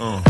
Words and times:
Uh. 0.00 0.29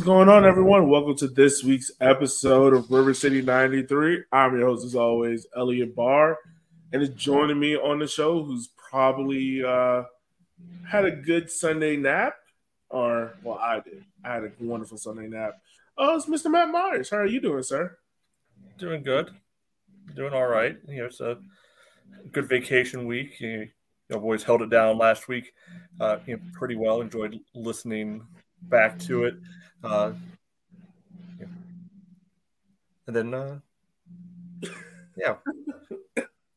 What's 0.00 0.06
going 0.06 0.30
on, 0.30 0.46
everyone? 0.46 0.88
Welcome 0.88 1.14
to 1.16 1.28
this 1.28 1.62
week's 1.62 1.90
episode 2.00 2.72
of 2.72 2.90
River 2.90 3.12
City 3.12 3.42
93. 3.42 4.24
I'm 4.32 4.58
your 4.58 4.68
host, 4.68 4.86
as 4.86 4.94
always, 4.94 5.46
Elliot 5.54 5.94
Barr, 5.94 6.38
and 6.90 7.02
is 7.02 7.10
joining 7.10 7.60
me 7.60 7.76
on 7.76 7.98
the 7.98 8.08
show 8.08 8.42
who's 8.42 8.70
probably 8.78 9.62
uh, 9.62 10.04
had 10.88 11.04
a 11.04 11.10
good 11.10 11.50
Sunday 11.50 11.98
nap, 11.98 12.32
or 12.88 13.34
well, 13.42 13.58
I 13.58 13.80
did. 13.80 14.02
I 14.24 14.32
had 14.32 14.44
a 14.44 14.52
wonderful 14.58 14.96
Sunday 14.96 15.28
nap. 15.28 15.60
Oh, 15.98 16.16
it's 16.16 16.24
Mr. 16.24 16.50
Matt 16.50 16.70
Myers. 16.70 17.10
How 17.10 17.18
are 17.18 17.26
you 17.26 17.42
doing, 17.42 17.62
sir? 17.62 17.98
Doing 18.78 19.02
good. 19.02 19.30
Doing 20.16 20.32
all 20.32 20.46
right. 20.46 20.78
You 20.88 21.00
know, 21.00 21.04
it's 21.04 21.20
a 21.20 21.36
good 22.32 22.48
vacation 22.48 23.06
week. 23.06 23.38
You 23.38 23.68
know, 24.08 24.18
boys 24.18 24.44
held 24.44 24.62
it 24.62 24.70
down 24.70 24.96
last 24.96 25.28
week 25.28 25.52
uh, 26.00 26.20
you 26.24 26.38
know, 26.38 26.42
pretty 26.54 26.76
well. 26.76 27.02
Enjoyed 27.02 27.38
listening 27.54 28.26
back 28.62 28.98
to 29.00 29.24
it. 29.24 29.34
Uh, 29.82 30.12
yeah. 31.38 31.46
And 33.06 33.16
then, 33.16 33.34
uh, 33.34 33.58
yeah, 35.16 35.36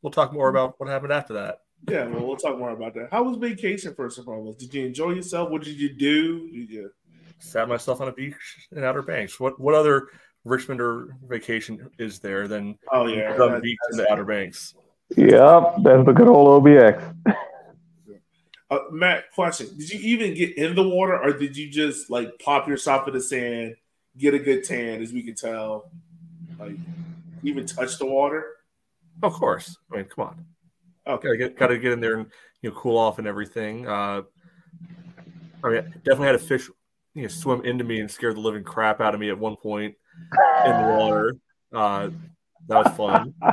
we'll 0.02 0.12
talk 0.12 0.34
more 0.34 0.50
about 0.50 0.80
what 0.80 0.90
happened 0.90 1.14
after 1.14 1.34
that. 1.34 1.60
Yeah, 1.90 2.06
well, 2.06 2.26
we'll 2.26 2.38
talk 2.38 2.58
more 2.58 2.72
about 2.72 2.94
that. 2.94 3.10
How 3.12 3.24
was 3.24 3.38
vacation, 3.38 3.94
first 3.94 4.18
and 4.18 4.26
foremost? 4.26 4.60
Did 4.60 4.74
you 4.74 4.86
enjoy 4.86 5.12
yourself? 5.12 5.50
What 5.50 5.64
did 5.64 5.76
you 5.78 5.94
do? 5.94 6.50
Did 6.52 6.70
you... 6.70 6.92
Sat 7.40 7.68
myself 7.68 8.00
on 8.00 8.08
a 8.08 8.14
beach 8.14 8.36
in 8.72 8.86
Outer 8.86 9.02
Banks. 9.02 9.38
What 9.38 9.60
what 9.60 9.76
other 9.76 10.08
Richmonder 10.48 11.10
vacation 11.28 11.90
is 12.00 12.20
there 12.20 12.48
than 12.48 12.78
Oh, 12.90 13.08
yeah. 13.08 13.36
the 13.36 13.60
beach 13.62 13.78
in 13.92 13.98
the 13.98 14.10
Outer 14.10 14.24
Banks? 14.24 14.76
Yep, 15.18 15.76
that's 15.84 16.06
the 16.06 16.14
good 16.14 16.30
old 16.30 16.64
OBX. 16.64 17.16
Uh, 18.74 18.80
Matt, 18.92 19.32
question: 19.32 19.68
Did 19.78 19.90
you 19.90 20.00
even 20.00 20.34
get 20.34 20.58
in 20.58 20.74
the 20.74 20.88
water, 20.88 21.22
or 21.22 21.34
did 21.34 21.56
you 21.56 21.70
just 21.70 22.10
like 22.10 22.40
pop 22.40 22.68
yourself 22.68 23.08
in 23.08 23.14
the 23.14 23.22
sand, 23.22 23.76
get 24.18 24.34
a 24.34 24.40
good 24.40 24.64
tan, 24.64 25.02
as 25.02 25.14
we 25.14 25.22
can 25.22 25.36
tell? 25.36 25.92
Like, 26.60 26.76
even 27.44 27.68
touch 27.68 28.00
the 28.00 28.06
water? 28.06 28.56
Of 29.22 29.34
course. 29.34 29.78
I 29.92 29.98
mean, 29.98 30.06
come 30.06 30.28
on. 30.28 30.46
Okay, 31.06 31.28
Gotta 31.28 31.38
get, 31.38 31.58
gotta 31.58 31.78
get 31.78 31.92
in 31.92 32.00
there 32.00 32.18
and 32.18 32.28
you 32.62 32.70
know 32.72 32.76
cool 32.76 32.98
off 32.98 33.20
and 33.20 33.28
everything. 33.28 33.88
Uh, 33.88 34.24
I 35.64 35.70
mean, 35.70 35.94
definitely 36.04 36.28
had 36.28 36.36
a 36.36 36.40
fish 36.40 36.68
you 37.14 37.24
know 37.24 37.28
swim 37.28 37.64
into 37.64 37.84
me 37.84 38.00
and 38.00 38.10
scare 38.10 38.34
the 38.34 38.40
living 38.40 38.64
crap 38.64 39.02
out 39.02 39.14
of 39.14 39.20
me 39.20 39.30
at 39.30 39.38
one 39.38 39.56
point 39.56 39.94
in 40.66 40.72
the 40.72 40.96
water. 40.98 41.36
Uh, 41.72 42.10
that 42.68 42.86
was 42.86 42.98
fun. 42.98 43.34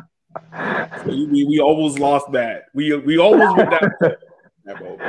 So 1.04 1.06
we, 1.06 1.44
we, 1.44 1.58
almost 1.58 1.98
lost 1.98 2.30
that. 2.32 2.66
We 2.72 2.94
we 2.98 3.18
almost 3.18 3.56
went 3.56 3.70
down. 3.70 3.90
that 4.70 4.82
moment. 4.82 5.00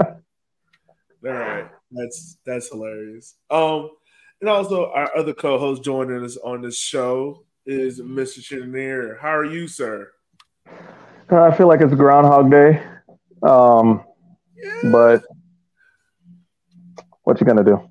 All 1.26 1.32
right, 1.32 1.66
that's 1.90 2.38
that's 2.46 2.68
hilarious. 2.68 3.34
Um, 3.50 3.90
and 4.40 4.48
also 4.48 4.90
our 4.92 5.16
other 5.16 5.34
co-host 5.34 5.82
joining 5.82 6.24
us 6.24 6.36
on 6.36 6.62
this 6.62 6.78
show 6.78 7.44
is 7.66 8.00
Mr. 8.00 8.40
Chenier. 8.40 9.18
How 9.20 9.36
are 9.36 9.44
you, 9.44 9.66
sir? 9.66 10.10
I 11.30 11.54
feel 11.54 11.66
like 11.66 11.80
it's 11.80 11.92
Groundhog 11.94 12.50
Day, 12.50 12.82
um, 13.42 14.04
but 14.84 15.22
what 17.24 17.40
you 17.40 17.46
gonna 17.46 17.64
do? 17.64 17.90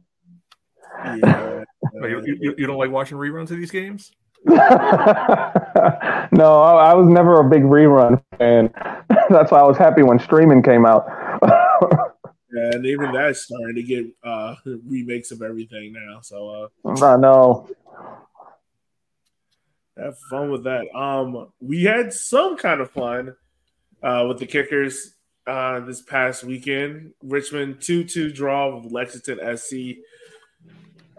Yeah. 1.03 1.43
You, 1.93 2.21
you, 2.25 2.55
you 2.57 2.67
don't 2.67 2.77
like 2.77 2.91
watching 2.91 3.17
reruns 3.17 3.49
of 3.49 3.57
these 3.57 3.71
games? 3.71 4.11
no, 6.31 6.61
I, 6.61 6.91
I 6.91 6.93
was 6.93 7.07
never 7.07 7.39
a 7.39 7.49
big 7.49 7.63
rerun 7.63 8.21
fan. 8.37 8.73
That's 9.29 9.51
why 9.51 9.59
I 9.59 9.63
was 9.63 9.77
happy 9.77 10.03
when 10.03 10.19
streaming 10.19 10.61
came 10.61 10.85
out. 10.85 11.05
Yeah, 11.41 12.71
and 12.73 12.85
even 12.85 13.11
that's 13.11 13.41
starting 13.41 13.75
to 13.75 13.83
get 13.83 14.05
uh 14.23 14.55
remakes 14.85 15.31
of 15.31 15.41
everything 15.41 15.93
now. 15.93 16.21
So 16.21 16.69
uh 16.85 17.03
I 17.03 17.17
know. 17.17 17.67
have 19.97 20.17
fun 20.29 20.49
with 20.49 20.63
that. 20.63 20.87
Um 20.95 21.49
we 21.59 21.83
had 21.83 22.13
some 22.13 22.57
kind 22.57 22.79
of 22.79 22.89
fun 22.91 23.35
uh 24.01 24.25
with 24.27 24.39
the 24.39 24.45
kickers 24.45 25.15
uh 25.45 25.81
this 25.81 26.01
past 26.01 26.43
weekend. 26.45 27.13
Richmond 27.21 27.77
2-2 27.79 28.33
draw 28.33 28.77
with 28.77 28.91
Lexington 28.91 29.57
SC. 29.57 29.97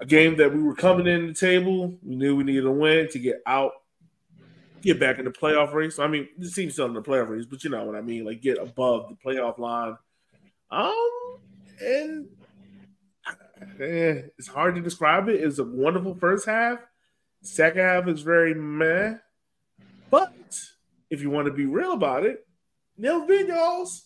A 0.00 0.06
game 0.06 0.36
that 0.36 0.54
we 0.54 0.62
were 0.62 0.76
coming 0.76 1.06
in 1.06 1.26
the 1.26 1.34
table. 1.34 1.98
We 2.02 2.16
knew 2.16 2.36
we 2.36 2.44
needed 2.44 2.64
a 2.64 2.70
win 2.70 3.08
to 3.10 3.18
get 3.18 3.42
out, 3.46 3.72
get 4.82 5.00
back 5.00 5.18
in 5.18 5.24
the 5.24 5.30
playoff 5.30 5.72
race. 5.72 5.98
I 5.98 6.06
mean, 6.06 6.28
the 6.38 6.50
team's 6.50 6.74
still 6.74 6.86
in 6.86 6.94
the 6.94 7.02
playoff 7.02 7.28
race, 7.28 7.46
but 7.46 7.62
you 7.64 7.70
know 7.70 7.84
what 7.84 7.96
I 7.96 8.00
mean, 8.00 8.24
like 8.24 8.42
get 8.42 8.58
above 8.58 9.08
the 9.08 9.16
playoff 9.16 9.58
line. 9.58 9.96
Um, 10.70 11.38
and 11.80 12.28
eh, 13.80 14.22
it's 14.38 14.48
hard 14.48 14.74
to 14.74 14.80
describe 14.80 15.28
it. 15.28 15.42
It's 15.42 15.58
a 15.58 15.64
wonderful 15.64 16.14
first 16.14 16.46
half. 16.46 16.78
Second 17.42 17.82
half 17.82 18.08
is 18.08 18.22
very 18.22 18.54
meh. 18.54 19.14
But 20.10 20.32
if 21.10 21.22
you 21.22 21.30
want 21.30 21.46
to 21.46 21.52
be 21.52 21.66
real 21.66 21.92
about 21.92 22.24
it, 22.24 22.46
Neil 22.96 23.26
Vinyals 23.26 24.02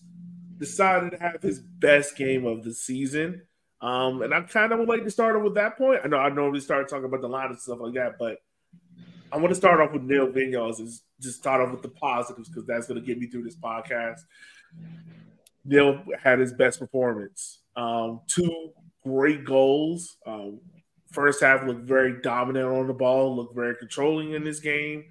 decided 0.59 1.13
to 1.13 1.19
have 1.19 1.43
his 1.43 1.59
best 1.59 2.17
game 2.17 2.47
of 2.47 2.63
the 2.63 2.75
season. 2.75 3.43
Um, 3.81 4.23
and 4.23 4.33
I 4.33 4.43
kind 4.43 4.73
of 4.73 4.79
would 4.79 4.89
like 4.89 5.03
to 5.05 5.11
start 5.11 5.35
off 5.35 5.43
with 5.43 5.55
that 5.55 5.77
point. 5.77 6.01
I 6.05 6.09
know 6.09 6.19
I 6.19 6.29
normally 6.29 6.61
start 6.61 6.89
talking 6.89 7.07
about 7.07 7.21
the 7.21 7.29
line 7.29 7.51
and 7.51 7.59
stuff 7.59 7.81
like 7.81 7.95
that, 7.95 8.17
but 8.19 8.39
I 9.33 9.39
want 9.39 9.49
to 9.49 9.55
start 9.55 9.81
off 9.81 9.93
with 9.93 10.03
Neil 10.03 10.29
Vinyals 10.29 10.79
and 10.79 10.89
just 11.21 11.39
start 11.39 11.61
off 11.61 11.73
with 11.73 11.83
the 11.83 11.89
positives 11.89 12.49
because 12.49 12.67
that's 12.67 12.87
going 12.87 13.01
to 13.01 13.07
get 13.07 13.19
me 13.19 13.27
through 13.27 13.45
this 13.45 13.57
podcast. 13.57 14.21
Neil 15.65 16.03
had 16.23 16.39
his 16.39 16.53
best 16.53 16.79
performance. 16.79 17.61
Um, 17.75 18.21
two 18.27 18.71
great 19.05 19.45
goals. 19.45 20.19
Um, 20.27 20.61
first 21.11 21.43
half 21.43 21.65
looked 21.65 21.85
very 21.85 22.21
dominant 22.21 22.67
on 22.67 22.87
the 22.87 22.93
ball, 22.95 23.35
looked 23.35 23.55
very 23.55 23.77
controlling 23.77 24.33
in 24.33 24.45
this 24.45 24.61
game, 24.61 25.05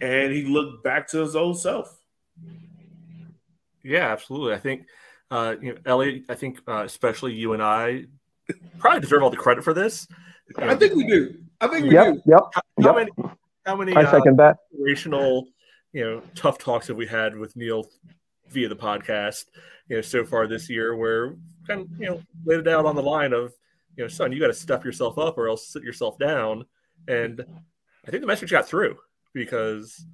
and 0.00 0.32
he 0.32 0.44
looked 0.44 0.82
back 0.82 1.06
to 1.08 1.18
his 1.18 1.36
old 1.36 1.60
self. 1.60 1.96
Yeah, 3.82 4.10
absolutely. 4.10 4.54
I 4.54 4.58
think, 4.58 4.86
uh, 5.30 5.56
you 5.60 5.74
know, 5.74 5.78
Elliot, 5.84 6.24
I 6.28 6.34
think 6.34 6.60
uh, 6.66 6.84
especially 6.84 7.34
you 7.34 7.52
and 7.52 7.62
I 7.62 8.06
probably 8.78 9.00
deserve 9.00 9.22
all 9.22 9.30
the 9.30 9.36
credit 9.36 9.62
for 9.62 9.74
this. 9.74 10.08
You 10.48 10.70
I 10.70 10.74
think 10.74 10.94
we 10.94 11.06
do. 11.06 11.34
I 11.60 11.68
think 11.68 11.84
we 11.84 11.92
Yep, 11.94 12.14
do. 12.14 12.22
yep, 12.26 12.40
how, 12.52 12.62
how 12.82 12.98
yep. 12.98 13.08
many, 13.16 13.34
how 13.66 13.76
many, 13.76 13.94
I 13.94 14.02
uh, 14.02 14.20
that. 14.36 14.56
inspirational, 14.72 15.48
you 15.92 16.04
know, 16.04 16.22
tough 16.34 16.58
talks 16.58 16.88
have 16.88 16.96
we 16.96 17.06
had 17.06 17.36
with 17.36 17.56
Neil 17.56 17.86
via 18.50 18.68
the 18.68 18.76
podcast, 18.76 19.46
you 19.88 19.96
know, 19.96 20.02
so 20.02 20.24
far 20.24 20.46
this 20.46 20.68
year, 20.68 20.96
where 20.96 21.36
kind 21.66 21.82
of, 21.82 21.88
you 21.98 22.06
know, 22.06 22.22
laid 22.44 22.60
it 22.60 22.68
out 22.68 22.86
on 22.86 22.94
the 22.94 23.02
line 23.02 23.32
of, 23.32 23.52
you 23.96 24.04
know, 24.04 24.08
son, 24.08 24.32
you 24.32 24.40
got 24.40 24.48
to 24.48 24.54
step 24.54 24.84
yourself 24.84 25.18
up 25.18 25.38
or 25.38 25.48
else 25.48 25.68
sit 25.68 25.82
yourself 25.82 26.18
down. 26.18 26.64
And 27.08 27.44
I 28.06 28.10
think 28.10 28.20
the 28.20 28.26
message 28.26 28.50
got 28.50 28.66
through 28.66 28.98
because, 29.32 30.04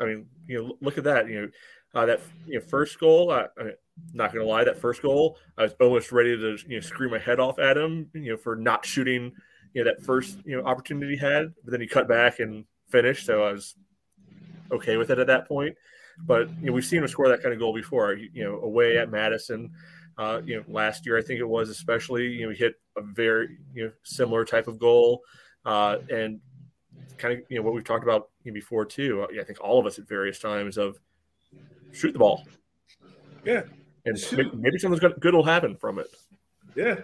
I 0.00 0.04
mean, 0.06 0.26
you 0.46 0.62
know, 0.62 0.76
look 0.80 0.98
at 0.98 1.04
that, 1.04 1.28
you 1.28 1.42
know, 1.42 1.48
uh, 1.94 2.06
that 2.06 2.20
you 2.46 2.58
know, 2.58 2.64
first 2.66 2.98
goal. 2.98 3.30
I, 3.30 3.46
I'm 3.58 3.74
not 4.14 4.32
gonna 4.32 4.46
lie, 4.46 4.64
that 4.64 4.78
first 4.78 5.02
goal, 5.02 5.38
I 5.58 5.64
was 5.64 5.74
almost 5.80 6.12
ready 6.12 6.36
to 6.36 6.56
you 6.66 6.76
know 6.76 6.80
scream 6.80 7.10
my 7.10 7.18
head 7.18 7.38
off 7.38 7.58
at 7.58 7.76
him, 7.76 8.08
you 8.14 8.32
know, 8.32 8.36
for 8.36 8.56
not 8.56 8.86
shooting, 8.86 9.32
you 9.74 9.84
know, 9.84 9.90
that 9.90 10.02
first 10.02 10.38
you 10.44 10.56
know 10.56 10.64
opportunity 10.64 11.12
he 11.12 11.18
had. 11.18 11.52
But 11.64 11.72
then 11.72 11.80
he 11.80 11.86
cut 11.86 12.08
back 12.08 12.40
and 12.40 12.64
finished, 12.92 13.26
so 13.26 13.42
I 13.42 13.52
was 13.52 13.74
okay 14.70 14.96
with 14.96 15.10
it 15.10 15.18
at 15.18 15.26
that 15.26 15.48
point. 15.48 15.74
But 16.24 16.48
you 16.60 16.66
know, 16.66 16.72
we've 16.72 16.84
seen 16.84 17.02
him 17.02 17.08
score 17.08 17.28
that 17.28 17.42
kind 17.42 17.52
of 17.52 17.58
goal 17.58 17.74
before. 17.74 18.14
You 18.14 18.44
know, 18.44 18.60
away 18.60 18.98
at 18.98 19.10
Madison, 19.10 19.72
uh, 20.18 20.40
you 20.44 20.56
know, 20.56 20.64
last 20.68 21.06
year 21.06 21.18
I 21.18 21.22
think 21.22 21.40
it 21.40 21.48
was 21.48 21.68
especially. 21.70 22.26
You 22.28 22.46
know, 22.46 22.52
he 22.52 22.58
hit 22.58 22.74
a 22.96 23.02
very 23.02 23.58
you 23.74 23.86
know 23.86 23.92
similar 24.04 24.44
type 24.44 24.68
of 24.68 24.78
goal, 24.78 25.22
uh, 25.64 25.98
and 26.10 26.40
kind 27.16 27.38
of 27.38 27.44
you 27.48 27.56
know 27.56 27.62
what 27.62 27.74
we've 27.74 27.84
talked 27.84 28.04
about 28.04 28.28
you 28.44 28.52
know, 28.52 28.54
before 28.54 28.84
too. 28.84 29.26
I 29.40 29.44
think 29.44 29.60
all 29.60 29.80
of 29.80 29.86
us 29.86 29.98
at 29.98 30.06
various 30.06 30.38
times 30.38 30.76
of 30.76 31.00
shoot 31.92 32.12
the 32.12 32.18
ball. 32.18 32.44
Yeah. 33.44 33.62
and 34.04 34.18
Shoot. 34.18 34.54
maybe, 34.54 34.78
something 34.78 35.00
good 35.00 35.14
good 35.20 35.34
will 35.34 35.44
happen 35.44 35.76
from 35.76 35.98
it. 35.98 36.08
Yeah. 36.74 37.00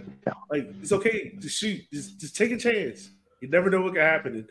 Like 0.50 0.68
it's 0.80 0.92
okay 0.92 1.30
to 1.40 1.48
shoot. 1.48 1.82
Just 1.92 2.20
just 2.20 2.36
take 2.36 2.52
a 2.52 2.56
chance. 2.56 3.10
You 3.40 3.48
never 3.48 3.70
know 3.70 3.82
what 3.82 3.94
can 3.94 4.02
happen. 4.02 4.48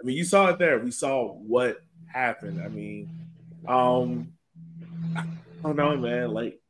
I 0.00 0.04
mean, 0.04 0.16
you 0.16 0.24
saw 0.24 0.48
it 0.48 0.58
there. 0.58 0.78
We 0.78 0.90
saw 0.90 1.32
what 1.32 1.82
happened. 2.06 2.62
I 2.62 2.68
mean, 2.68 3.08
um, 3.66 4.32
I 5.16 5.24
don't 5.62 5.76
know, 5.76 5.96
man. 5.96 6.30
Like 6.30 6.60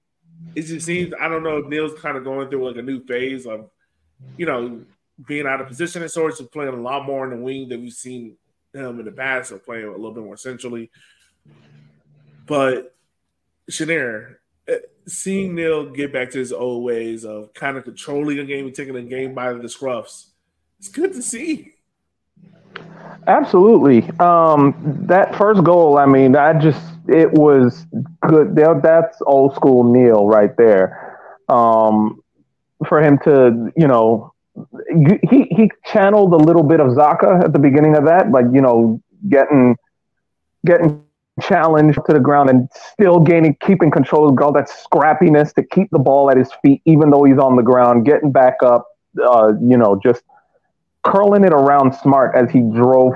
it 0.54 0.62
just 0.62 0.86
seems 0.86 1.12
I 1.20 1.28
don't 1.28 1.42
know 1.42 1.58
if 1.58 1.66
Neil's 1.66 1.98
kind 2.00 2.16
of 2.16 2.24
going 2.24 2.48
through 2.48 2.68
like 2.68 2.76
a 2.76 2.82
new 2.82 3.04
phase 3.04 3.46
of 3.46 3.70
you 4.36 4.46
know, 4.46 4.80
being 5.26 5.46
out 5.46 5.60
of 5.60 5.66
position 5.66 6.02
and 6.02 6.10
sorts 6.10 6.40
of 6.40 6.52
playing 6.52 6.74
a 6.74 6.80
lot 6.80 7.04
more 7.04 7.24
in 7.24 7.30
the 7.30 7.44
wing 7.44 7.68
than 7.68 7.80
we've 7.82 7.92
seen 7.92 8.36
him 8.72 9.00
in 9.00 9.04
the 9.04 9.12
past, 9.12 9.52
or 9.52 9.58
playing 9.58 9.86
a 9.86 9.90
little 9.90 10.12
bit 10.12 10.24
more 10.24 10.36
centrally. 10.36 10.90
But 12.46 12.94
Shanir, 13.70 14.36
eh, 14.68 14.78
seeing 15.06 15.54
Neil 15.54 15.90
get 15.90 16.12
back 16.12 16.30
to 16.30 16.38
his 16.38 16.52
old 16.52 16.84
ways 16.84 17.24
of 17.24 17.52
kind 17.54 17.76
of 17.76 17.84
controlling 17.84 18.38
a 18.38 18.44
game 18.44 18.66
and 18.66 18.74
taking 18.74 18.96
a 18.96 19.02
game 19.02 19.34
by 19.34 19.52
the 19.52 19.60
scruffs, 19.64 20.26
it's 20.78 20.88
good 20.88 21.12
to 21.14 21.22
see. 21.22 21.74
Absolutely. 23.28 24.02
Um, 24.20 24.74
that 25.08 25.36
first 25.36 25.64
goal, 25.64 25.98
I 25.98 26.06
mean, 26.06 26.36
I 26.36 26.58
just 26.58 26.82
it 27.08 27.32
was 27.32 27.86
good. 28.26 28.56
That's 28.56 29.18
old 29.26 29.54
school 29.54 29.84
Neil 29.84 30.26
right 30.26 30.56
there. 30.56 31.18
Um, 31.48 32.22
for 32.86 33.02
him 33.02 33.18
to, 33.24 33.72
you 33.76 33.88
know, 33.88 34.32
he 35.30 35.46
he 35.50 35.70
channeled 35.86 36.32
a 36.34 36.36
little 36.36 36.62
bit 36.64 36.80
of 36.80 36.88
Zaka 36.88 37.44
at 37.44 37.52
the 37.52 37.58
beginning 37.58 37.96
of 37.96 38.04
that, 38.06 38.30
like 38.30 38.46
you 38.52 38.62
know, 38.62 39.00
getting 39.28 39.76
getting 40.66 41.02
challenged 41.40 41.98
to 42.06 42.12
the 42.12 42.20
ground 42.20 42.50
and 42.50 42.68
still 42.92 43.20
gaining, 43.20 43.56
keeping 43.60 43.90
control 43.90 44.28
of 44.28 44.38
all 44.40 44.52
that 44.52 44.68
scrappiness 44.68 45.54
to 45.54 45.62
keep 45.62 45.88
the 45.90 45.98
ball 45.98 46.30
at 46.30 46.36
his 46.36 46.50
feet, 46.62 46.80
even 46.84 47.10
though 47.10 47.24
he's 47.24 47.38
on 47.38 47.56
the 47.56 47.62
ground, 47.62 48.04
getting 48.04 48.32
back 48.32 48.54
up, 48.64 48.86
uh, 49.24 49.52
you 49.60 49.76
know, 49.76 49.98
just 50.02 50.22
curling 51.04 51.44
it 51.44 51.52
around 51.52 51.94
Smart 51.94 52.34
as 52.36 52.50
he 52.50 52.60
drove 52.60 53.12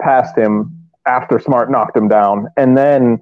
past 0.00 0.36
him 0.36 0.88
after 1.06 1.38
Smart 1.38 1.70
knocked 1.70 1.96
him 1.96 2.08
down, 2.08 2.48
and 2.56 2.76
then 2.76 3.20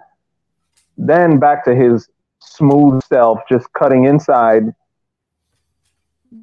then 0.99 1.39
back 1.39 1.65
to 1.65 1.75
his 1.75 2.09
smooth 2.41 3.03
self, 3.05 3.41
just 3.49 3.73
cutting 3.73 4.05
inside, 4.05 4.75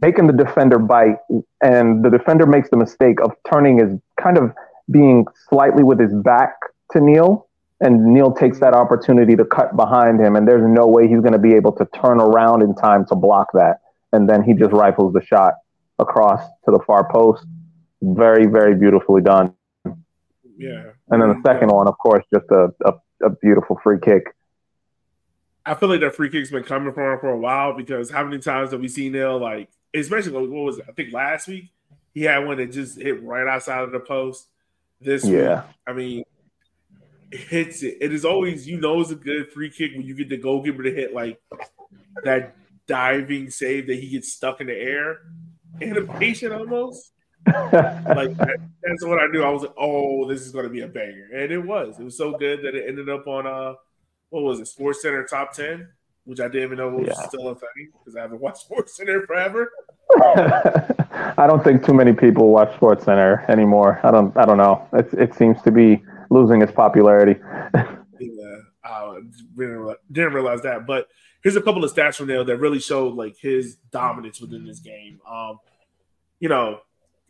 making 0.01 0.27
the 0.27 0.33
defender 0.33 0.79
bite, 0.79 1.17
and 1.61 2.03
the 2.03 2.09
defender 2.09 2.45
makes 2.45 2.69
the 2.69 2.77
mistake 2.77 3.19
of 3.21 3.31
turning 3.49 3.77
his 3.77 3.99
kind 4.19 4.37
of 4.37 4.53
being 4.89 5.25
slightly 5.49 5.83
with 5.83 5.99
his 5.99 6.13
back 6.13 6.53
to 6.91 6.99
Neil, 6.99 7.47
and 7.81 8.05
Neil 8.05 8.31
takes 8.31 8.59
that 8.59 8.73
opportunity 8.73 9.35
to 9.35 9.45
cut 9.45 9.75
behind 9.75 10.19
him, 10.19 10.35
and 10.35 10.47
there's 10.47 10.67
no 10.67 10.87
way 10.87 11.07
he's 11.07 11.19
going 11.19 11.33
to 11.33 11.39
be 11.39 11.53
able 11.53 11.71
to 11.73 11.85
turn 11.93 12.19
around 12.19 12.63
in 12.63 12.73
time 12.73 13.05
to 13.07 13.15
block 13.15 13.49
that, 13.53 13.81
and 14.13 14.27
then 14.27 14.41
he 14.41 14.53
just 14.53 14.71
rifles 14.71 15.13
the 15.13 15.21
shot 15.21 15.55
across 15.99 16.41
to 16.65 16.71
the 16.71 16.79
far 16.87 17.09
post. 17.11 17.45
Very, 18.01 18.45
very 18.45 18.75
beautifully 18.75 19.21
done. 19.21 19.53
Yeah. 20.57 20.91
And 21.09 21.21
then 21.21 21.29
the 21.29 21.41
second 21.45 21.69
one, 21.69 21.88
of 21.88 21.97
course, 21.97 22.23
just 22.33 22.45
a, 22.51 22.69
a, 22.85 22.94
a 23.25 23.29
beautiful 23.29 23.79
free 23.83 23.99
kick. 23.99 24.23
I 25.65 25.75
feel 25.75 25.89
like 25.89 25.99
that 26.01 26.15
free 26.15 26.29
kick's 26.29 26.49
been 26.49 26.63
coming 26.63 26.94
from 26.94 27.13
him 27.13 27.19
for 27.19 27.29
a 27.29 27.38
while 27.38 27.73
because 27.73 28.09
how 28.09 28.23
many 28.23 28.39
times 28.39 28.71
have 28.71 28.79
we 28.79 28.88
seen 28.88 29.11
Neil 29.11 29.38
like, 29.38 29.69
especially 29.94 30.31
what 30.31 30.49
was 30.49 30.77
it? 30.77 30.85
I 30.88 30.94
think 30.94 31.13
last 31.13 31.47
week 31.47 31.71
he 32.13 32.23
had 32.23 32.45
one 32.45 32.57
that 32.57 32.71
just 32.71 32.99
hit 32.99 33.21
right 33.21 33.47
outside 33.47 33.83
of 33.83 33.91
the 33.91 34.00
post. 34.00 34.47
This 35.00 35.25
yeah, 35.25 35.55
week, 35.55 35.75
I 35.85 35.93
mean, 35.93 36.23
it 37.31 37.39
hits 37.41 37.83
it. 37.83 37.97
It 38.01 38.13
is 38.13 38.25
always 38.25 38.67
you 38.67 38.79
know 38.79 39.01
it's 39.01 39.11
a 39.11 39.15
good 39.15 39.51
free 39.51 39.69
kick 39.69 39.91
when 39.91 40.05
you 40.05 40.15
get 40.15 40.29
the 40.29 40.38
goalkeeper 40.38 40.83
to 40.83 40.91
hit 40.91 41.13
like 41.13 41.39
that 42.23 42.55
diving 42.88 43.50
save 43.50 43.88
that 43.88 44.00
he 44.00 44.09
gets 44.09 44.33
stuck 44.33 44.61
in 44.61 44.67
the 44.67 44.73
air, 44.73 45.19
and 45.81 45.97
animation 45.97 46.51
almost 46.51 47.11
like 47.47 48.35
that, 48.38 48.57
that's 48.83 49.05
what 49.05 49.19
I 49.19 49.27
knew. 49.27 49.44
I 49.44 49.49
was 49.49 49.63
like, 49.63 49.75
oh, 49.77 50.27
this 50.27 50.41
is 50.41 50.51
going 50.51 50.65
to 50.65 50.69
be 50.69 50.81
a 50.81 50.88
banger, 50.88 51.29
and 51.33 51.51
it 51.51 51.59
was. 51.59 51.99
It 51.99 52.03
was 52.03 52.17
so 52.17 52.38
good 52.38 52.61
that 52.63 52.75
it 52.75 52.85
ended 52.88 53.09
up 53.09 53.27
on 53.27 53.47
uh, 53.47 53.73
what 54.29 54.44
was 54.44 54.59
it, 54.59 54.67
Sports 54.67 55.01
Center 55.01 55.23
top 55.25 55.53
ten, 55.53 55.88
which 56.25 56.39
I 56.39 56.47
didn't 56.47 56.63
even 56.63 56.77
know 56.77 56.89
was 56.89 57.07
yeah. 57.07 57.27
still 57.27 57.49
a 57.49 57.55
thing 57.55 57.91
because 57.99 58.15
I 58.15 58.21
haven't 58.21 58.41
watched 58.41 58.57
Sports 58.65 58.95
Center 58.97 59.25
forever. 59.25 59.71
I 60.21 61.45
don't 61.47 61.63
think 61.63 61.85
too 61.85 61.94
many 61.94 62.13
people 62.13 62.49
watch 62.49 62.73
Sports 62.75 63.05
Center 63.05 63.45
anymore. 63.50 64.00
I 64.03 64.11
don't. 64.11 64.35
I 64.38 64.45
don't 64.45 64.57
know. 64.57 64.88
It, 64.93 65.13
it 65.13 65.35
seems 65.35 65.61
to 65.63 65.71
be 65.71 66.03
losing 66.29 66.61
its 66.61 66.71
popularity. 66.71 67.39
yeah, 67.73 68.57
I 68.83 69.19
didn't 69.55 70.33
realize 70.33 70.61
that. 70.61 70.85
But 70.88 71.07
here's 71.41 71.55
a 71.55 71.61
couple 71.61 71.83
of 71.83 71.93
stats 71.93 72.15
from 72.15 72.27
there 72.27 72.43
that 72.43 72.57
really 72.57 72.79
showed 72.79 73.15
like 73.15 73.38
his 73.38 73.75
dominance 73.91 74.41
within 74.41 74.65
this 74.65 74.79
game. 74.79 75.19
Um, 75.29 75.59
you 76.39 76.50
know, 76.50 76.79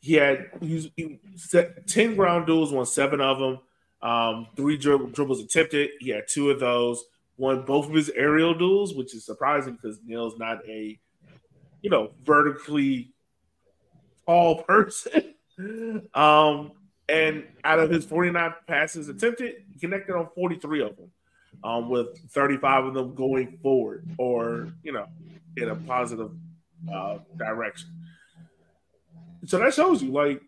he 0.08 0.14
had 0.14 0.50
he, 0.62 0.90
he 0.96 1.20
set 1.36 1.86
10 1.86 2.16
ground 2.16 2.48
duels, 2.48 2.72
won 2.72 2.86
seven 2.86 3.20
of 3.20 3.40
them. 3.40 3.60
Um, 4.02 4.48
three 4.56 4.78
dribble, 4.78 5.08
dribbles 5.08 5.42
attempted. 5.42 5.90
He 6.00 6.12
had 6.12 6.30
two 6.30 6.50
of 6.50 6.62
those. 6.62 7.04
Won 7.36 7.66
both 7.66 7.88
of 7.88 7.94
his 7.94 8.10
aerial 8.16 8.54
duels, 8.54 8.96
which 8.96 9.14
is 9.14 9.26
surprising 9.26 9.74
because 9.74 10.00
Neil's 10.06 10.40
not 10.40 10.66
a, 10.66 10.98
you 11.82 11.90
know, 11.90 12.12
vertically 12.24 13.12
tall 14.26 14.64
person. 14.64 15.36
um, 16.14 16.72
and 17.10 17.44
out 17.66 17.80
of 17.80 17.90
his 17.90 18.06
49 18.06 18.54
passes 18.66 19.10
attempted, 19.10 19.56
he 19.74 19.78
connected 19.78 20.16
on 20.16 20.30
43 20.34 20.84
of 20.84 20.96
them, 20.96 21.12
um, 21.66 21.90
with 21.90 22.18
35 22.32 22.86
of 22.86 22.94
them 22.94 23.14
going 23.14 23.60
forward 23.62 24.08
or, 24.18 24.70
you 24.84 24.94
know, 24.94 25.08
in 25.58 25.68
a 25.68 25.76
positive 25.76 26.32
uh, 26.90 27.18
direction 27.36 27.90
so 29.48 29.58
that 29.60 29.74
shows 29.74 30.04
you, 30.04 30.12
like, 30.12 30.42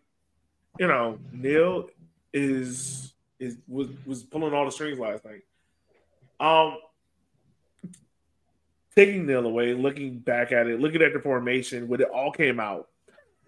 you 0.78 0.88
know, 0.88 1.18
Neil 1.32 1.90
is 2.34 3.14
is 3.40 3.58
was 3.68 3.88
was 4.06 4.24
pulling 4.24 4.54
all 4.54 4.66
the 4.66 4.72
strings 4.72 5.00
last 5.00 5.24
night. 5.26 5.42
Um, 6.40 6.78
taking 8.96 9.26
Neil 9.26 9.46
away, 9.46 9.74
looking 9.74 10.20
back 10.20 10.52
at 10.52 10.68
it, 10.68 10.80
looking 10.80 11.02
at 11.02 11.14
the 11.14 11.20
formation 11.20 11.88
when 11.88 12.02
it 12.02 12.10
all 12.14 12.32
came 12.32 12.60
out. 12.60 12.90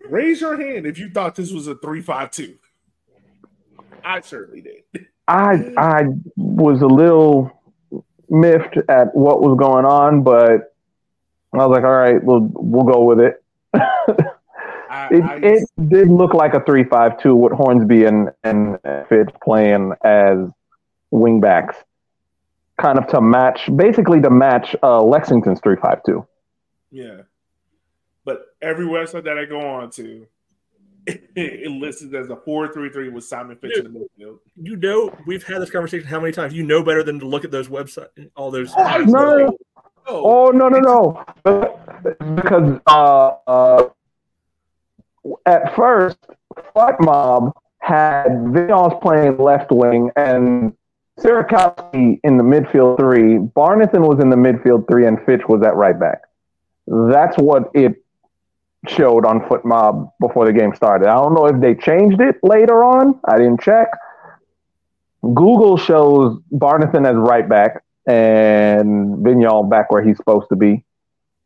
Raise 0.09 0.41
your 0.41 0.59
hand 0.59 0.87
if 0.87 0.97
you 0.97 1.09
thought 1.09 1.35
this 1.35 1.51
was 1.51 1.67
a 1.67 1.75
three-five-two. 1.75 2.55
I 4.03 4.21
certainly 4.21 4.61
did. 4.61 5.07
I 5.27 5.73
I 5.77 6.03
was 6.35 6.81
a 6.81 6.87
little 6.87 7.51
miffed 8.29 8.77
at 8.89 9.13
what 9.13 9.41
was 9.41 9.57
going 9.59 9.85
on, 9.85 10.23
but 10.23 10.73
I 11.53 11.57
was 11.57 11.75
like, 11.75 11.83
all 11.83 11.91
right, 11.91 12.23
we'll 12.23 12.49
we'll 12.53 12.85
go 12.85 13.03
with 13.03 13.19
it. 13.19 13.40
It, 15.11 15.23
I, 15.23 15.35
it 15.41 15.69
did 15.89 16.07
look 16.09 16.33
like 16.33 16.53
a 16.53 16.63
three-five-two 16.63 17.35
with 17.35 17.53
Hornsby 17.53 18.05
and 18.05 18.31
and 18.43 18.79
Fitz 19.09 19.31
playing 19.43 19.93
as 20.03 20.37
wingbacks, 21.13 21.75
kind 22.79 22.97
of 22.97 23.07
to 23.07 23.21
match, 23.21 23.69
basically 23.75 24.21
to 24.21 24.29
match 24.29 24.75
uh, 24.81 25.01
Lexington's 25.03 25.59
three-five-two. 25.61 26.25
Yeah, 26.91 27.21
but 28.23 28.55
every 28.61 28.85
website 28.85 29.25
that 29.25 29.37
I 29.37 29.45
go 29.45 29.59
on 29.59 29.91
to, 29.91 30.25
it, 31.07 31.29
it 31.35 31.71
listed 31.71 32.15
as 32.15 32.29
a 32.29 32.37
four-three-three 32.37 33.09
with 33.09 33.25
Simon 33.25 33.57
Fitch 33.57 33.77
in 33.77 33.83
the 33.83 33.99
midfield. 33.99 34.39
You 34.55 34.77
know, 34.77 35.15
we've 35.27 35.43
had 35.43 35.61
this 35.61 35.69
conversation 35.69 36.07
how 36.07 36.21
many 36.21 36.31
times? 36.31 36.53
You 36.53 36.63
know 36.63 36.83
better 36.83 37.03
than 37.03 37.19
to 37.19 37.27
look 37.27 37.43
at 37.43 37.51
those 37.51 37.67
websites, 37.67 38.07
all 38.35 38.49
those. 38.49 38.73
no, 38.75 39.05
no, 39.05 39.57
Oh 40.07 40.51
no 40.51 40.67
no 40.67 40.79
no! 40.79 41.25
Because 42.35 42.79
uh, 42.87 43.31
uh, 43.47 43.89
at 45.45 45.75
first, 45.75 46.17
FotMob 46.75 47.53
had 47.79 48.27
Vinyals 48.27 49.01
playing 49.01 49.37
left 49.37 49.71
wing 49.71 50.11
and 50.15 50.73
Sierakowski 51.19 52.19
in 52.23 52.37
the 52.37 52.43
midfield 52.43 52.97
three. 52.97 53.37
Barnathan 53.37 54.07
was 54.07 54.19
in 54.19 54.29
the 54.29 54.35
midfield 54.35 54.87
three, 54.89 55.05
and 55.05 55.23
Fitch 55.25 55.41
was 55.47 55.61
at 55.63 55.75
right 55.75 55.99
back. 55.99 56.21
That's 56.87 57.37
what 57.37 57.71
it 57.73 58.03
showed 58.87 59.25
on 59.25 59.41
FotMob 59.41 60.11
before 60.19 60.45
the 60.45 60.53
game 60.53 60.73
started. 60.75 61.07
I 61.07 61.15
don't 61.15 61.33
know 61.33 61.45
if 61.45 61.61
they 61.61 61.75
changed 61.75 62.19
it 62.21 62.37
later 62.41 62.83
on. 62.83 63.19
I 63.25 63.37
didn't 63.37 63.61
check. 63.61 63.89
Google 65.21 65.77
shows 65.77 66.39
Barnathan 66.51 67.07
as 67.07 67.15
right 67.15 67.47
back 67.47 67.83
and 68.07 69.17
Vinyal 69.17 69.69
back 69.69 69.91
where 69.91 70.01
he's 70.01 70.17
supposed 70.17 70.49
to 70.49 70.55
be 70.55 70.83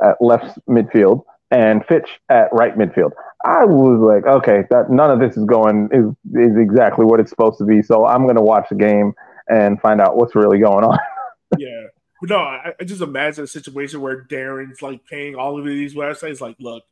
at 0.01 0.15
left 0.22 0.58
midfield 0.67 1.25
and 1.51 1.86
Fitch 1.86 2.20
at 2.29 2.48
right 2.53 2.77
midfield. 2.77 3.12
I 3.45 3.63
was 3.63 3.99
like, 3.99 4.25
okay, 4.25 4.63
that 4.71 4.89
none 4.89 5.11
of 5.11 5.19
this 5.19 5.37
is 5.37 5.45
going 5.45 5.89
is 5.91 6.05
is 6.33 6.57
exactly 6.57 7.05
what 7.05 7.19
it's 7.19 7.29
supposed 7.29 7.59
to 7.59 7.63
be. 7.63 7.83
So 7.83 8.05
I'm 8.05 8.25
gonna 8.25 8.41
watch 8.41 8.67
the 8.69 8.75
game 8.75 9.13
and 9.47 9.79
find 9.79 10.01
out 10.01 10.17
what's 10.17 10.35
really 10.35 10.59
going 10.59 10.83
on. 10.83 10.97
yeah. 11.57 11.87
No, 12.23 12.37
I, 12.37 12.73
I, 12.79 12.83
just 12.85 13.01
imagine 13.01 13.43
a 13.43 13.47
situation 13.47 14.01
where 14.01 14.23
Darren's 14.23 14.81
like 14.81 15.05
paying 15.05 15.35
all 15.35 15.59
of 15.59 15.65
these 15.65 15.93
websites, 15.93 16.41
like, 16.41 16.55
look, 16.59 16.83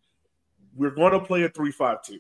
we're 0.75 0.91
gonna 0.91 1.19
play 1.19 1.43
a 1.43 1.49
three 1.49 1.71
five 1.71 2.03
two. 2.03 2.19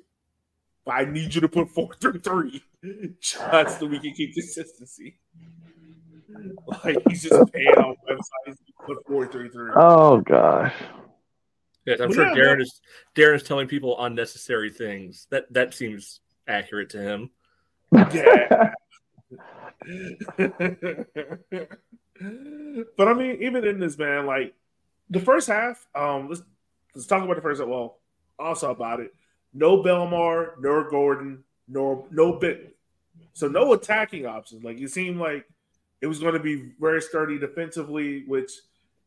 But 0.83 0.91
I 0.93 1.05
need 1.05 1.35
you 1.35 1.41
to 1.41 1.47
put 1.49 1.69
four 1.69 1.93
three 2.01 2.19
three 2.19 2.63
just 3.21 3.79
so 3.79 3.85
we 3.85 3.99
can 3.99 4.13
keep 4.13 4.33
consistency. 4.33 5.19
Like 6.83 6.97
he's 7.07 7.21
just 7.21 7.53
paying 7.53 7.67
on 7.77 7.95
websites 8.09 8.57
to 8.57 8.73
put 8.83 9.05
four 9.05 9.27
three. 9.27 9.49
Oh 9.75 10.21
gosh. 10.21 10.73
Yes, 11.85 11.99
I'm 11.99 12.13
sure 12.13 12.27
yeah, 12.27 12.35
Darren 12.35 12.61
is 12.61 12.81
Darren 13.15 13.35
is 13.35 13.43
telling 13.43 13.67
people 13.67 14.01
unnecessary 14.03 14.69
things. 14.69 15.27
That 15.31 15.51
that 15.53 15.73
seems 15.73 16.21
accurate 16.47 16.89
to 16.91 17.01
him. 17.01 17.29
Yeah. 17.91 18.73
but 22.97 23.07
I 23.07 23.13
mean, 23.13 23.37
even 23.41 23.67
in 23.67 23.79
this 23.79 23.97
man, 23.97 24.25
like 24.25 24.53
the 25.09 25.19
first 25.19 25.47
half, 25.47 25.87
um, 25.93 26.29
let's 26.29 26.41
let's 26.95 27.07
talk 27.07 27.23
about 27.23 27.35
the 27.35 27.41
first 27.41 27.59
half. 27.59 27.69
Well, 27.69 27.99
also 28.39 28.71
about 28.71 28.99
it. 28.99 29.13
No 29.53 29.83
Belmar, 29.83 30.53
nor 30.59 30.89
Gordon, 30.89 31.43
nor 31.67 32.05
no 32.11 32.33
bit. 32.33 32.75
So 33.33 33.47
no 33.47 33.73
attacking 33.73 34.25
options. 34.25 34.63
Like 34.63 34.79
it 34.79 34.89
seemed 34.89 35.19
like 35.19 35.45
it 36.01 36.07
was 36.07 36.19
going 36.19 36.33
to 36.33 36.39
be 36.39 36.71
very 36.79 37.01
sturdy 37.01 37.37
defensively, 37.37 38.23
which 38.25 38.51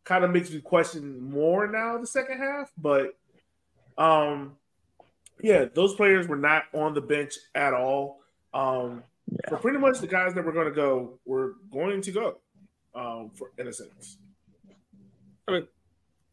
kind 0.06 0.24
of 0.24 0.30
makes 0.30 0.50
me 0.50 0.60
question 0.60 1.20
more 1.20 1.66
now 1.66 1.98
the 1.98 2.06
second 2.06 2.38
half. 2.38 2.72
But 2.78 3.18
um, 3.98 4.56
yeah, 5.42 5.66
those 5.74 5.94
players 5.94 6.26
were 6.26 6.36
not 6.36 6.64
on 6.72 6.94
the 6.94 7.02
bench 7.02 7.34
at 7.54 7.74
all. 7.74 8.20
Um, 8.54 9.02
yeah. 9.28 9.50
for 9.50 9.56
pretty 9.58 9.78
much 9.78 9.98
the 9.98 10.06
guys 10.06 10.32
that 10.34 10.44
were 10.44 10.52
going 10.52 10.68
to 10.68 10.72
go 10.72 11.18
were 11.26 11.56
going 11.70 12.00
to 12.00 12.12
go, 12.12 12.38
um, 12.94 13.30
for 13.34 13.50
in 13.58 13.66
a 13.66 13.72
sense. 13.72 14.18
I 15.48 15.52
mean, 15.52 15.66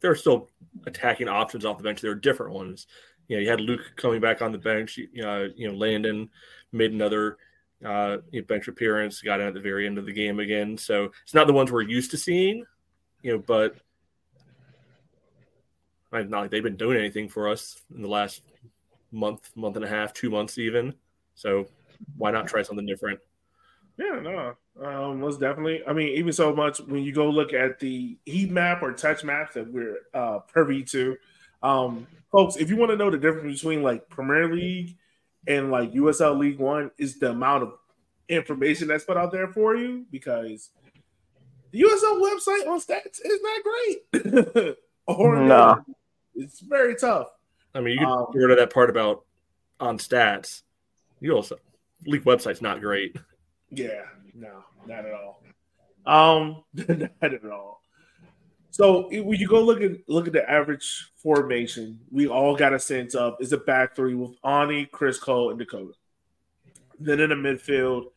there 0.00 0.10
are 0.10 0.16
still 0.16 0.48
attacking 0.86 1.28
options 1.28 1.64
off 1.64 1.76
the 1.76 1.84
bench. 1.84 2.00
There 2.00 2.12
are 2.12 2.16
different 2.16 2.54
ones. 2.54 2.86
You 3.28 3.36
know, 3.36 3.42
you 3.42 3.50
had 3.50 3.60
Luke 3.60 3.80
coming 3.96 4.20
back 4.20 4.42
on 4.42 4.52
the 4.52 4.58
bench. 4.58 4.96
You 4.96 5.22
know, 5.22 5.48
you 5.54 5.68
know 5.68 5.76
Landon 5.76 6.30
made 6.72 6.92
another 6.92 7.38
uh, 7.84 8.18
bench 8.46 8.68
appearance, 8.68 9.20
got 9.20 9.40
in 9.40 9.48
at 9.48 9.54
the 9.54 9.60
very 9.60 9.86
end 9.86 9.98
of 9.98 10.06
the 10.06 10.12
game 10.12 10.38
again. 10.38 10.78
So 10.78 11.10
it's 11.24 11.34
not 11.34 11.46
the 11.46 11.52
ones 11.52 11.72
we're 11.72 11.82
used 11.82 12.10
to 12.12 12.16
seeing, 12.16 12.64
you 13.24 13.32
know, 13.32 13.38
but 13.38 13.74
I 16.12 16.18
mean, 16.18 16.30
not 16.30 16.42
like 16.42 16.50
they've 16.50 16.62
been 16.62 16.76
doing 16.76 16.98
anything 16.98 17.28
for 17.28 17.48
us 17.48 17.82
in 17.92 18.02
the 18.02 18.08
last 18.08 18.42
month, 19.10 19.50
month 19.56 19.76
and 19.76 19.84
a 19.84 19.88
half, 19.88 20.12
two 20.12 20.30
months 20.30 20.58
even. 20.58 20.94
So 21.34 21.66
why 22.16 22.30
not 22.30 22.46
try 22.46 22.62
something 22.62 22.86
different? 22.86 23.18
Yeah, 23.96 24.20
no, 24.20 24.54
um, 24.84 25.20
most 25.20 25.40
definitely. 25.40 25.82
I 25.86 25.94
mean, 25.94 26.08
even 26.18 26.32
so 26.32 26.54
much 26.54 26.80
when 26.80 27.02
you 27.02 27.12
go 27.12 27.30
look 27.30 27.54
at 27.54 27.80
the 27.80 28.18
heat 28.26 28.50
map 28.50 28.82
or 28.82 28.92
touch 28.92 29.24
maps 29.24 29.54
that 29.54 29.72
we're 29.72 29.98
uh, 30.12 30.40
privy 30.40 30.82
to, 30.84 31.16
um, 31.62 32.06
folks, 32.30 32.56
if 32.56 32.68
you 32.68 32.76
want 32.76 32.90
to 32.90 32.96
know 32.96 33.10
the 33.10 33.16
difference 33.16 33.60
between 33.60 33.82
like 33.82 34.08
Premier 34.10 34.52
League 34.54 34.98
and 35.46 35.70
like 35.70 35.92
USL 35.92 36.38
League 36.38 36.58
One, 36.58 36.90
is 36.98 37.18
the 37.18 37.30
amount 37.30 37.62
of 37.62 37.72
information 38.28 38.88
that's 38.88 39.04
put 39.04 39.16
out 39.16 39.32
there 39.32 39.48
for 39.48 39.76
you 39.76 40.04
because 40.10 40.70
the 41.74 41.80
USL 41.80 42.20
website 42.20 42.68
on 42.68 42.80
stats 42.80 43.20
is 43.24 43.40
not 43.42 43.64
great. 43.64 44.76
or 45.08 45.42
no, 45.42 45.84
it's 46.36 46.60
very 46.60 46.94
tough. 46.94 47.26
I 47.74 47.80
mean, 47.80 47.94
you 47.94 47.98
can 47.98 48.08
um, 48.08 48.26
get 48.32 48.38
rid 48.38 48.52
of 48.52 48.58
that 48.58 48.72
part 48.72 48.90
about 48.90 49.24
on 49.80 49.98
stats. 49.98 50.62
You 51.18 51.32
also 51.32 51.56
league 52.06 52.22
website's 52.22 52.62
not 52.62 52.80
great. 52.80 53.16
Yeah, 53.70 54.02
no, 54.34 54.62
not 54.86 55.04
at 55.04 55.14
all. 55.14 55.42
Um, 56.06 56.62
not 56.74 57.34
at 57.34 57.44
all. 57.44 57.80
So 58.70 59.08
when 59.10 59.40
you 59.40 59.48
go 59.48 59.60
look 59.60 59.80
at 59.80 59.92
look 60.06 60.28
at 60.28 60.32
the 60.32 60.48
average 60.48 61.10
formation, 61.16 61.98
we 62.08 62.28
all 62.28 62.54
got 62.54 62.72
a 62.72 62.78
sense 62.78 63.16
of 63.16 63.34
is 63.40 63.52
a 63.52 63.58
back 63.58 63.96
three 63.96 64.14
with 64.14 64.36
Ani, 64.44 64.86
Chris 64.86 65.18
Cole, 65.18 65.50
and 65.50 65.58
Dakota. 65.58 65.94
Then 67.00 67.18
in 67.18 67.30
the 67.30 67.34
midfield, 67.34 68.12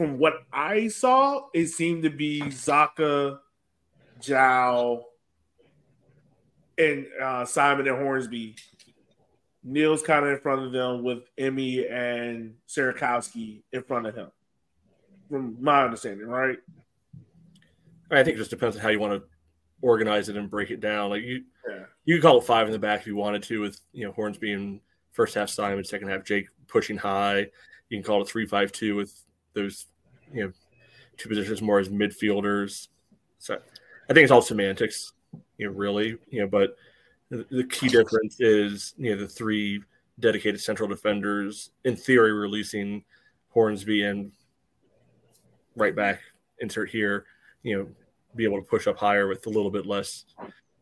from 0.00 0.18
what 0.18 0.46
I 0.50 0.88
saw, 0.88 1.48
it 1.52 1.66
seemed 1.66 2.04
to 2.04 2.08
be 2.08 2.40
Zaka, 2.40 3.38
João, 4.18 5.02
and 6.78 7.06
uh, 7.22 7.44
Simon 7.44 7.86
and 7.86 7.98
Hornsby. 7.98 8.56
Neil's 9.62 10.02
kind 10.02 10.24
of 10.24 10.32
in 10.32 10.38
front 10.38 10.62
of 10.62 10.72
them 10.72 11.04
with 11.04 11.24
Emmy 11.36 11.86
and 11.86 12.54
Sierakowski 12.66 13.60
in 13.74 13.82
front 13.82 14.06
of 14.06 14.14
him 14.14 14.28
from 15.28 15.58
my 15.60 15.84
understanding, 15.84 16.28
right? 16.28 16.56
I 18.10 18.22
think 18.22 18.36
it 18.36 18.38
just 18.38 18.48
depends 18.48 18.76
on 18.76 18.82
how 18.82 18.88
you 18.88 19.00
want 19.00 19.22
to 19.22 19.28
organize 19.82 20.30
it 20.30 20.36
and 20.38 20.48
break 20.48 20.70
it 20.70 20.80
down. 20.80 21.10
Like 21.10 21.24
you, 21.24 21.44
yeah. 21.68 21.84
you 22.06 22.16
could 22.16 22.22
call 22.22 22.38
it 22.38 22.44
five 22.44 22.66
in 22.66 22.72
the 22.72 22.78
back 22.78 23.00
if 23.00 23.06
you 23.06 23.16
wanted 23.16 23.42
to, 23.42 23.60
with 23.60 23.78
you 23.92 24.06
know 24.06 24.12
Horns 24.12 24.38
being 24.38 24.80
first 25.12 25.34
half 25.34 25.50
Simon, 25.50 25.84
second 25.84 26.08
half 26.08 26.24
Jake 26.24 26.48
pushing 26.68 26.96
high. 26.96 27.48
You 27.90 27.98
can 27.98 28.02
call 28.02 28.22
it 28.22 28.28
three 28.28 28.46
five 28.46 28.72
two 28.72 28.96
with 28.96 29.14
those 29.52 29.86
you 30.32 30.44
know 30.44 30.52
two 31.16 31.28
positions 31.28 31.62
more 31.62 31.78
as 31.78 31.88
midfielders. 31.88 32.88
So 33.38 33.54
I 34.08 34.12
think 34.12 34.24
it's 34.24 34.32
all 34.32 34.42
semantics, 34.42 35.12
you 35.58 35.66
know, 35.66 35.72
really, 35.72 36.18
you 36.30 36.40
know. 36.40 36.46
But 36.46 36.76
the, 37.30 37.64
key 37.64 37.88
difference 37.88 38.40
is 38.40 38.94
you 38.96 39.14
know 39.14 39.20
the 39.20 39.28
three 39.28 39.82
dedicated 40.18 40.60
central 40.60 40.88
defenders 40.88 41.70
in 41.84 41.96
theory 41.96 42.32
releasing 42.32 43.04
Hornsby 43.50 44.04
and 44.04 44.32
right 45.76 45.94
back 45.94 46.20
insert 46.60 46.90
here, 46.90 47.24
you 47.62 47.78
know, 47.78 47.88
be 48.36 48.44
able 48.44 48.58
to 48.58 48.68
push 48.68 48.86
up 48.86 48.98
higher 48.98 49.26
with 49.26 49.46
a 49.46 49.50
little 49.50 49.70
bit 49.70 49.86
less 49.86 50.24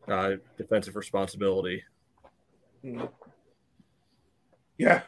uh, 0.07 0.31
defensive 0.57 0.95
responsibility. 0.95 1.83
Hmm. 2.83 3.05
Yeah. 4.77 5.01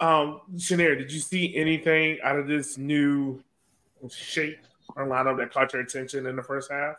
Um, 0.00 0.40
Chenier, 0.58 0.96
did 0.96 1.12
you 1.12 1.20
see 1.20 1.54
anything 1.56 2.18
out 2.22 2.38
of 2.38 2.46
this 2.46 2.76
new 2.76 3.42
shape 4.10 4.58
or 4.96 5.06
lineup 5.06 5.38
that 5.38 5.52
caught 5.52 5.72
your 5.72 5.82
attention 5.82 6.26
in 6.26 6.36
the 6.36 6.42
first 6.42 6.70
half? 6.70 6.96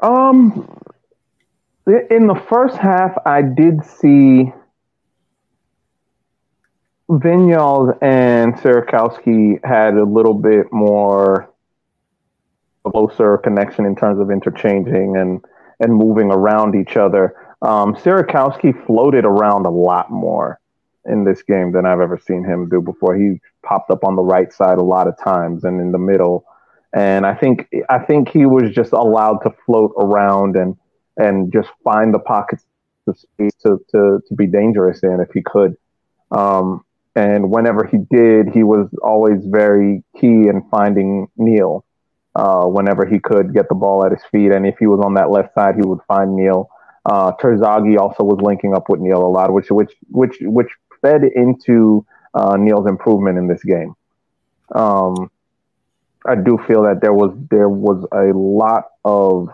Um, 0.00 0.68
in 1.86 2.26
the 2.26 2.40
first 2.48 2.76
half, 2.76 3.16
I 3.24 3.42
did 3.42 3.84
see 3.84 4.52
Vinyals 7.08 7.98
and 8.00 8.54
Sierakowski 8.54 9.64
had 9.64 9.94
a 9.94 10.04
little 10.04 10.34
bit 10.34 10.72
more 10.72 11.52
closer 12.84 13.38
connection 13.38 13.84
in 13.84 13.94
terms 13.94 14.20
of 14.20 14.30
interchanging 14.30 15.16
and 15.16 15.44
and 15.80 15.94
moving 15.94 16.30
around 16.30 16.74
each 16.74 16.96
other. 16.96 17.34
Um, 17.60 17.94
Sierakowski 17.94 18.86
floated 18.86 19.24
around 19.24 19.66
a 19.66 19.70
lot 19.70 20.10
more 20.10 20.60
in 21.06 21.24
this 21.24 21.42
game 21.42 21.72
than 21.72 21.86
I've 21.86 22.00
ever 22.00 22.18
seen 22.18 22.44
him 22.44 22.68
do 22.68 22.80
before. 22.80 23.16
He 23.16 23.40
popped 23.64 23.90
up 23.90 24.04
on 24.04 24.16
the 24.16 24.22
right 24.22 24.52
side 24.52 24.78
a 24.78 24.82
lot 24.82 25.08
of 25.08 25.18
times 25.22 25.64
and 25.64 25.80
in 25.80 25.92
the 25.92 25.98
middle, 25.98 26.44
and 26.94 27.26
I 27.26 27.34
think 27.34 27.68
I 27.88 27.98
think 27.98 28.28
he 28.28 28.46
was 28.46 28.72
just 28.72 28.92
allowed 28.92 29.38
to 29.38 29.54
float 29.66 29.92
around 29.98 30.56
and 30.56 30.76
and 31.16 31.52
just 31.52 31.68
find 31.84 32.12
the 32.14 32.18
pockets 32.18 32.64
of 33.06 33.18
space 33.18 33.54
to 33.62 33.78
to, 33.90 34.20
to 34.26 34.34
be 34.34 34.46
dangerous 34.46 35.02
in 35.02 35.20
if 35.20 35.32
he 35.32 35.42
could. 35.42 35.76
Um, 36.30 36.84
and 37.14 37.50
whenever 37.50 37.84
he 37.84 37.98
did, 38.10 38.48
he 38.48 38.62
was 38.62 38.88
always 39.02 39.44
very 39.44 40.02
key 40.18 40.48
in 40.48 40.66
finding 40.70 41.28
Neil. 41.36 41.84
Uh, 42.34 42.64
whenever 42.64 43.04
he 43.04 43.18
could 43.18 43.52
get 43.52 43.68
the 43.68 43.74
ball 43.74 44.06
at 44.06 44.12
his 44.12 44.22
feet, 44.30 44.52
and 44.52 44.66
if 44.66 44.78
he 44.78 44.86
was 44.86 45.00
on 45.04 45.12
that 45.12 45.30
left 45.30 45.52
side, 45.52 45.74
he 45.74 45.82
would 45.86 45.98
find 46.08 46.34
Neil. 46.34 46.70
Uh, 47.04 47.32
Terzaghi 47.32 47.98
also 47.98 48.24
was 48.24 48.40
linking 48.40 48.74
up 48.74 48.88
with 48.88 49.00
Neil 49.00 49.18
a 49.18 49.28
lot, 49.28 49.52
which 49.52 49.70
which 49.70 49.92
which 50.08 50.36
which 50.40 50.68
fed 51.02 51.24
into 51.24 52.06
uh, 52.34 52.56
Neil's 52.56 52.86
improvement 52.86 53.38
in 53.38 53.48
this 53.48 53.62
game. 53.62 53.94
Um, 54.74 55.30
I 56.26 56.36
do 56.36 56.58
feel 56.66 56.84
that 56.84 57.00
there 57.02 57.12
was 57.12 57.36
there 57.50 57.68
was 57.68 58.06
a 58.12 58.36
lot 58.36 58.84
of 59.04 59.48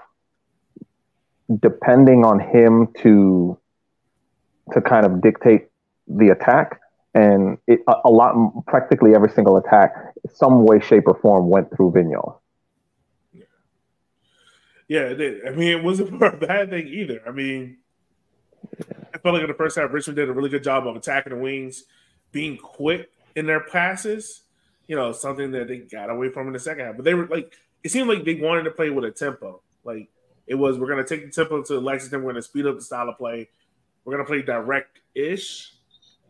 depending 1.61 2.25
on 2.25 2.39
him 2.39 2.89
to 3.03 3.59
to 4.73 4.81
kind 4.83 5.07
of 5.07 5.23
dictate 5.23 5.69
the 6.07 6.29
attack 6.29 6.79
and 7.15 7.59
it, 7.67 7.81
a, 7.89 7.95
a, 8.05 8.11
lot, 8.11 8.35
practically 8.67 9.15
every 9.15 9.31
single 9.31 9.57
attack, 9.57 9.95
some 10.33 10.65
way, 10.65 10.79
shape, 10.79 11.05
or 11.07 11.19
form 11.21 11.49
went 11.49 11.75
through 11.75 11.93
Vinyal. 11.93 12.39
Yeah, 14.87 15.13
did. 15.15 15.47
I 15.47 15.51
mean, 15.51 15.77
it 15.77 15.83
wasn't 15.83 16.23
a 16.23 16.31
bad 16.31 16.71
thing 16.71 16.87
either. 16.87 17.21
I 17.27 17.31
mean, 17.31 17.79
felt 19.29 19.35
like 19.35 19.43
in 19.43 19.49
the 19.49 19.57
first 19.57 19.77
half, 19.77 19.93
Richmond 19.93 20.17
did 20.17 20.29
a 20.29 20.33
really 20.33 20.51
good 20.51 20.65
job 20.65 20.87
of 20.87 20.97
attacking 20.97 21.33
the 21.33 21.39
wings, 21.39 21.85
being 22.33 22.57
quick 22.57 23.11
in 23.37 23.47
their 23.47 23.61
passes. 23.61 24.43
You 24.87 24.97
know, 24.97 25.13
something 25.13 25.51
that 25.53 25.69
they 25.69 25.79
got 25.79 26.11
away 26.11 26.31
from 26.31 26.47
in 26.47 26.55
the 26.55 26.59
second 26.59 26.87
half. 26.87 26.97
But 26.97 27.05
they 27.05 27.15
were 27.15 27.27
like, 27.27 27.55
it 27.85 27.91
seemed 27.91 28.09
like 28.09 28.25
they 28.25 28.35
wanted 28.37 28.63
to 28.63 28.71
play 28.71 28.91
with 28.91 29.05
a 29.05 29.11
tempo. 29.11 29.61
Like 29.85 30.09
it 30.47 30.55
was, 30.55 30.79
we're 30.79 30.89
going 30.89 31.05
to 31.05 31.09
take 31.09 31.27
the 31.27 31.31
tempo 31.31 31.63
to 31.65 31.79
Lexington. 31.79 32.21
We're 32.21 32.33
going 32.33 32.43
to 32.43 32.49
speed 32.49 32.67
up 32.67 32.77
the 32.77 32.83
style 32.83 33.09
of 33.09 33.19
play. 33.19 33.49
We're 34.05 34.15
going 34.15 34.25
to 34.25 34.29
play 34.29 34.41
direct 34.41 35.01
ish 35.15 35.75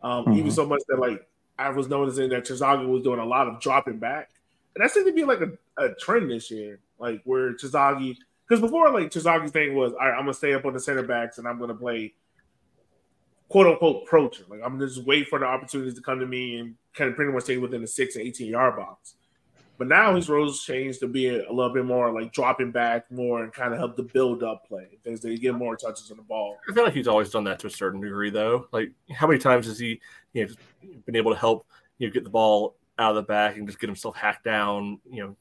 um, 0.01 0.25
mm-hmm. 0.25 0.33
Even 0.33 0.51
so 0.51 0.65
much 0.65 0.81
that 0.87 0.99
like 0.99 1.27
I 1.57 1.69
was 1.69 1.89
noticing 1.89 2.29
that 2.29 2.45
Terzaghi 2.45 2.87
was 2.87 3.03
doing 3.03 3.19
a 3.19 3.25
lot 3.25 3.47
of 3.47 3.59
dropping 3.59 3.99
back, 3.99 4.29
and 4.75 4.83
that 4.83 4.91
seemed 4.91 5.07
to 5.07 5.13
be 5.13 5.25
like 5.25 5.41
a, 5.41 5.51
a 5.77 5.93
trend 5.95 6.31
this 6.31 6.49
year. 6.49 6.79
Like 6.97 7.21
where 7.25 7.53
Terzaghi, 7.53 8.17
because 8.47 8.61
before 8.61 8.91
like 8.91 9.11
Terzaghi's 9.11 9.51
thing 9.51 9.75
was, 9.75 9.93
all 9.93 9.99
right, 9.99 10.13
I'm 10.13 10.21
gonna 10.21 10.33
stay 10.33 10.53
up 10.53 10.65
on 10.65 10.73
the 10.73 10.79
center 10.79 11.03
backs 11.03 11.37
and 11.37 11.47
I'm 11.47 11.59
gonna 11.59 11.75
play 11.75 12.13
quote 13.49 13.67
unquote 13.67 14.07
poacher. 14.07 14.43
Like 14.47 14.61
I'm 14.63 14.79
just 14.79 15.03
wait 15.03 15.27
for 15.27 15.39
the 15.39 15.45
opportunities 15.45 15.95
to 15.95 16.01
come 16.01 16.19
to 16.19 16.25
me 16.27 16.57
and 16.57 16.75
kind 16.93 17.09
of 17.09 17.15
pretty 17.15 17.33
much 17.33 17.43
stay 17.43 17.57
within 17.57 17.81
the 17.81 17.87
six 17.87 18.15
and 18.15 18.25
18 18.25 18.47
yard 18.47 18.77
box. 18.77 19.15
But 19.77 19.87
now 19.87 20.13
his 20.13 20.27
roles 20.27 20.63
changed 20.63 20.99
to 20.99 21.07
be 21.07 21.29
a, 21.29 21.49
little 21.51 21.73
bit 21.73 21.85
more 21.85 22.11
like 22.11 22.33
dropping 22.33 22.71
back 22.71 23.09
more 23.09 23.43
and 23.43 23.53
kind 23.53 23.71
of 23.71 23.79
help 23.79 23.95
the 23.95 24.03
build 24.03 24.43
up 24.43 24.67
play 24.67 24.99
things 25.03 25.21
they 25.21 25.35
get 25.37 25.55
more 25.55 25.77
touches 25.77 26.11
on 26.11 26.17
the 26.17 26.23
ball. 26.23 26.57
I 26.69 26.73
feel 26.73 26.83
like 26.83 26.93
he's 26.93 27.07
always 27.07 27.29
done 27.29 27.45
that 27.45 27.59
to 27.59 27.67
a 27.67 27.69
certain 27.69 28.01
degree, 28.01 28.29
though. 28.29 28.67
Like 28.71 28.91
how 29.11 29.27
many 29.27 29.39
times 29.39 29.65
has 29.67 29.79
he 29.79 29.99
you 30.33 30.47
know 30.47 30.53
been 31.05 31.15
able 31.15 31.33
to 31.33 31.39
help 31.39 31.65
you 31.97 32.07
know 32.07 32.13
get 32.13 32.23
the 32.23 32.29
ball 32.29 32.75
out 32.99 33.11
of 33.11 33.15
the 33.15 33.23
back 33.23 33.55
and 33.55 33.65
just 33.65 33.79
get 33.79 33.87
himself 33.87 34.17
hacked 34.17 34.43
down, 34.43 34.99
you 35.09 35.23
know, 35.23 35.35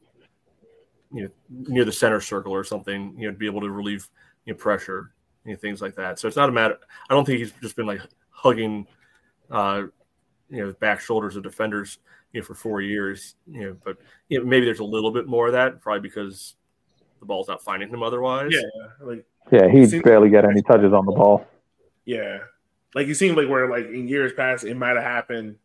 you 1.13 1.23
know 1.25 1.31
near 1.51 1.85
the 1.85 1.93
center 1.93 2.21
circle 2.21 2.53
or 2.53 2.63
something, 2.63 3.15
you 3.19 3.27
know, 3.27 3.33
to 3.33 3.39
be 3.39 3.47
able 3.47 3.61
to 3.61 3.71
relieve 3.71 4.09
you 4.45 4.53
know, 4.53 4.57
pressure. 4.57 5.11
You 5.45 5.53
know, 5.53 5.57
things 5.59 5.81
like 5.81 5.95
that. 5.97 6.19
So 6.19 6.29
it's 6.29 6.37
not 6.37 6.49
a 6.49 6.53
matter. 6.53 6.79
I 7.09 7.15
don't 7.15 7.25
think 7.25 7.39
he's 7.39 7.53
just 7.63 7.77
been 7.77 7.87
like 7.87 8.01
hugging, 8.31 8.87
uh, 9.51 9.83
you 10.51 10.65
know, 10.65 10.73
back 10.75 11.01
shoulders 11.01 11.37
of 11.37 11.43
defenders, 11.43 11.99
you 12.33 12.41
know, 12.41 12.47
for 12.47 12.55
four 12.55 12.81
years. 12.81 13.35
You 13.47 13.61
know, 13.61 13.77
but 13.85 13.97
you 14.29 14.39
know, 14.39 14.45
maybe 14.45 14.65
there's 14.65 14.81
a 14.81 14.85
little 14.85 15.11
bit 15.11 15.27
more 15.27 15.47
of 15.47 15.53
that, 15.53 15.81
probably 15.81 16.01
because 16.01 16.55
the 17.21 17.27
ball's 17.27 17.49
not 17.49 17.63
finding 17.63 17.89
him 17.89 18.03
otherwise. 18.03 18.53
Yeah, 18.53 18.61
like 19.01 19.25
yeah, 19.51 19.69
he 19.69 20.01
barely 20.01 20.31
got 20.31 20.45
any 20.45 20.63
touches 20.63 20.93
on 20.93 21.07
the 21.07 21.13
ball. 21.13 21.47
Yeah, 22.05 22.39
like 22.95 23.09
it 23.09 23.17
seemed 23.17 23.37
like 23.37 23.49
where 23.49 23.69
like 23.69 23.87
in 23.87 24.09
years 24.09 24.33
past 24.33 24.65
it 24.65 24.77
might 24.77 24.97
have 24.97 25.05
happened. 25.05 25.57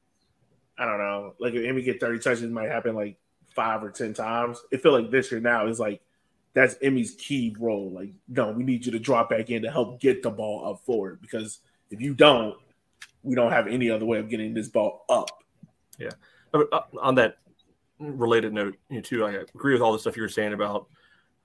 I 0.77 0.85
don't 0.85 0.97
know, 0.97 1.35
like 1.39 1.53
if 1.53 1.65
Emmy 1.65 1.83
get 1.83 1.99
thirty 1.99 2.19
touches, 2.19 2.43
it 2.43 2.51
might 2.51 2.69
happen 2.69 2.95
like 2.95 3.17
five 3.55 3.83
or 3.83 3.91
ten 3.91 4.13
times. 4.13 4.61
It 4.71 4.81
feel 4.81 4.91
like 4.91 5.11
this 5.11 5.31
year 5.31 5.39
now 5.39 5.67
is 5.67 5.79
like 5.79 6.01
that's 6.53 6.75
Emmy's 6.81 7.15
key 7.15 7.55
role. 7.59 7.91
Like, 7.91 8.11
no, 8.27 8.51
we 8.51 8.63
need 8.63 8.85
you 8.85 8.91
to 8.91 8.99
drop 8.99 9.29
back 9.29 9.49
in 9.49 9.61
to 9.63 9.71
help 9.71 9.99
get 9.99 10.21
the 10.21 10.29
ball 10.29 10.71
up 10.71 10.85
forward 10.85 11.19
because 11.21 11.59
if 11.89 12.01
you 12.01 12.13
don't, 12.13 12.55
we 13.23 13.35
don't 13.35 13.51
have 13.51 13.67
any 13.67 13.89
other 13.89 14.05
way 14.05 14.19
of 14.19 14.29
getting 14.29 14.53
this 14.53 14.67
ball 14.67 15.05
up. 15.09 15.29
Yeah. 15.97 16.11
Uh, 16.53 16.81
on 17.01 17.15
that 17.15 17.37
related 17.99 18.53
note, 18.53 18.75
you 18.89 18.97
know, 18.97 19.01
too, 19.01 19.25
I 19.25 19.31
agree 19.31 19.73
with 19.73 19.81
all 19.81 19.93
the 19.93 19.99
stuff 19.99 20.15
you 20.15 20.21
were 20.21 20.29
saying 20.29 20.53
about 20.53 20.87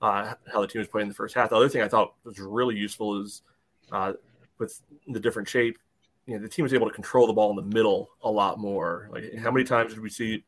uh, 0.01 0.33
how 0.51 0.61
the 0.61 0.67
team 0.67 0.79
was 0.79 0.87
playing 0.87 1.05
in 1.05 1.09
the 1.09 1.15
first 1.15 1.33
half. 1.33 1.49
The 1.49 1.55
other 1.55 1.69
thing 1.69 1.81
I 1.81 1.87
thought 1.87 2.13
was 2.23 2.39
really 2.39 2.75
useful 2.75 3.21
is 3.21 3.41
uh, 3.91 4.13
with 4.59 4.79
the 5.07 5.19
different 5.19 5.47
shape, 5.47 5.77
you 6.27 6.35
know, 6.35 6.41
the 6.41 6.49
team 6.49 6.63
was 6.63 6.73
able 6.73 6.87
to 6.87 6.93
control 6.93 7.25
the 7.25 7.33
ball 7.33 7.49
in 7.49 7.55
the 7.55 7.75
middle 7.75 8.09
a 8.21 8.29
lot 8.29 8.59
more. 8.59 9.09
Like, 9.11 9.35
how 9.35 9.49
many 9.49 9.65
times 9.65 9.93
did 9.93 10.01
we 10.01 10.09
see 10.09 10.43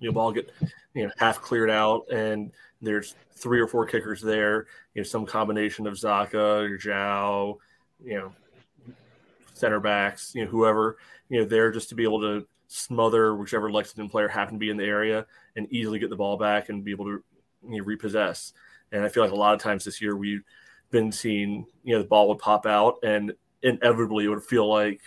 you 0.00 0.08
know 0.08 0.12
ball 0.12 0.32
get 0.32 0.50
you 0.94 1.04
know 1.04 1.12
half 1.18 1.40
cleared 1.40 1.70
out 1.70 2.10
and 2.10 2.50
there's 2.80 3.14
three 3.32 3.60
or 3.60 3.66
four 3.66 3.86
kickers 3.86 4.20
there, 4.20 4.66
you 4.94 5.02
know, 5.02 5.06
some 5.06 5.26
combination 5.26 5.86
of 5.86 5.94
Zaka 5.94 6.70
or 6.70 6.78
Zhao, 6.78 7.58
you 8.02 8.18
know, 8.18 8.32
center 9.54 9.80
backs, 9.80 10.34
you 10.34 10.44
know, 10.44 10.50
whoever, 10.50 10.98
you 11.28 11.40
know, 11.40 11.46
there 11.46 11.70
just 11.70 11.88
to 11.90 11.94
be 11.94 12.04
able 12.04 12.20
to 12.20 12.46
smother 12.68 13.34
whichever 13.34 13.70
Lexington 13.70 14.08
player 14.08 14.28
happened 14.28 14.56
to 14.56 14.64
be 14.64 14.70
in 14.70 14.76
the 14.76 14.84
area 14.84 15.26
and 15.56 15.66
easily 15.72 15.98
get 15.98 16.10
the 16.10 16.16
ball 16.16 16.36
back 16.36 16.68
and 16.68 16.84
be 16.84 16.92
able 16.92 17.04
to 17.04 17.22
you 17.68 17.78
know, 17.78 17.84
repossess. 17.84 18.52
And 18.92 19.04
I 19.04 19.08
feel 19.08 19.22
like 19.22 19.32
a 19.32 19.36
lot 19.36 19.54
of 19.54 19.60
times 19.60 19.84
this 19.84 20.00
year 20.00 20.16
we've 20.16 20.42
been 20.90 21.12
seeing, 21.12 21.66
you 21.84 21.94
know, 21.94 22.02
the 22.02 22.08
ball 22.08 22.28
would 22.28 22.38
pop 22.38 22.66
out 22.66 22.98
and 23.02 23.32
inevitably 23.62 24.24
it 24.24 24.28
would 24.28 24.42
feel 24.42 24.68
like 24.68 25.00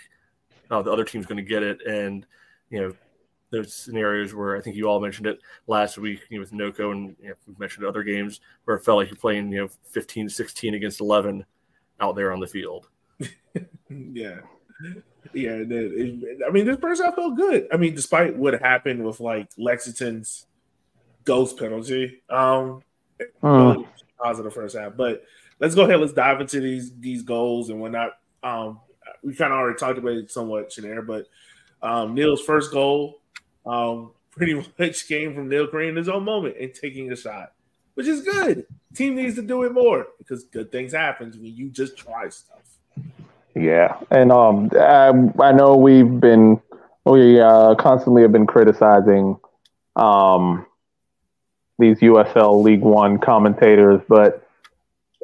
oh, 0.70 0.82
the 0.82 0.92
other 0.92 1.04
team's 1.04 1.26
going 1.26 1.36
to 1.36 1.42
get 1.42 1.62
it. 1.62 1.80
And, 1.86 2.26
you 2.70 2.80
know, 2.80 2.94
those 3.54 3.74
scenarios 3.74 4.34
where 4.34 4.56
I 4.56 4.60
think 4.60 4.76
you 4.76 4.88
all 4.88 5.00
mentioned 5.00 5.26
it 5.26 5.40
last 5.66 5.98
week 5.98 6.20
you 6.28 6.38
know, 6.38 6.40
with 6.40 6.52
Noko 6.52 6.90
and 6.90 7.16
you 7.20 7.28
know, 7.28 7.34
we've 7.46 7.58
mentioned 7.58 7.86
other 7.86 8.02
games 8.02 8.40
where 8.64 8.76
it 8.76 8.84
felt 8.84 8.98
like 8.98 9.08
you're 9.08 9.16
playing, 9.16 9.52
you 9.52 9.62
know, 9.62 9.68
15, 9.90 10.28
16 10.28 10.74
against 10.74 11.00
11 11.00 11.44
out 12.00 12.16
there 12.16 12.32
on 12.32 12.40
the 12.40 12.46
field. 12.46 12.88
yeah. 13.88 14.38
Yeah. 15.32 15.62
It, 15.62 16.38
I 16.46 16.50
mean, 16.50 16.66
this 16.66 16.78
first 16.78 17.02
half 17.02 17.14
felt 17.14 17.36
good. 17.36 17.68
I 17.72 17.76
mean, 17.76 17.94
despite 17.94 18.36
what 18.36 18.60
happened 18.60 19.04
with 19.04 19.20
like 19.20 19.48
Lexington's 19.56 20.46
ghost 21.24 21.58
penalty, 21.58 22.22
um, 22.28 22.82
really 23.42 23.86
positive 24.22 24.52
first 24.52 24.76
half. 24.76 24.96
But 24.96 25.24
let's 25.60 25.74
go 25.74 25.84
ahead. 25.84 26.00
Let's 26.00 26.12
dive 26.12 26.40
into 26.40 26.60
these 26.60 26.92
these 26.98 27.22
goals 27.22 27.70
and 27.70 27.80
whatnot. 27.80 28.12
Um, 28.42 28.80
we 29.22 29.34
kind 29.34 29.52
of 29.52 29.58
already 29.58 29.78
talked 29.78 29.98
about 29.98 30.12
it 30.12 30.30
somewhat, 30.30 30.70
Shanair, 30.70 31.06
but 31.06 31.26
um, 31.82 32.14
Neil's 32.14 32.42
first 32.42 32.72
goal 32.72 33.20
um, 33.66 34.12
pretty 34.30 34.54
much 34.54 35.06
came 35.06 35.34
from 35.34 35.48
Neil 35.48 35.66
creating 35.66 35.96
his 35.96 36.08
own 36.08 36.24
moment 36.24 36.56
and 36.60 36.74
taking 36.74 37.10
a 37.12 37.16
shot, 37.16 37.52
which 37.94 38.06
is 38.06 38.22
good. 38.22 38.66
Team 38.94 39.16
needs 39.16 39.36
to 39.36 39.42
do 39.42 39.62
it 39.64 39.72
more 39.72 40.06
because 40.18 40.44
good 40.44 40.72
things 40.72 40.92
happen 40.92 41.30
when 41.32 41.54
you 41.54 41.68
just 41.68 41.96
try 41.96 42.28
stuff. 42.28 42.58
Yeah, 43.54 43.98
and 44.10 44.32
um, 44.32 44.70
I, 44.72 45.12
I 45.40 45.52
know 45.52 45.76
we've 45.76 46.20
been 46.20 46.60
we 47.04 47.40
uh, 47.40 47.74
constantly 47.76 48.22
have 48.22 48.32
been 48.32 48.46
criticizing 48.46 49.38
um 49.96 50.66
these 51.78 51.98
USL 51.98 52.62
League 52.62 52.82
One 52.82 53.18
commentators, 53.18 54.00
but 54.08 54.46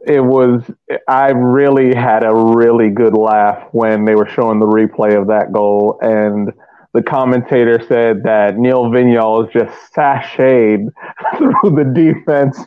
it 0.07 0.21
was 0.21 0.63
I 1.07 1.31
really 1.31 1.95
had 1.95 2.25
a 2.25 2.35
really 2.35 2.91
good 2.91 3.15
laugh 3.15 3.69
when 3.73 4.05
they 4.05 4.15
were 4.15 4.29
showing 4.29 4.59
the 4.59 4.67
replay 4.67 5.21
of 5.21 5.29
that 5.29 5.53
goal 5.53 5.99
and 6.03 6.53
the 6.93 7.03
commentator 7.03 7.81
said 7.87 8.25
that 8.25 8.57
Neil 8.59 8.85
Vinyals 8.87 9.53
just 9.53 9.73
sashayed 9.95 10.89
through 11.37 11.71
the 11.77 11.91
defense 11.95 12.59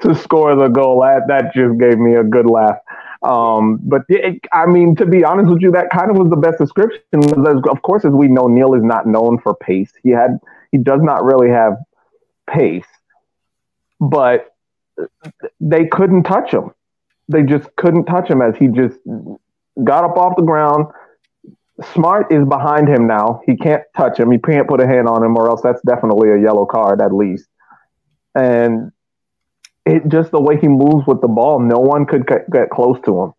to 0.00 0.14
score 0.14 0.56
the 0.56 0.68
goal. 0.68 1.02
That 1.02 1.28
that 1.28 1.54
just 1.54 1.78
gave 1.78 1.98
me 1.98 2.14
a 2.14 2.24
good 2.24 2.46
laugh. 2.46 2.78
Um, 3.22 3.80
but 3.82 4.02
it, 4.08 4.40
I 4.52 4.66
mean, 4.66 4.94
to 4.96 5.06
be 5.06 5.24
honest 5.24 5.50
with 5.50 5.60
you, 5.60 5.70
that 5.72 5.90
kind 5.90 6.10
of 6.10 6.16
was 6.16 6.30
the 6.30 6.36
best 6.36 6.58
description. 6.58 7.00
Of 7.12 7.82
course, 7.82 8.04
as 8.04 8.12
we 8.12 8.28
know, 8.28 8.46
Neil 8.46 8.74
is 8.74 8.82
not 8.82 9.06
known 9.06 9.38
for 9.40 9.54
pace. 9.54 9.92
He 10.02 10.10
had 10.10 10.38
he 10.72 10.78
does 10.78 11.00
not 11.02 11.24
really 11.24 11.50
have 11.50 11.74
pace, 12.48 12.86
but 14.00 14.54
they 15.60 15.86
couldn't 15.86 16.22
touch 16.24 16.52
him. 16.52 16.70
They 17.28 17.42
just 17.42 17.68
couldn't 17.76 18.06
touch 18.06 18.30
him 18.30 18.40
as 18.40 18.56
he 18.56 18.68
just 18.68 18.98
got 19.84 20.04
up 20.04 20.16
off 20.16 20.36
the 20.36 20.42
ground, 20.42 20.86
Smart 21.94 22.32
is 22.32 22.44
behind 22.44 22.88
him 22.88 23.06
now. 23.06 23.40
He 23.46 23.56
can't 23.56 23.82
touch 23.96 24.18
him. 24.18 24.30
He 24.32 24.38
can't 24.38 24.66
put 24.66 24.80
a 24.80 24.86
hand 24.86 25.08
on 25.08 25.22
him, 25.22 25.36
or 25.36 25.48
else 25.48 25.62
that's 25.62 25.80
definitely 25.82 26.30
a 26.30 26.40
yellow 26.40 26.66
card 26.66 27.00
at 27.00 27.14
least. 27.14 27.46
And 28.34 28.90
it 29.86 30.08
just 30.08 30.30
the 30.32 30.40
way 30.40 30.58
he 30.58 30.68
moves 30.68 31.06
with 31.06 31.20
the 31.20 31.28
ball, 31.28 31.60
no 31.60 31.78
one 31.78 32.04
could 32.04 32.26
get, 32.26 32.50
get 32.50 32.70
close 32.70 32.98
to 33.04 33.22
him. 33.22 33.32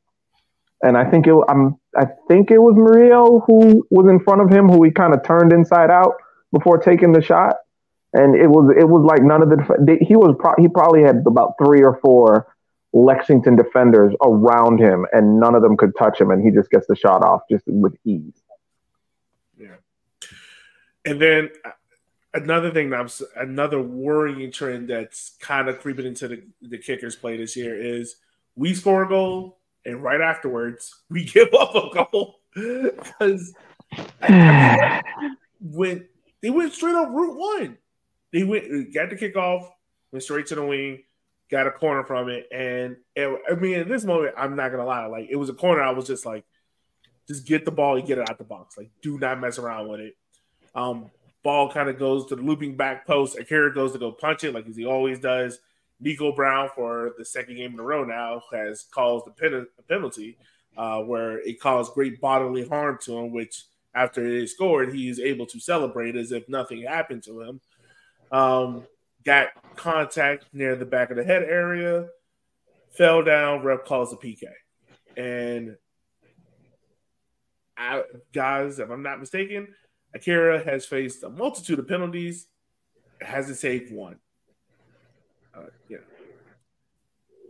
And 0.82 0.97
I 0.97 1.10
think 1.10 1.28
it, 1.28 1.36
I'm, 1.49 1.78
I 1.97 2.08
think 2.30 2.49
it 2.52 2.60
was 2.60 2.75
Murillo 2.75 3.43
who 3.45 3.86
was 3.89 4.10
in 4.10 4.19
front 4.21 4.41
of 4.41 4.49
him, 4.49 4.69
who 4.69 4.84
he 4.84 4.91
kind 4.91 5.13
of 5.13 5.23
turned 5.23 5.52
inside 5.52 5.91
out 5.91 6.13
before 6.54 6.78
taking 6.78 7.12
the 7.12 7.21
shot. 7.21 7.58
And 8.13 8.36
it 8.36 8.47
was, 8.47 8.73
it 8.80 8.86
was 8.86 9.04
like 9.04 9.21
none 9.21 9.43
of 9.43 9.49
the, 9.49 9.97
he 10.02 10.15
was, 10.15 10.36
pro, 10.39 10.54
he 10.58 10.67
probably 10.69 11.04
had 11.04 11.23
about 11.28 11.56
three 11.63 11.84
or 11.84 11.99
four 12.02 12.47
Lexington 12.93 13.56
defenders 13.56 14.15
around 14.21 14.80
him, 14.80 15.06
and 15.13 15.39
none 15.39 15.56
of 15.56 15.62
them 15.62 15.78
could 15.78 15.95
touch 15.97 16.19
him, 16.19 16.32
and 16.32 16.43
he 16.43 16.52
just 16.52 16.71
gets 16.71 16.88
the 16.88 16.95
shot 16.95 17.23
off 17.23 17.41
just 17.49 17.63
with 17.67 17.95
ease. 18.04 18.41
Yeah, 19.58 19.75
and 21.06 21.21
then 21.21 21.49
uh, 21.63 21.71
another 22.34 22.71
thing 22.71 22.89
that's 22.89 23.21
another 23.36 23.82
worrying 23.82 24.52
trend 24.52 24.89
that's 24.89 25.36
kind 25.39 25.69
of 25.69 25.80
creeping 25.80 26.06
into 26.06 26.28
the, 26.28 26.43
the 26.62 26.78
kickers 26.78 27.15
play 27.15 27.38
this 27.38 27.56
year 27.56 27.80
is 27.80 28.15
we 28.56 28.73
score 28.73 29.04
a 29.04 29.08
goal, 29.08 29.60
and 29.86 30.02
right 30.02 30.21
afterwards 30.21 31.02
we 31.10 31.25
give 31.25 31.54
up 31.54 31.75
a 31.75 32.06
goal. 32.12 32.36
Because 32.56 33.54
when 35.62 36.08
they 36.41 36.49
went 36.49 36.73
straight 36.73 36.95
up 36.95 37.10
route 37.12 37.38
one, 37.38 37.78
they 38.34 38.43
went 38.43 38.91
got 38.91 39.12
the 39.12 39.15
kickoff, 39.15 39.69
went 40.12 40.23
straight 40.23 40.47
to 40.47 40.56
the 40.56 40.65
wing 40.65 41.04
got 41.49 41.67
a 41.67 41.71
corner 41.71 42.03
from 42.03 42.29
it, 42.29 42.47
and 42.51 42.97
it, 43.15 43.41
I 43.49 43.55
mean, 43.55 43.79
in 43.79 43.89
this 43.89 44.05
moment, 44.05 44.35
I'm 44.38 44.55
not 44.55 44.71
gonna 44.71 44.85
lie, 44.85 45.05
like 45.07 45.27
it 45.29 45.35
was 45.35 45.49
a 45.49 45.53
corner. 45.53 45.81
I 45.81 45.91
was 45.91 46.07
just 46.07 46.25
like, 46.25 46.45
just 47.27 47.45
get 47.45 47.65
the 47.65 47.71
ball 47.71 47.97
and 47.97 48.07
get 48.07 48.17
it 48.17 48.29
out 48.29 48.38
the 48.38 48.43
box. 48.43 48.77
Like, 48.77 48.91
do 49.01 49.17
not 49.19 49.39
mess 49.39 49.57
around 49.57 49.88
with 49.88 49.99
it. 49.99 50.17
Um, 50.75 51.12
ball 51.43 51.71
kind 51.71 51.89
of 51.89 51.99
goes 51.99 52.25
to 52.27 52.35
the 52.35 52.41
looping 52.41 52.75
back 52.75 53.05
post. 53.05 53.38
Akira 53.38 53.73
goes 53.73 53.93
to 53.93 53.99
go 53.99 54.12
punch 54.12 54.43
it 54.43 54.53
like 54.53 54.67
as 54.67 54.75
he 54.75 54.85
always 54.85 55.19
does. 55.19 55.59
Nico 55.99 56.31
Brown 56.31 56.69
for 56.73 57.13
the 57.17 57.25
second 57.25 57.55
game 57.55 57.73
in 57.73 57.79
a 57.79 57.83
row 57.83 58.03
now 58.03 58.41
has 58.53 58.85
caused 58.89 59.27
a, 59.27 59.31
pen- 59.31 59.67
a 59.77 59.81
penalty 59.83 60.38
uh, 60.77 61.01
where 61.01 61.39
it 61.39 61.59
caused 61.59 61.93
great 61.93 62.21
bodily 62.21 62.67
harm 62.67 62.97
to 63.01 63.17
him, 63.17 63.33
which 63.33 63.65
after 63.93 64.25
he 64.25 64.47
scored, 64.47 64.93
he 64.93 65.09
is 65.09 65.19
able 65.19 65.45
to 65.47 65.59
celebrate 65.59 66.15
as 66.15 66.31
if 66.31 66.47
nothing 66.47 66.83
happened 66.83 67.23
to 67.23 67.41
him. 67.41 67.62
Um, 68.31 68.85
got 69.25 69.49
contact 69.75 70.45
near 70.53 70.75
the 70.75 70.86
back 70.86 71.10
of 71.10 71.17
the 71.17 71.23
head 71.23 71.43
area, 71.43 72.08
fell 72.97 73.23
down, 73.23 73.63
rep 73.63 73.86
calls 73.86 74.13
a 74.13 74.15
PK. 74.15 74.43
And 75.17 75.75
I, 77.77 78.03
guys, 78.34 78.79
if 78.79 78.89
I'm 78.89 79.03
not 79.03 79.19
mistaken, 79.19 79.69
Akira 80.13 80.63
has 80.63 80.86
faced 80.86 81.23
a 81.23 81.29
multitude 81.29 81.79
of 81.79 81.88
penalties, 81.88 82.47
hasn't 83.21 83.58
saved 83.58 83.93
one. 83.93 84.17
Uh, 85.55 85.63
yeah. 85.88 85.97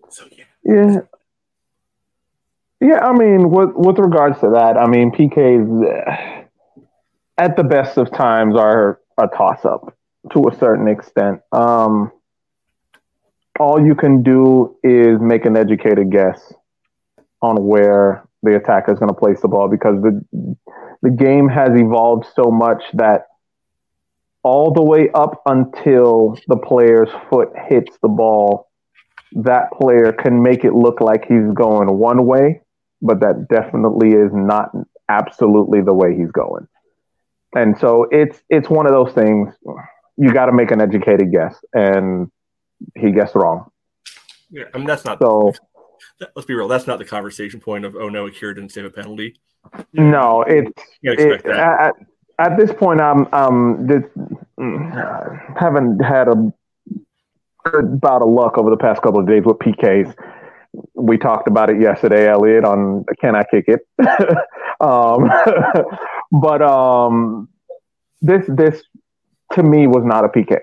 So 0.10 0.26
yeah. 0.32 0.44
Yeah. 0.64 0.98
Yeah, 2.82 3.06
I 3.06 3.12
mean, 3.12 3.50
with 3.50 3.72
with 3.74 4.00
regards 4.00 4.40
to 4.40 4.52
that, 4.52 4.78
I 4.78 4.88
mean, 4.88 5.12
PKs 5.12 6.48
at 7.38 7.58
the 7.58 7.64
best 7.64 7.98
of 7.98 8.10
times 8.12 8.56
are 8.56 9.02
a 9.18 9.28
toss 9.28 9.66
up 9.66 9.98
to 10.32 10.50
a 10.50 10.58
certain 10.58 10.88
extent. 10.88 11.42
Um, 11.52 12.12
all 13.60 13.86
you 13.86 13.96
can 13.96 14.24
do 14.24 14.78
is 14.84 15.20
make 15.20 15.46
an 15.46 15.58
educated 15.58 16.12
guess 16.12 16.54
on 17.42 17.66
where 17.66 18.24
the 18.44 18.56
attacker 18.56 18.94
is 18.94 19.00
going 19.00 19.10
to 19.10 19.20
place 19.20 19.42
the 19.42 19.48
ball 19.48 19.68
because 19.68 20.02
the 20.02 20.56
the 21.02 21.10
game 21.10 21.48
has 21.48 21.70
evolved 21.74 22.26
so 22.36 22.52
much 22.52 22.84
that 22.94 23.28
all 24.44 24.74
the 24.74 24.84
way 24.84 25.10
up 25.14 25.42
until 25.46 26.38
the 26.48 26.58
player's 26.58 27.10
foot 27.30 27.50
hits 27.70 27.98
the 28.02 28.08
ball, 28.10 28.70
that 29.32 29.72
player 29.72 30.12
can 30.12 30.42
make 30.42 30.66
it 30.66 30.74
look 30.74 31.00
like 31.00 31.26
he's 31.26 31.54
going 31.54 31.88
one 31.98 32.26
way 32.26 32.62
but 33.02 33.20
that 33.22 33.48
definitely 33.50 34.10
is 34.10 34.32
not 34.34 34.72
absolutely 35.08 35.82
the 35.82 35.94
way 35.94 36.16
he's 36.16 36.32
going. 36.32 36.68
And 37.56 37.78
so 37.80 38.08
it's 38.12 38.42
it's 38.50 38.70
one 38.70 38.86
of 38.86 38.92
those 38.92 39.14
things 39.14 39.54
you 40.20 40.34
got 40.34 40.48
to 40.48 40.52
make 40.52 40.70
an 40.72 40.82
educated 40.82 41.32
guess, 41.32 41.56
and 41.74 42.30
he 42.96 43.12
guessed 43.12 43.36
wrong. 43.36 43.72
Yeah, 44.52 44.66
I 44.74 44.78
mean 44.78 44.88
that's 44.88 45.06
not 45.06 45.20
So 45.22 45.54
let's 46.36 46.46
be 46.46 46.54
real. 46.54 46.68
That's 46.68 46.88
not 46.88 47.00
the 47.00 47.06
conversation 47.06 47.60
point 47.60 47.86
of 47.86 47.96
oh 47.96 48.10
no, 48.10 48.28
Akira 48.28 48.54
didn't 48.54 48.72
save 48.72 48.86
a 48.86 48.90
penalty. 48.90 49.40
no, 49.94 50.42
it's 50.42 50.72
You 51.02 51.16
gotta 51.16 51.30
expect 51.30 51.46
it, 51.46 51.54
that. 51.54 51.96
at, 52.40 52.52
at 52.52 52.58
this 52.58 52.72
point, 52.74 53.00
I'm 53.00 53.34
um 53.34 53.88
this, 53.88 54.04
haven't 55.58 56.04
had 56.04 56.28
a 56.28 56.52
good 57.64 58.02
bout 58.02 58.22
of 58.22 58.30
luck 58.30 58.58
over 58.58 58.70
the 58.70 58.78
past 58.78 59.02
couple 59.02 59.22
of 59.22 59.28
days 59.28 59.44
with 59.46 59.58
PKs. 59.58 60.14
We 60.94 61.18
talked 61.18 61.48
about 61.48 61.70
it 61.70 61.80
yesterday, 61.80 62.28
Elliot, 62.28 62.66
on 62.66 63.06
can 63.22 63.36
I 63.36 63.44
kick 63.44 63.66
it? 63.68 63.82
um, 64.82 65.30
but 66.32 66.62
um, 66.62 67.48
this 68.22 68.46
this 68.48 68.84
to 69.54 69.64
me 69.64 69.88
was 69.88 70.04
not 70.06 70.26
a 70.26 70.30
PK. 70.30 70.60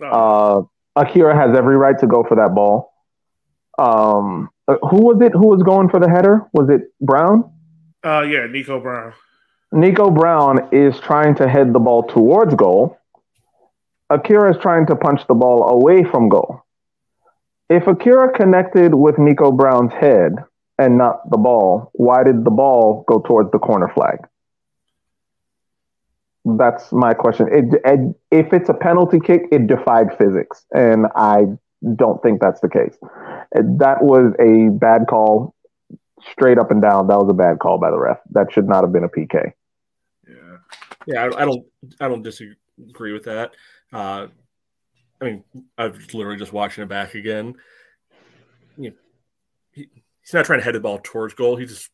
No. 0.00 0.06
Uh, 0.06 0.62
Akira 1.00 1.36
has 1.36 1.56
every 1.56 1.76
right 1.76 1.98
to 1.98 2.06
go 2.06 2.24
for 2.24 2.36
that 2.36 2.54
ball. 2.54 2.92
Um, 3.78 4.50
who 4.66 5.04
was 5.04 5.20
it? 5.20 5.32
Who 5.32 5.48
was 5.48 5.62
going 5.62 5.88
for 5.88 6.00
the 6.00 6.08
header? 6.08 6.46
Was 6.52 6.68
it 6.70 6.92
Brown? 7.00 7.52
Uh, 8.04 8.22
yeah, 8.22 8.46
Nico 8.46 8.80
Brown. 8.80 9.12
Nico 9.72 10.10
Brown 10.10 10.68
is 10.72 10.98
trying 11.00 11.34
to 11.36 11.48
head 11.48 11.72
the 11.72 11.78
ball 11.78 12.04
towards 12.04 12.54
goal. 12.54 12.98
Akira 14.08 14.54
is 14.54 14.60
trying 14.62 14.86
to 14.86 14.96
punch 14.96 15.20
the 15.26 15.34
ball 15.34 15.68
away 15.68 16.04
from 16.04 16.28
goal. 16.28 16.62
If 17.68 17.86
Akira 17.88 18.32
connected 18.32 18.94
with 18.94 19.18
Nico 19.18 19.50
Brown's 19.50 19.92
head 19.92 20.36
and 20.78 20.96
not 20.96 21.28
the 21.30 21.36
ball, 21.36 21.90
why 21.94 22.22
did 22.22 22.44
the 22.44 22.50
ball 22.50 23.04
go 23.08 23.18
towards 23.18 23.50
the 23.50 23.58
corner 23.58 23.88
flag? 23.88 24.18
That's 26.46 26.92
my 26.92 27.12
question. 27.12 27.48
It, 27.50 27.80
it, 27.84 28.16
if 28.30 28.52
it's 28.52 28.68
a 28.68 28.74
penalty 28.74 29.18
kick, 29.18 29.48
it 29.50 29.66
defied 29.66 30.16
physics, 30.16 30.64
and 30.72 31.06
I 31.16 31.46
don't 31.96 32.22
think 32.22 32.40
that's 32.40 32.60
the 32.60 32.68
case. 32.68 32.96
That 33.52 34.02
was 34.02 34.32
a 34.38 34.70
bad 34.70 35.06
call, 35.08 35.56
straight 36.30 36.58
up 36.58 36.70
and 36.70 36.80
down. 36.80 37.08
That 37.08 37.18
was 37.18 37.28
a 37.28 37.34
bad 37.34 37.58
call 37.58 37.78
by 37.78 37.90
the 37.90 37.98
ref. 37.98 38.18
That 38.30 38.52
should 38.52 38.68
not 38.68 38.84
have 38.84 38.92
been 38.92 39.02
a 39.02 39.08
PK. 39.08 39.52
Yeah. 40.28 40.34
Yeah, 41.06 41.24
I, 41.24 41.42
I 41.42 41.44
don't 41.44 41.66
I 42.00 42.08
don't 42.08 42.22
disagree 42.22 43.12
with 43.12 43.24
that. 43.24 43.50
Uh, 43.92 44.28
I 45.20 45.24
mean, 45.24 45.44
I've 45.76 46.14
literally 46.14 46.38
just 46.38 46.52
watching 46.52 46.84
it 46.84 46.88
back 46.88 47.14
again. 47.14 47.54
You 48.76 48.90
know, 48.90 48.96
he, 49.72 49.88
he's 50.20 50.34
not 50.34 50.44
trying 50.44 50.60
to 50.60 50.64
head 50.64 50.74
the 50.74 50.80
ball 50.80 51.00
towards 51.02 51.34
goal. 51.34 51.56
He's 51.56 51.70
just 51.70 51.90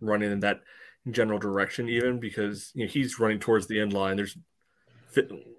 running 0.00 0.32
in 0.32 0.40
that 0.40 0.62
general 1.12 1.38
direction, 1.38 1.88
even 1.88 2.18
because 2.18 2.70
you 2.74 2.84
know 2.84 2.90
he's 2.90 3.18
running 3.18 3.38
towards 3.38 3.66
the 3.66 3.80
end 3.80 3.92
line. 3.92 4.16
There's 4.16 4.36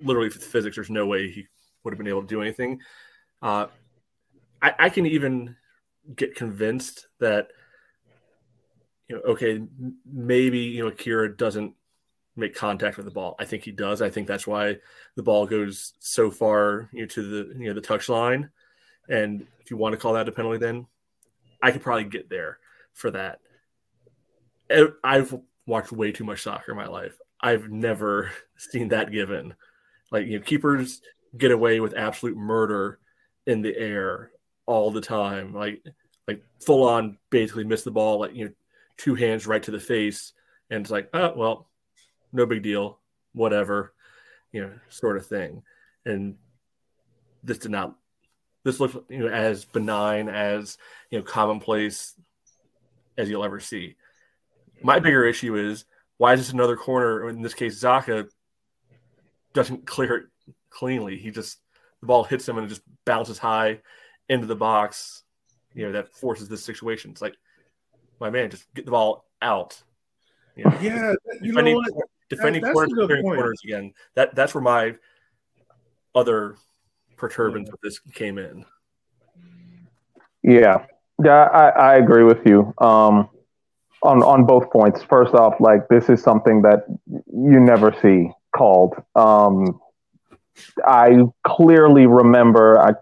literally 0.01 0.29
with 0.29 0.43
physics. 0.43 0.75
There's 0.75 0.89
no 0.89 1.05
way 1.05 1.29
he 1.29 1.45
would 1.83 1.93
have 1.93 1.97
been 1.97 2.07
able 2.07 2.21
to 2.21 2.27
do 2.27 2.41
anything. 2.41 2.79
Uh, 3.41 3.67
I, 4.61 4.73
I 4.79 4.89
can 4.89 5.05
even 5.05 5.55
get 6.15 6.35
convinced 6.35 7.07
that 7.19 7.49
you 9.07 9.15
know, 9.15 9.21
okay, 9.21 9.61
maybe 10.05 10.59
you 10.59 10.83
know 10.83 10.89
Akira 10.89 11.35
doesn't 11.35 11.73
make 12.35 12.55
contact 12.55 12.97
with 12.97 13.05
the 13.05 13.11
ball. 13.11 13.35
I 13.39 13.45
think 13.45 13.63
he 13.63 13.71
does. 13.71 14.01
I 14.01 14.09
think 14.09 14.27
that's 14.27 14.47
why 14.47 14.77
the 15.15 15.23
ball 15.23 15.45
goes 15.45 15.93
so 15.99 16.31
far 16.31 16.89
you 16.93 17.01
know, 17.01 17.07
to 17.07 17.21
the 17.21 17.59
you 17.59 17.67
know 17.67 17.73
the 17.73 17.81
touch 17.81 18.09
line. 18.09 18.49
And 19.07 19.47
if 19.59 19.71
you 19.71 19.77
want 19.77 19.93
to 19.93 19.97
call 19.97 20.13
that 20.13 20.27
a 20.27 20.31
penalty, 20.31 20.59
then 20.59 20.85
I 21.61 21.71
could 21.71 21.81
probably 21.81 22.05
get 22.05 22.29
there 22.29 22.59
for 22.93 23.11
that. 23.11 23.39
I've 25.03 25.33
watched 25.65 25.91
way 25.91 26.11
too 26.11 26.23
much 26.23 26.43
soccer 26.43 26.71
in 26.71 26.77
my 26.77 26.87
life. 26.87 27.17
I've 27.41 27.69
never 27.69 28.31
seen 28.57 28.89
that 28.89 29.11
given. 29.11 29.53
Like 30.11 30.27
you 30.27 30.39
know, 30.39 30.45
keepers 30.45 31.01
get 31.37 31.51
away 31.51 31.79
with 31.79 31.95
absolute 31.95 32.37
murder 32.37 32.99
in 33.45 33.61
the 33.61 33.75
air 33.75 34.31
all 34.65 34.91
the 34.91 35.01
time. 35.01 35.53
Like 35.53 35.83
like 36.27 36.43
full 36.59 36.87
on 36.87 37.17
basically 37.29 37.63
miss 37.63 37.83
the 37.83 37.91
ball, 37.91 38.19
like 38.19 38.35
you 38.35 38.45
know, 38.45 38.51
two 38.97 39.15
hands 39.15 39.47
right 39.47 39.63
to 39.63 39.71
the 39.71 39.79
face, 39.79 40.33
and 40.69 40.81
it's 40.81 40.91
like, 40.91 41.09
oh 41.13 41.33
well, 41.35 41.69
no 42.31 42.45
big 42.45 42.61
deal, 42.61 42.99
whatever, 43.33 43.93
you 44.51 44.61
know, 44.61 44.71
sort 44.89 45.17
of 45.17 45.25
thing. 45.25 45.63
And 46.05 46.35
this 47.43 47.57
did 47.59 47.71
not. 47.71 47.95
This 48.63 48.79
looks 48.79 48.95
you 49.09 49.19
know 49.19 49.27
as 49.27 49.65
benign 49.65 50.29
as 50.29 50.77
you 51.09 51.19
know 51.19 51.23
commonplace 51.23 52.13
as 53.17 53.29
you'll 53.29 53.45
ever 53.45 53.59
see. 53.59 53.95
My 54.81 54.99
bigger 54.99 55.25
issue 55.25 55.55
is 55.55 55.85
why 56.17 56.33
is 56.33 56.39
this 56.39 56.51
another 56.53 56.75
corner? 56.75 57.29
In 57.29 57.41
this 57.41 57.53
case, 57.53 57.81
Zaka 57.81 58.27
doesn't 59.53 59.85
clear 59.85 60.15
it 60.15 60.23
cleanly. 60.69 61.17
He 61.17 61.31
just 61.31 61.59
the 62.01 62.07
ball 62.07 62.23
hits 62.23 62.47
him 62.47 62.57
and 62.57 62.65
it 62.65 62.69
just 62.69 62.81
bounces 63.05 63.37
high 63.37 63.79
into 64.29 64.47
the 64.47 64.55
box. 64.55 65.23
You 65.73 65.85
know 65.87 65.91
that 65.93 66.13
forces 66.13 66.47
this 66.49 66.63
situation. 66.63 67.11
It's 67.11 67.21
like, 67.21 67.35
my 68.19 68.29
man, 68.29 68.49
just 68.49 68.71
get 68.73 68.85
the 68.85 68.91
ball 68.91 69.25
out. 69.41 69.81
You 70.55 70.65
know, 70.65 70.77
Yeah, 70.81 71.13
you 71.41 71.53
know 71.53 71.61
defending, 71.61 71.75
what? 71.75 71.93
defending 72.29 72.61
that's 72.61 72.71
a 72.71 72.73
corners, 72.73 72.93
clearing 72.93 73.23
point. 73.23 73.37
corners 73.39 73.61
again. 73.63 73.93
That 74.15 74.35
that's 74.35 74.53
where 74.53 74.63
my 74.63 74.95
other 76.15 76.55
perturbance 77.17 77.69
with 77.71 77.81
this 77.81 77.99
came 78.13 78.37
in. 78.37 78.65
Yeah, 80.41 80.85
yeah, 81.23 81.43
I, 81.53 81.69
I 81.69 81.95
agree 81.97 82.23
with 82.23 82.45
you 82.45 82.73
um, 82.77 83.29
on 84.03 84.23
on 84.23 84.45
both 84.45 84.69
points. 84.71 85.03
First 85.03 85.33
off, 85.33 85.55
like 85.59 85.87
this 85.89 86.09
is 86.09 86.21
something 86.21 86.61
that 86.63 86.85
you 87.07 87.59
never 87.59 87.95
see 88.01 88.31
called. 88.55 88.95
Um, 89.15 89.79
I 90.85 91.23
clearly 91.45 92.07
remember. 92.07 92.79
I 92.79 92.93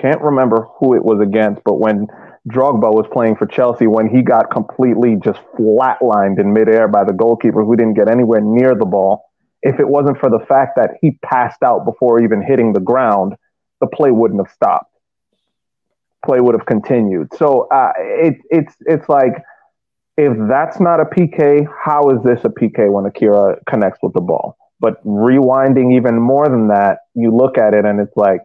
can't 0.00 0.20
remember 0.20 0.66
who 0.78 0.94
it 0.94 1.04
was 1.04 1.20
against, 1.20 1.62
but 1.64 1.74
when 1.74 2.06
Drogba 2.48 2.92
was 2.92 3.06
playing 3.12 3.36
for 3.36 3.46
Chelsea, 3.46 3.86
when 3.86 4.08
he 4.08 4.22
got 4.22 4.50
completely 4.50 5.16
just 5.16 5.40
flatlined 5.58 6.38
in 6.38 6.52
midair 6.52 6.88
by 6.88 7.04
the 7.04 7.12
goalkeeper 7.12 7.64
who 7.64 7.76
didn't 7.76 7.94
get 7.94 8.08
anywhere 8.08 8.40
near 8.40 8.74
the 8.74 8.86
ball. 8.86 9.24
If 9.60 9.80
it 9.80 9.88
wasn't 9.88 10.18
for 10.20 10.30
the 10.30 10.38
fact 10.46 10.76
that 10.76 10.92
he 11.00 11.18
passed 11.22 11.64
out 11.64 11.84
before 11.84 12.22
even 12.22 12.40
hitting 12.40 12.72
the 12.72 12.80
ground, 12.80 13.34
the 13.80 13.88
play 13.88 14.12
wouldn't 14.12 14.40
have 14.40 14.54
stopped 14.54 14.88
play 16.24 16.40
would 16.40 16.54
have 16.54 16.66
continued. 16.66 17.28
So 17.36 17.68
uh, 17.68 17.92
it, 17.98 18.38
it's 18.50 18.74
it's 18.80 19.08
like 19.08 19.42
if 20.18 20.36
that's 20.48 20.80
not 20.80 20.98
a 20.98 21.04
PK, 21.04 21.64
how 21.84 22.10
is 22.10 22.20
this 22.24 22.40
a 22.44 22.48
PK 22.48 22.90
when 22.90 23.06
Akira 23.06 23.56
connects 23.68 24.00
with 24.02 24.12
the 24.14 24.20
ball? 24.20 24.58
But 24.80 25.02
rewinding 25.04 25.96
even 25.96 26.20
more 26.20 26.48
than 26.48 26.68
that, 26.68 26.98
you 27.14 27.34
look 27.34 27.56
at 27.56 27.72
it 27.72 27.84
and 27.84 28.00
it's 28.00 28.16
like 28.16 28.40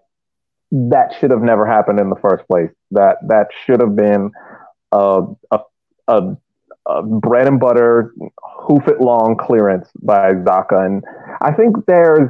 that 0.72 1.16
should 1.20 1.32
have 1.32 1.42
never 1.42 1.66
happened 1.66 2.00
in 2.00 2.12
the 2.12 2.16
first 2.16 2.48
place. 2.48 2.70
That 2.92 3.18
that 3.28 3.48
should 3.66 3.82
have 3.82 3.96
been 3.96 4.32
a 4.92 5.24
a, 5.50 5.60
a, 6.08 6.38
a 6.86 7.04
bread 7.04 7.48
and 7.48 7.60
butter 7.60 8.14
hoof 8.44 8.88
it 8.88 9.02
long 9.02 9.36
clearance 9.36 9.90
by 10.02 10.32
Zaka, 10.32 10.86
and 10.86 11.04
I 11.42 11.54
think 11.54 11.86
there's 11.88 12.30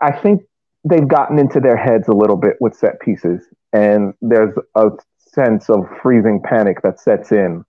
I 0.00 0.12
think 0.12 0.42
they've 0.84 1.06
gotten 1.06 1.38
into 1.38 1.60
their 1.60 1.76
heads 1.76 2.08
a 2.08 2.12
little 2.12 2.36
bit 2.36 2.56
with 2.60 2.74
set 2.74 3.00
pieces, 3.00 3.44
and 3.72 4.14
there's 4.20 4.54
a 4.76 4.90
sense 5.18 5.70
of 5.70 5.86
freezing 6.02 6.40
panic 6.44 6.82
that 6.82 7.00
sets 7.00 7.30
in 7.30 7.64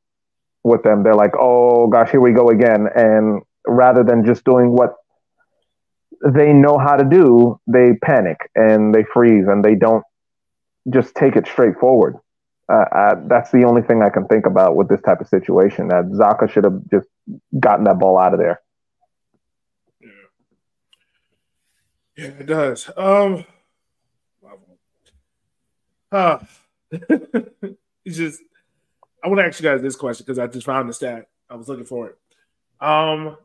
with 0.63 0.84
them. 0.84 1.04
They're 1.04 1.15
like, 1.15 1.34
"Oh 1.38 1.88
gosh, 1.88 2.12
here 2.12 2.21
we 2.21 2.32
go 2.32 2.49
again," 2.49 2.88
and 2.95 3.41
rather 3.67 4.04
than 4.04 4.26
just 4.26 4.43
doing 4.43 4.71
what 4.71 4.95
they 6.26 6.54
know 6.54 6.78
how 6.78 6.95
to 6.95 7.04
do, 7.04 7.60
they 7.67 7.93
panic 8.02 8.38
and 8.56 8.93
they 8.93 9.04
freeze 9.04 9.45
and 9.47 9.63
they 9.63 9.76
don't 9.76 10.04
just 10.89 11.15
take 11.15 11.36
it 11.36 11.47
straight 11.47 11.78
forward. 11.80 12.15
Uh, 12.71 12.86
uh, 12.95 13.15
that's 13.28 13.52
the 13.52 13.65
only 13.65 13.82
thing 13.82 14.02
I 14.02 14.10
can 14.10 14.26
think 14.28 14.45
about 14.45 14.76
with 14.76 14.88
this 14.88 15.02
type 15.02 15.19
of 15.19 15.28
situation. 15.28 15.89
That 15.89 16.06
Zaka 16.06 16.49
should 16.49 16.63
have 16.63 16.80
just 16.89 17.08
gotten 17.60 17.84
that 17.86 17.99
ball 17.99 18.17
out 18.17 18.34
of 18.34 18.39
there. 18.39 18.62
Yeah, 22.15 22.26
it 22.26 22.45
does. 22.45 22.89
Um, 22.95 23.45
uh, 26.12 26.39
it's 26.91 28.17
just 28.17 28.41
I 29.24 29.28
want 29.30 29.40
to 29.40 29.46
ask 29.46 29.62
you 29.62 29.70
guys 29.70 29.82
this 29.82 29.96
question 29.96 30.26
because 30.26 30.38
I 30.38 30.48
just 30.48 30.66
found 30.66 30.90
the 30.90 30.94
stat. 30.94 31.28
I 31.50 31.56
was 31.56 31.70
looking 31.70 31.86
for 31.86 32.10
it. 32.10 32.18
Um, 32.82 33.38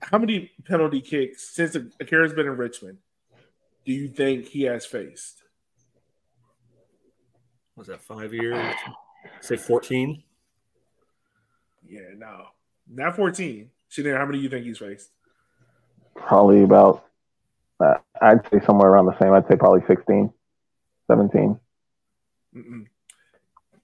how 0.00 0.18
many 0.18 0.50
penalty 0.64 1.00
kicks 1.00 1.54
since 1.54 1.76
Akira's 2.00 2.32
been 2.32 2.46
in 2.46 2.56
Richmond 2.56 2.98
do 3.84 3.92
you 3.92 4.08
think 4.08 4.46
he 4.46 4.62
has 4.62 4.86
faced? 4.86 5.42
Was 7.76 7.86
that 7.88 8.02
five 8.02 8.32
years? 8.32 8.74
Say 9.40 9.56
fourteen. 9.56 10.22
Yeah, 11.88 12.00
no, 12.16 12.46
not 12.88 13.16
fourteen. 13.16 13.70
Shanir, 13.90 14.16
how 14.16 14.24
many 14.24 14.38
do 14.38 14.44
you 14.44 14.50
think 14.50 14.64
he's 14.64 14.78
faced? 14.78 15.10
Probably 16.14 16.62
about, 16.62 17.04
uh, 17.78 17.94
I'd 18.20 18.40
say 18.50 18.60
somewhere 18.64 18.88
around 18.88 19.06
the 19.06 19.18
same. 19.18 19.32
I'd 19.32 19.46
say 19.48 19.56
probably 19.56 19.82
16, 19.86 20.32
17. 21.10 21.60
Mm-mm. 22.56 22.86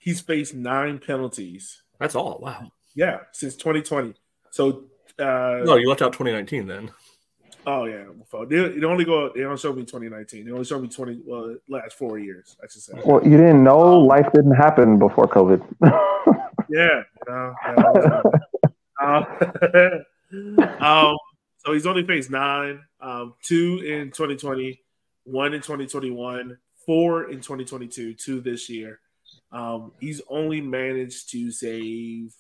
He's 0.09 0.21
faced 0.23 0.55
nine 0.55 0.99
penalties. 0.99 1.83
That's 2.01 2.15
all. 2.15 2.39
Wow. 2.41 2.73
Yeah, 2.95 3.19
since 3.33 3.57
2020. 3.57 4.15
So 4.51 4.85
uh, 5.19 5.61
no, 5.65 5.77
you 5.77 5.89
left 5.89 6.01
out 6.01 6.13
2019 6.13 6.67
then. 6.67 6.91
Oh 7.67 7.85
yeah, 7.85 8.05
they, 8.49 8.69
they 8.69 8.87
only 8.87 9.05
go. 9.05 9.31
They 9.35 9.43
don't 9.43 9.61
show 9.61 9.75
me 9.75 9.83
2019. 9.83 10.47
They 10.47 10.53
only 10.53 10.65
show 10.65 10.81
me 10.81 10.89
20. 10.89 11.21
Well, 11.27 11.57
last 11.69 11.99
four 11.99 12.19
years. 12.19 12.57
I 12.63 12.67
should 12.71 12.81
say. 12.81 12.95
Well, 13.05 13.23
you 13.23 13.37
didn't 13.37 13.63
know 13.63 14.01
um, 14.01 14.07
life 14.07 14.27
didn't 14.33 14.55
happen 14.55 14.99
before 14.99 15.29
COVID. 15.29 15.63
yeah. 16.71 17.03
uh, 19.03 19.25
um. 20.81 21.17
So 21.59 21.75
he's 21.75 21.85
only 21.85 22.07
faced 22.07 22.31
nine. 22.31 22.85
Um, 23.01 23.35
two 23.43 23.83
in 23.85 24.13
2020, 24.13 24.81
one 25.25 25.53
in 25.53 25.61
2021, 25.61 26.57
four 26.87 27.25
in 27.29 27.37
2022, 27.41 28.15
two 28.15 28.41
this 28.41 28.71
year. 28.71 29.01
Um, 29.51 29.93
he's 30.01 30.21
only 30.29 30.61
managed 30.61 31.31
to 31.31 31.51
save. 31.51 32.35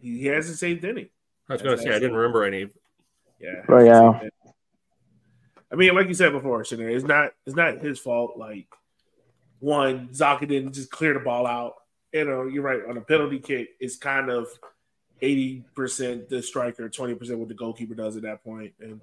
He, 0.00 0.18
he 0.20 0.26
hasn't 0.26 0.58
saved 0.58 0.84
any. 0.84 1.10
I 1.48 1.52
was 1.54 1.62
going 1.62 1.76
to 1.76 1.82
say 1.82 1.90
I 1.90 1.98
didn't 1.98 2.16
remember 2.16 2.44
any. 2.44 2.68
Yeah. 3.40 3.62
Oh 3.68 3.78
yeah. 3.78 4.20
I 5.70 5.76
mean, 5.76 5.94
like 5.94 6.08
you 6.08 6.14
said 6.14 6.32
before, 6.32 6.62
Shanir, 6.62 6.94
it's 6.94 7.04
not 7.04 7.32
it's 7.46 7.56
not 7.56 7.78
his 7.78 7.98
fault. 7.98 8.36
Like 8.36 8.66
one, 9.60 10.08
Zaka 10.08 10.46
didn't 10.48 10.74
just 10.74 10.90
clear 10.90 11.14
the 11.14 11.20
ball 11.20 11.46
out. 11.46 11.74
You 12.12 12.24
know, 12.24 12.46
you're 12.46 12.62
right. 12.62 12.80
On 12.88 12.96
a 12.96 13.00
penalty 13.00 13.38
kick, 13.38 13.70
it's 13.80 13.96
kind 13.96 14.30
of 14.30 14.48
eighty 15.20 15.64
percent 15.74 16.28
the 16.28 16.42
striker, 16.42 16.88
twenty 16.88 17.14
percent 17.14 17.38
what 17.38 17.48
the 17.48 17.54
goalkeeper 17.54 17.94
does 17.94 18.16
at 18.16 18.22
that 18.22 18.42
point. 18.42 18.72
And 18.80 19.00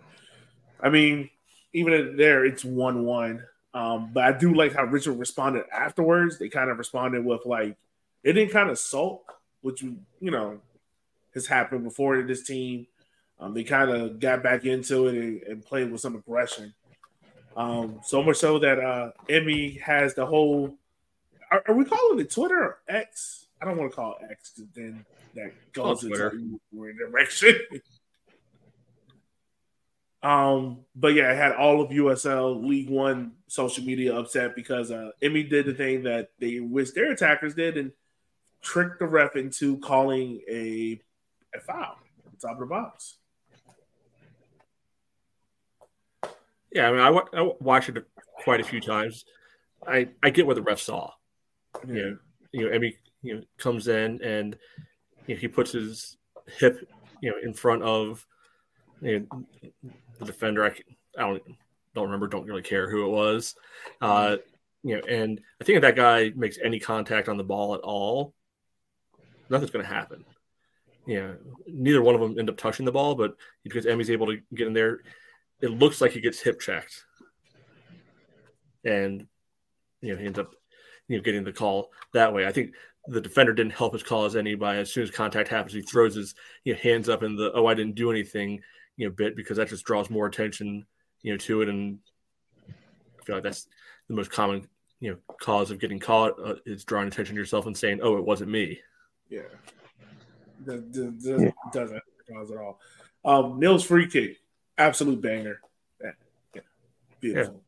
I 0.82 0.90
mean, 0.90 1.30
even 1.74 2.18
there, 2.18 2.46
it's 2.46 2.66
one 2.66 3.06
one. 3.06 3.44
Um, 3.76 4.12
but 4.14 4.24
I 4.24 4.32
do 4.32 4.54
like 4.54 4.74
how 4.74 4.86
Richmond 4.86 5.20
responded 5.20 5.66
afterwards. 5.72 6.40
They 6.40 6.48
kind 6.48 6.70
of 6.72 6.78
responded 6.78 7.26
with 7.26 7.46
like 7.46 7.76
they 8.24 8.32
didn't 8.32 8.54
kind 8.54 8.70
of 8.70 8.80
sulk, 8.80 9.34
which 9.62 9.84
you 9.84 9.98
know 10.22 10.62
has 11.34 11.46
happened 11.46 11.84
before 11.84 12.16
to 12.16 12.24
this 12.24 12.44
team. 12.44 12.88
Um, 13.38 13.54
they 13.54 13.66
kind 13.66 13.92
of 13.92 14.22
got 14.22 14.42
back 14.42 14.64
into 14.64 15.08
it 15.08 15.16
and, 15.16 15.44
and, 15.44 15.66
played 15.66 15.92
with 15.92 16.00
some 16.00 16.16
aggression. 16.16 16.74
Um, 17.58 18.00
so 18.02 18.24
much 18.24 18.38
so 18.38 18.60
that 18.60 18.80
uh, 18.80 19.12
Emi 19.28 19.82
has 19.82 20.14
the 20.14 20.26
whole. 20.26 20.74
Are, 21.52 21.62
are, 21.68 21.76
we 21.76 21.84
calling 21.84 22.18
it 22.22 22.32
Twitter 22.32 22.64
or 22.64 22.78
X? 22.88 23.48
I 23.62 23.66
don't 23.66 23.76
want 23.76 23.92
to 23.92 23.96
call 23.96 24.16
it 24.22 24.32
X 24.32 24.54
because 24.56 24.72
then 24.74 25.06
that 25.36 25.52
goes 25.74 26.02
into 26.02 26.60
a 26.72 26.94
direction. 26.94 27.60
Um, 30.26 30.80
but 30.96 31.10
yeah, 31.10 31.30
I 31.30 31.36
had 31.36 31.52
all 31.52 31.82
of 31.82 31.92
USL 31.92 32.66
League 32.66 32.90
One 32.90 33.34
social 33.46 33.84
media 33.84 34.16
upset 34.16 34.56
because 34.56 34.90
uh, 34.90 35.12
Emi 35.22 35.48
did 35.48 35.68
the 35.68 35.74
thing 35.76 36.02
that 36.04 36.30
they 36.40 36.60
wish 36.60 36.92
their 36.92 37.12
attackers 37.12 37.54
did 37.54 37.78
and 37.78 37.92
tricked 38.64 38.98
the 38.98 39.06
ref 39.06 39.36
into 39.36 39.78
calling 39.78 40.42
a, 40.50 41.00
a 41.56 41.60
foul 41.60 41.98
at 42.26 42.32
the 42.32 42.48
top 42.48 42.54
of 42.54 42.62
the 42.62 42.66
box. 42.66 43.18
Yeah, 46.72 46.90
I 46.90 46.92
mean, 46.92 47.02
I, 47.02 47.40
I 47.40 47.52
watched 47.60 47.90
it 47.90 48.04
quite 48.44 48.62
a 48.62 48.64
few 48.64 48.82
times. 48.82 49.26
I, 49.88 50.10
I 50.24 50.32
get 50.32 50.48
what 50.48 50.56
the 50.56 50.64
ref 50.64 50.80
saw. 50.80 51.12
Yeah. 51.88 51.94
You 51.94 52.04
know, 52.04 52.18
you 52.52 52.70
know, 52.72 52.80
Emi 52.80 52.96
you 53.22 53.36
know 53.36 53.42
comes 53.60 53.88
in 53.88 54.24
and 54.24 54.58
you 55.28 55.36
know, 55.36 55.40
he 55.42 55.48
puts 55.48 55.72
his 55.72 56.18
hip 56.58 56.90
you 57.22 57.30
know 57.30 57.38
in 57.44 57.54
front 57.54 57.84
of 57.84 58.26
you 59.02 59.28
know, 59.32 59.46
the 60.20 60.26
defender. 60.26 60.66
I, 60.66 60.70
I 61.18 61.28
don't 61.28 61.42
don't 61.94 62.06
remember, 62.06 62.28
don't 62.28 62.46
really 62.46 62.62
care 62.62 62.90
who 62.90 63.06
it 63.06 63.10
was. 63.10 63.56
Uh, 64.02 64.38
you 64.84 64.96
know, 64.96 65.02
and 65.10 65.42
I 65.60 65.64
think 65.64 65.78
if 65.78 65.82
that 65.82 65.96
guy 65.96 66.32
makes 66.36 66.60
any 66.64 66.80
contact 66.80 67.30
on 67.30 67.38
the 67.38 67.44
ball 67.44 67.74
at 67.74 67.82
all, 67.82 68.34
nothing's 69.50 69.72
going 69.72 69.86
to 69.86 69.92
happen. 69.92 70.24
You 71.08 71.22
know, 71.22 71.36
neither 71.68 72.02
one 72.02 72.16
of 72.16 72.22
them 72.22 72.38
end 72.38 72.50
up 72.50 72.58
touching 72.58 72.86
the 72.86 72.92
ball, 72.92 73.16
but 73.16 73.36
because 73.64 73.86
Emmy's 73.86 74.10
able 74.10 74.28
to 74.28 74.40
get 74.54 74.68
in 74.68 74.74
there, 74.74 75.00
it 75.62 75.72
looks 75.72 76.02
like 76.02 76.12
he 76.12 76.22
gets 76.22 76.42
hip 76.42 76.60
checked, 76.60 77.06
and 78.84 79.26
you 80.02 80.14
know 80.14 80.20
he 80.20 80.26
ends 80.26 80.40
up 80.40 80.54
you 81.08 81.18
know 81.18 81.24
getting 81.24 81.44
the 81.44 81.54
call 81.54 81.92
that 82.14 82.34
way. 82.34 82.46
I 82.46 82.52
think 82.52 82.74
the 83.08 83.22
defender 83.22 83.54
didn't 83.54 83.74
help 83.74 83.94
his 83.94 84.04
cause 84.04 84.36
any 84.36 84.56
by 84.56 84.78
as 84.78 84.92
soon 84.92 85.04
as 85.04 85.12
contact 85.12 85.50
happens, 85.50 85.74
he 85.74 85.82
throws 85.82 86.16
his 86.16 86.34
you 86.64 86.74
know, 86.74 86.80
hands 86.80 87.08
up 87.08 87.24
in 87.24 87.36
the 87.36 87.52
oh 87.54 87.68
I 87.68 87.76
didn't 87.76 87.96
do 87.96 88.12
anything 88.12 88.62
you 88.98 89.08
know 89.08 89.14
bit 89.14 89.36
because 89.36 89.58
that 89.58 89.70
just 89.70 89.86
draws 89.86 90.10
more 90.10 90.26
attention 90.26 90.86
you 91.26 91.32
know 91.32 91.38
to 91.38 91.62
it. 91.62 91.70
And 91.70 91.98
I 92.68 93.24
feel 93.24 93.36
like 93.36 93.44
that's 93.44 93.68
the 94.08 94.14
most 94.16 94.32
common 94.32 94.68
you 95.00 95.12
know 95.12 95.18
cause 95.42 95.72
of 95.72 95.80
getting 95.80 96.00
caught 96.00 96.36
uh, 96.44 96.56
is 96.66 96.86
drawing 96.86 97.08
attention 97.08 97.36
to 97.36 97.40
yourself 97.40 97.66
and 97.66 97.76
saying 97.76 98.00
oh 98.02 98.18
it 98.18 98.26
wasn't 98.26 98.52
me. 98.52 98.80
Yeah. 99.30 99.42
That, 100.66 100.94
that, 100.94 101.22
that 101.24 101.54
doesn't 101.74 102.04
cause 102.32 102.52
at 102.52 102.58
all. 102.58 102.80
Um 103.26 103.60
Neil's 103.60 103.84
free 103.84 104.08
kick. 104.08 104.38
Absolute 104.78 105.22
banger. 105.22 105.60
Yeah, 106.02 106.12
yeah. 106.54 106.62
beautiful. 107.20 107.62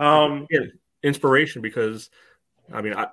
Yeah. 0.00 0.22
um 0.22 0.46
yeah, 0.50 0.60
inspiration 1.02 1.60
because 1.60 2.08
I 2.72 2.80
mean 2.80 2.94
I 2.94 3.08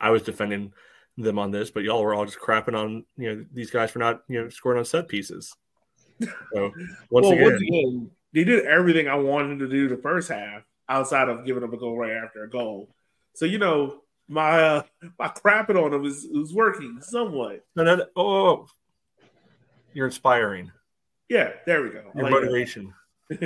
I 0.00 0.10
was 0.10 0.22
defending 0.22 0.72
them 1.16 1.38
on 1.38 1.50
this 1.50 1.70
but 1.70 1.84
y'all 1.84 2.02
were 2.02 2.14
all 2.14 2.24
just 2.24 2.40
crapping 2.40 2.74
on 2.74 3.04
you 3.16 3.34
know 3.34 3.44
these 3.52 3.70
guys 3.70 3.90
for 3.90 4.00
not 4.00 4.22
you 4.26 4.42
know 4.42 4.48
scoring 4.48 4.78
on 4.78 4.84
set 4.84 5.06
pieces 5.06 5.54
so 6.54 6.72
once, 7.10 7.26
well, 7.26 7.32
again, 7.32 7.44
once 7.44 7.62
again, 7.62 8.10
they 8.32 8.44
did 8.44 8.64
everything 8.66 9.08
I 9.08 9.16
wanted 9.16 9.58
to 9.60 9.68
do 9.68 9.88
the 9.88 9.96
first 9.96 10.28
half 10.28 10.62
outside 10.88 11.28
of 11.28 11.44
giving 11.44 11.62
them 11.62 11.72
a 11.72 11.76
goal 11.76 11.96
right 11.96 12.12
after 12.12 12.44
a 12.44 12.50
goal. 12.50 12.88
So 13.34 13.44
you 13.44 13.58
know, 13.58 14.02
my 14.28 14.62
uh, 14.62 14.82
my 15.18 15.28
crapping 15.28 15.82
on 15.82 15.90
them 15.90 16.04
is, 16.04 16.24
is 16.24 16.54
working 16.54 16.98
somewhat. 17.00 17.64
No, 17.76 17.84
no, 17.84 17.96
no. 17.96 18.06
Oh, 18.16 18.22
oh, 18.22 18.46
oh, 18.46 18.66
you're 19.92 20.06
inspiring. 20.06 20.70
Yeah, 21.28 21.50
there 21.66 21.82
we 21.82 21.90
go. 21.90 22.10
Your 22.14 22.24
like 22.24 22.32
motivation. 22.32 22.92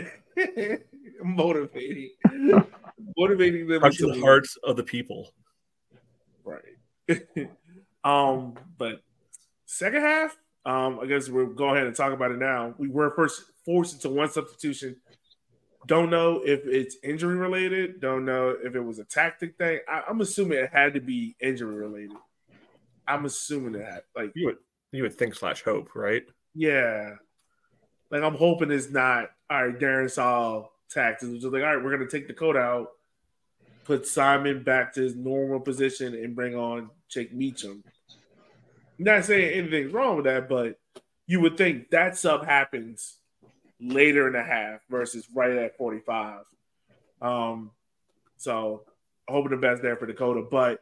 motivating, 1.23 2.11
motivating 3.17 3.69
them 3.69 3.81
touching 3.81 4.13
the 4.13 4.21
hearts 4.21 4.57
of 4.65 4.77
the 4.77 4.83
people. 4.83 5.33
Right. 6.45 6.63
um, 8.05 8.55
but 8.79 9.03
second 9.67 10.03
half, 10.03 10.37
um, 10.67 10.99
I 11.01 11.07
guess 11.07 11.29
we'll 11.29 11.47
go 11.47 11.69
ahead 11.69 11.87
and 11.87 11.95
talk 11.95 12.13
about 12.13 12.33
it 12.33 12.39
now. 12.39 12.75
We 12.79 12.89
were 12.89 13.11
first 13.15 13.43
forced 13.65 13.95
into 13.95 14.09
one 14.09 14.31
substitution. 14.31 14.97
Don't 15.87 16.09
know 16.09 16.41
if 16.45 16.67
it's 16.67 16.97
injury 17.03 17.37
related. 17.37 18.01
Don't 18.01 18.25
know 18.25 18.57
if 18.63 18.75
it 18.75 18.81
was 18.81 18.99
a 18.99 19.05
tactic 19.05 19.59
thing. 19.59 19.81
I, 19.87 20.03
am 20.09 20.23
assuming 20.23 20.59
it 20.59 20.71
had 20.73 20.95
to 20.95 21.01
be 21.01 21.37
injury 21.41 21.75
related. 21.75 22.17
I'm 23.07 23.27
assuming 23.27 23.73
that. 23.73 24.05
Like 24.17 24.33
you 24.35 24.47
would, 24.47 24.57
you 24.93 25.03
would 25.03 25.15
think 25.15 25.35
slash 25.35 25.63
hope, 25.63 25.95
right? 25.95 26.25
Yeah. 26.55 27.17
Like 28.11 28.23
I'm 28.23 28.37
hoping 28.37 28.71
it's 28.71 28.91
not. 28.91 29.31
All 29.51 29.67
right, 29.67 29.79
Darren 29.79 30.11
saw 30.11 30.69
tactics. 30.91 31.31
Just 31.33 31.45
like, 31.45 31.63
all 31.63 31.77
right, 31.77 31.85
we're 31.85 31.95
gonna 31.95 32.09
take 32.09 32.27
the 32.27 32.33
coat 32.33 32.57
out, 32.57 32.89
put 33.85 34.07
Simon 34.07 34.63
back 34.63 34.95
to 34.95 35.03
his 35.03 35.15
normal 35.15 35.61
position, 35.61 36.15
and 36.15 36.35
bring 36.35 36.57
on 36.57 36.89
Jake 37.11 37.35
Meacham 37.35 37.85
not 38.99 39.25
saying 39.25 39.59
anything's 39.59 39.93
wrong 39.93 40.17
with 40.17 40.27
that, 40.27 40.49
but 40.49 40.79
you 41.27 41.41
would 41.41 41.57
think 41.57 41.91
that 41.91 42.17
sub 42.17 42.45
happens 42.45 43.19
later 43.81 44.27
in 44.27 44.35
the 44.35 44.43
half 44.43 44.81
versus 44.89 45.27
right 45.35 45.53
at 45.53 45.77
45. 45.77 46.41
Um, 47.21 47.71
so 48.37 48.83
hoping 49.29 49.51
the 49.51 49.57
best 49.57 49.83
there 49.83 49.97
for 49.97 50.07
Dakota, 50.07 50.43
but 50.49 50.81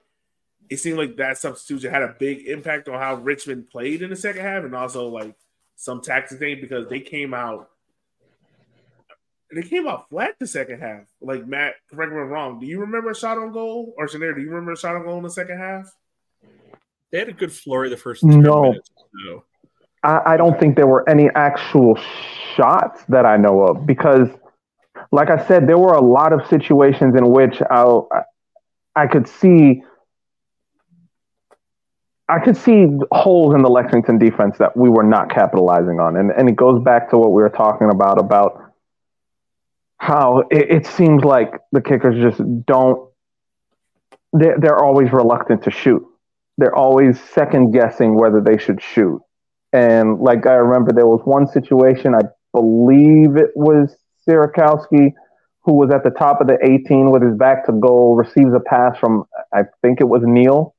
it 0.69 0.79
seemed 0.79 0.99
like 0.99 1.17
that 1.17 1.39
substitution 1.39 1.91
had 1.91 2.03
a 2.03 2.17
big 2.19 2.47
impact 2.47 2.89
on 2.89 2.99
how 2.99 3.15
Richmond 3.15 3.71
played 3.71 4.03
in 4.03 4.11
the 4.11 4.17
second 4.17 4.43
half 4.43 4.65
and 4.65 4.75
also 4.75 5.09
like 5.09 5.35
some 5.77 6.01
tactics 6.01 6.39
thing 6.39 6.61
because 6.61 6.89
they 6.89 7.01
came 7.01 7.35
out 7.35 7.69
they 9.55 9.63
came 9.63 9.87
out 9.87 10.09
flat 10.09 10.35
the 10.39 10.47
second 10.47 10.81
half. 10.81 11.03
Like 11.21 11.47
Matt, 11.47 11.75
correct 11.91 12.11
me 12.13 12.19
if 12.19 12.25
I'm 12.25 12.31
wrong. 12.31 12.59
Do 12.59 12.67
you 12.67 12.81
remember 12.81 13.11
a 13.11 13.15
shot 13.15 13.37
on 13.37 13.53
goal? 13.53 13.95
Or 13.99 14.07
Shanair, 14.07 14.35
do 14.35 14.41
you 14.41 14.49
remember 14.49 14.73
a 14.73 14.79
shot 14.79 14.97
on 14.97 15.05
goal 15.05 15.19
in 15.19 15.25
the 15.25 15.31
second 15.31 15.59
half? 15.59 15.95
They 17.13 17.19
had 17.19 17.29
a 17.29 17.33
good 17.33 17.53
flurry 17.53 17.91
the 17.91 17.97
first 17.97 18.25
no. 18.25 18.63
Minutes, 18.63 18.91
so. 19.27 19.45
I, 20.03 20.21
I 20.33 20.37
don't 20.37 20.59
think 20.59 20.77
there 20.77 20.87
were 20.87 21.09
any 21.09 21.29
actual 21.35 21.99
shots 22.57 23.05
that 23.09 23.27
I 23.27 23.37
know 23.37 23.61
of 23.61 23.87
because, 23.87 24.29
like 25.13 25.31
I 25.31 25.47
said, 25.47 25.69
there 25.69 25.79
were 25.79 25.93
a 25.93 26.01
lot 26.01 26.33
of 26.33 26.47
situations 26.49 27.15
in 27.15 27.31
which 27.31 27.61
I, 27.71 28.01
I 28.97 29.07
could 29.07 29.29
see 29.29 29.83
I 32.29 32.39
could 32.39 32.57
see 32.57 32.87
holes 33.11 33.55
in 33.55 33.61
the 33.61 33.69
Lexington 33.69 34.19
defense 34.19 34.57
that 34.57 34.75
we 34.75 34.89
were 34.89 35.03
not 35.03 35.29
capitalizing 35.29 36.01
on. 36.01 36.17
And, 36.17 36.31
and 36.31 36.49
it 36.49 36.57
goes 36.57 36.83
back 36.83 37.11
to 37.11 37.19
what 37.19 37.33
we 37.33 37.43
were 37.43 37.51
talking 37.51 37.91
about, 37.91 38.19
about 38.19 38.73
how 39.99 40.45
it, 40.51 40.71
it 40.71 40.87
seems 40.87 41.25
like 41.25 41.53
the 41.73 41.83
kickers 41.83 42.23
just 42.23 42.41
don't, 42.65 43.11
they're, 44.33 44.59
they're 44.59 44.83
always 44.83 45.13
reluctant 45.13 45.65
to 45.65 45.71
shoot 45.71 46.07
they're 46.59 46.75
always 46.75 47.21
second 47.21 47.73
guessing 47.73 48.15
whether 48.15 48.41
they 48.41 48.59
should 48.59 48.83
shoot. 48.83 49.21
And 49.73 50.21
like 50.21 50.47
I 50.47 50.55
remember, 50.55 50.93
there 50.93 51.07
was 51.07 51.23
one 51.25 51.47
situation, 51.47 52.15
I 52.15 52.23
believe 52.53 53.37
it 53.37 53.51
was 53.55 53.97
Sierakowski, 54.29 55.15
who 55.65 55.75
was 55.75 55.91
at 55.91 56.05
the 56.05 56.11
top 56.11 56.41
of 56.41 56.47
the 56.47 56.59
18 56.63 57.11
with 57.11 57.23
his 57.23 57.35
back 57.37 57.67
to 57.67 57.73
goal, 57.73 58.17
receives 58.17 58.53
a 58.55 58.61
pass 58.61 58.99
from, 58.99 59.25
I 59.53 59.63
think 59.81 60.01
it 60.01 60.09
was 60.09 60.23
Neil, 60.25 60.75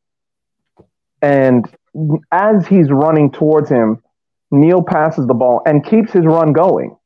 And 1.24 1.66
as 2.32 2.68
he's 2.68 2.92
running 2.92 3.32
towards 3.32 3.70
him, 3.70 4.04
Neil 4.52 4.84
passes 4.84 5.26
the 5.26 5.34
ball 5.34 5.62
and 5.66 5.84
keeps 5.86 6.12
his 6.12 6.26
run 6.26 6.54
going. 6.54 6.98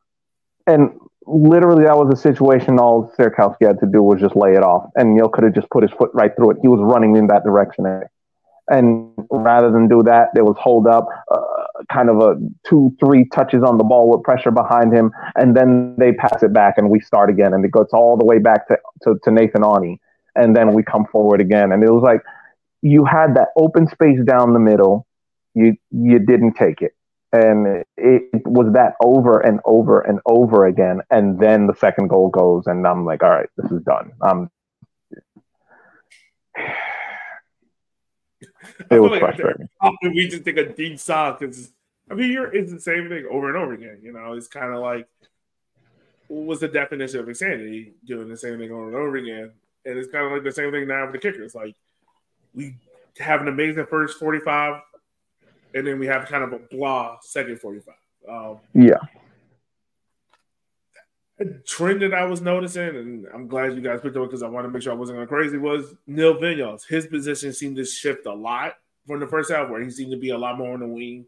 And 0.66 1.00
literally, 1.28 1.86
that 1.86 1.96
was 1.96 2.12
a 2.12 2.22
situation 2.22 2.80
all 2.80 3.14
Sierakowski 3.18 3.68
had 3.68 3.80
to 3.80 3.86
do 3.86 4.02
was 4.02 4.20
just 4.20 4.36
lay 4.36 4.54
it 4.54 4.64
off. 4.64 4.90
And 4.96 5.16
Neil 5.16 5.30
could 5.30 5.44
have 5.44 5.54
just 5.54 5.70
put 5.70 5.84
his 5.84 5.92
foot 5.92 6.10
right 6.14 6.36
through 6.36 6.52
it. 6.52 6.58
He 6.62 6.68
was 6.68 6.80
running 6.82 7.16
in 7.16 7.28
that 7.28 7.44
direction. 7.44 7.86
And 8.70 9.12
rather 9.32 9.72
than 9.72 9.88
do 9.88 10.04
that, 10.04 10.30
there 10.34 10.44
was 10.44 10.58
hold 10.60 10.88
up, 10.88 11.08
uh, 11.32 11.84
kind 11.92 12.10
of 12.10 12.18
a 12.18 12.36
two, 12.68 12.96
three 13.00 13.26
touches 13.34 13.64
on 13.64 13.78
the 13.78 13.84
ball 13.84 14.10
with 14.10 14.24
pressure 14.24 14.52
behind 14.52 14.94
him. 14.94 15.12
And 15.36 15.56
then 15.56 15.96
they 15.98 16.12
pass 16.12 16.44
it 16.44 16.54
back 16.54 16.78
and 16.78 16.90
we 16.90 17.00
start 17.00 17.30
again. 17.30 17.54
And 17.54 17.64
it 17.64 17.72
goes 17.72 17.90
all 17.94 18.18
the 18.18 18.26
way 18.26 18.40
back 18.40 18.68
to, 18.68 18.78
to, 19.04 19.16
to 19.24 19.32
Nathan 19.32 19.64
Aune. 19.64 20.00
And 20.36 20.56
then 20.56 20.74
we 20.74 20.84
come 20.84 21.06
forward 21.06 21.40
again. 21.40 21.72
And 21.72 21.84
it 21.84 21.92
was 21.92 22.04
like 22.04 22.22
you 22.82 23.06
had 23.06 23.36
that 23.36 23.50
open 23.58 23.88
space 23.88 24.20
down 24.26 24.54
the 24.54 24.60
middle. 24.60 25.08
You, 25.56 25.76
you 25.92 26.20
didn't 26.20 26.54
take 26.54 26.82
it 26.82 26.94
and 27.34 27.84
it 27.98 28.24
was 28.46 28.72
that 28.74 28.94
over 29.04 29.40
and 29.40 29.60
over 29.66 30.00
and 30.02 30.20
over 30.26 30.66
again 30.66 31.02
and 31.12 31.40
then 31.40 31.68
the 31.68 31.76
second 31.76 32.08
goal 32.08 32.30
goes 32.30 32.68
and 32.68 32.88
i'm 32.88 33.06
like 33.06 33.22
all 33.22 33.30
right 33.30 33.50
this 33.58 33.70
is 33.72 33.82
done 33.84 34.12
um 34.22 34.50
it 38.92 39.00
was 39.00 39.12
like 39.12 39.20
frustrating. 39.20 39.70
we 40.04 40.28
just 40.28 40.46
take 40.46 40.58
a 40.58 40.74
deep 40.74 41.00
sigh? 41.00 41.36
Because 41.38 41.72
i 42.10 42.14
mean 42.14 42.32
you're 42.32 42.54
it's 42.56 42.72
the 42.72 42.80
same 42.80 43.10
thing 43.10 43.28
over 43.30 43.50
and 43.50 43.58
over 43.58 43.74
again 43.74 44.00
you 44.02 44.14
know? 44.14 44.34
It's 44.34 44.48
kind 44.48 44.74
of 44.74 44.82
like 44.82 45.08
what's 46.28 46.62
the 46.62 46.68
definition 46.68 47.20
of 47.20 47.30
insanity? 47.30 47.94
Doing 48.06 48.28
the 48.28 48.38
same 48.38 48.58
thing 48.58 48.72
over 48.72 48.88
and 48.88 48.96
over 48.96 49.16
again. 49.18 49.52
And 49.86 49.98
it's 49.98 50.12
kind 50.12 50.26
of 50.26 50.32
like 50.34 50.44
the 50.44 50.52
same 50.52 50.72
thing 50.72 50.88
now 50.88 51.06
with 51.06 51.14
the 51.14 51.20
kickers. 51.20 51.56
Like 51.56 51.76
we 52.54 52.76
have 53.20 53.42
an 53.42 53.48
amazing 53.48 53.86
first 53.86 54.20
45 54.20 54.82
and 55.74 55.88
then 55.88 56.00
we 56.00 56.08
have 56.08 56.26
kind 56.26 56.44
of 56.44 56.54
a 56.54 56.60
blah 56.60 57.18
second 57.22 57.60
45. 57.60 57.94
Um, 58.30 58.58
yeah. 58.74 58.98
A 61.40 61.46
trend 61.68 62.02
that 62.02 62.16
I 62.16 62.26
was 62.26 62.42
noticing, 62.42 62.90
and 62.90 63.28
I'm 63.32 63.48
glad 63.48 63.76
you 63.76 63.82
guys 63.82 64.02
picked 64.02 64.18
up 64.18 64.24
because 64.24 64.42
I 64.42 64.48
want 64.48 64.66
to 64.66 64.72
make 64.72 64.82
sure 64.82 64.92
I 64.92 64.96
wasn't 64.96 65.18
going 65.18 65.28
crazy, 65.28 65.58
was 65.58 65.94
Neil 66.08 66.36
Vinyals. 66.36 66.88
His 66.88 67.06
position 67.06 67.54
seemed 67.54 67.76
to 67.76 67.86
shift 67.86 68.26
a 68.26 68.34
lot 68.34 68.74
from 69.06 69.20
the 69.20 69.28
first 69.28 69.52
half, 69.52 69.70
where 69.70 69.82
he 69.82 69.92
seemed 69.92 70.12
to 70.12 70.18
be 70.18 70.30
a 70.32 70.38
lot 70.38 70.58
more 70.58 70.74
on 70.74 70.80
the 70.80 70.88
wing, 70.88 71.28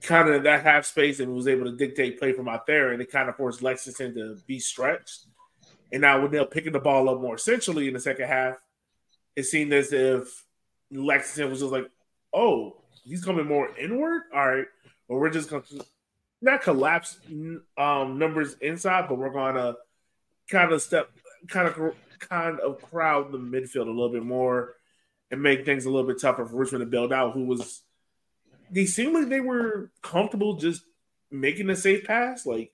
kind 0.00 0.28
of 0.28 0.42
that 0.42 0.64
half 0.64 0.86
space, 0.86 1.20
and 1.20 1.32
was 1.32 1.46
able 1.46 1.66
to 1.66 1.76
dictate 1.76 2.18
play 2.18 2.32
from 2.32 2.48
out 2.48 2.66
there, 2.66 2.92
and 2.92 3.00
it 3.00 3.12
kind 3.12 3.28
of 3.28 3.36
forced 3.36 3.62
Lexington 3.62 4.12
to 4.14 4.36
be 4.48 4.58
stretched. 4.58 5.26
And 5.92 6.00
now 6.02 6.20
with 6.20 6.32
Neil 6.32 6.44
picking 6.44 6.72
the 6.72 6.80
ball 6.80 7.08
up 7.08 7.20
more 7.20 7.36
essentially 7.36 7.86
in 7.86 7.94
the 7.94 8.00
second 8.00 8.26
half, 8.26 8.56
it 9.36 9.44
seemed 9.44 9.72
as 9.72 9.92
if 9.92 10.44
Lexington 10.90 11.48
was 11.48 11.60
just 11.60 11.70
like, 11.70 11.88
oh, 12.32 12.76
he's 13.04 13.24
coming 13.24 13.46
more 13.46 13.70
inward. 13.78 14.22
All 14.34 14.48
right, 14.48 14.66
well, 15.06 15.20
we're 15.20 15.30
just 15.30 15.48
going 15.48 15.62
to 15.62 15.84
not 16.42 16.62
collapse 16.62 17.18
um, 17.78 18.18
numbers 18.18 18.56
inside, 18.60 19.06
but 19.08 19.16
we're 19.16 19.30
going 19.30 19.54
to 19.54 19.76
kind 20.50 20.72
of 20.72 20.82
step, 20.82 21.10
kind 21.48 21.68
of, 21.68 21.94
kind 22.18 22.60
of 22.60 22.82
crowd 22.82 23.32
the 23.32 23.38
midfield 23.38 23.86
a 23.86 23.90
little 23.90 24.10
bit 24.10 24.24
more 24.24 24.74
and 25.30 25.42
make 25.42 25.64
things 25.64 25.86
a 25.86 25.90
little 25.90 26.06
bit 26.06 26.20
tougher 26.20 26.44
for 26.44 26.56
Richmond 26.56 26.82
to 26.82 26.86
build 26.86 27.12
out. 27.12 27.32
Who 27.32 27.44
was 27.44 27.82
they 28.70 28.86
seemed 28.86 29.14
like 29.14 29.28
they 29.28 29.40
were 29.40 29.90
comfortable 30.02 30.54
just 30.54 30.82
making 31.30 31.70
a 31.70 31.76
safe 31.76 32.04
pass. 32.04 32.46
Like 32.46 32.72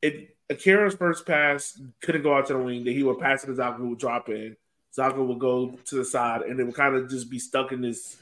it, 0.00 0.36
Akira's 0.48 0.94
first 0.94 1.26
pass 1.26 1.80
couldn't 2.00 2.22
go 2.22 2.34
out 2.34 2.46
to 2.46 2.54
the 2.54 2.58
wing. 2.60 2.84
That 2.84 2.92
he 2.92 3.02
would 3.02 3.18
pass 3.18 3.42
it 3.42 3.48
to 3.48 3.52
Zaka, 3.52 3.76
who 3.76 3.90
would 3.90 3.98
drop 3.98 4.28
in. 4.28 4.56
Zaka 4.96 5.24
would 5.24 5.38
go 5.38 5.78
to 5.86 5.94
the 5.94 6.04
side, 6.04 6.42
and 6.42 6.58
it 6.58 6.64
would 6.64 6.74
kind 6.74 6.94
of 6.94 7.10
just 7.10 7.28
be 7.28 7.38
stuck 7.38 7.72
in 7.72 7.82
this 7.82 8.16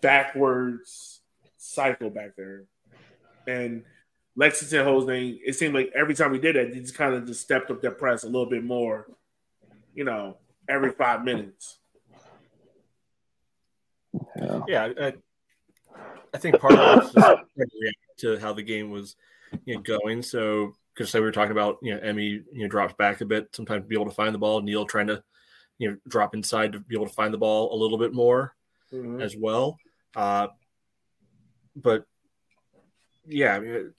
backwards 0.00 1.20
cycle 1.56 2.10
back 2.10 2.36
there. 2.36 2.64
And 3.46 3.84
Lexington 4.36 4.86
Hosney, 4.86 5.38
it 5.44 5.54
seemed 5.54 5.74
like 5.74 5.92
every 5.94 6.14
time 6.14 6.32
we 6.32 6.38
did 6.38 6.56
it, 6.56 6.74
he 6.74 6.80
just 6.80 6.96
kind 6.96 7.14
of 7.14 7.26
just 7.26 7.40
stepped 7.40 7.70
up 7.70 7.80
their 7.80 7.92
press 7.92 8.24
a 8.24 8.26
little 8.26 8.46
bit 8.46 8.64
more, 8.64 9.06
you 9.94 10.04
know, 10.04 10.38
every 10.68 10.90
five 10.90 11.24
minutes. 11.24 11.78
Yeah, 14.36 14.60
yeah 14.66 14.88
I, 15.00 15.12
I 16.32 16.38
think 16.38 16.58
part 16.58 16.74
of 16.74 17.14
it 17.14 17.14
was 17.14 17.94
to 18.18 18.38
how 18.38 18.52
the 18.52 18.62
game 18.62 18.90
was 18.90 19.16
you 19.64 19.76
know, 19.76 19.82
going. 19.82 20.22
So, 20.22 20.74
because 20.94 21.10
so 21.10 21.20
we 21.20 21.26
were 21.26 21.32
talking 21.32 21.52
about, 21.52 21.78
you 21.82 21.94
know, 21.94 22.00
Emmy, 22.00 22.42
you 22.52 22.62
know, 22.62 22.68
drops 22.68 22.94
back 22.94 23.20
a 23.20 23.24
bit, 23.24 23.48
sometimes 23.52 23.82
to 23.82 23.88
be 23.88 23.94
able 23.94 24.06
to 24.06 24.14
find 24.14 24.34
the 24.34 24.38
ball. 24.38 24.60
Neil 24.62 24.84
trying 24.84 25.08
to, 25.08 25.22
you 25.78 25.90
know, 25.90 25.96
drop 26.08 26.34
inside 26.34 26.72
to 26.72 26.80
be 26.80 26.94
able 26.96 27.06
to 27.06 27.14
find 27.14 27.32
the 27.32 27.38
ball 27.38 27.72
a 27.74 27.78
little 27.80 27.98
bit 27.98 28.12
more 28.12 28.54
mm-hmm. 28.92 29.20
as 29.20 29.36
well. 29.36 29.78
Uh, 30.14 30.48
but 31.76 32.04
yeah, 33.26 33.54
I 33.54 33.60
mean, 33.60 33.92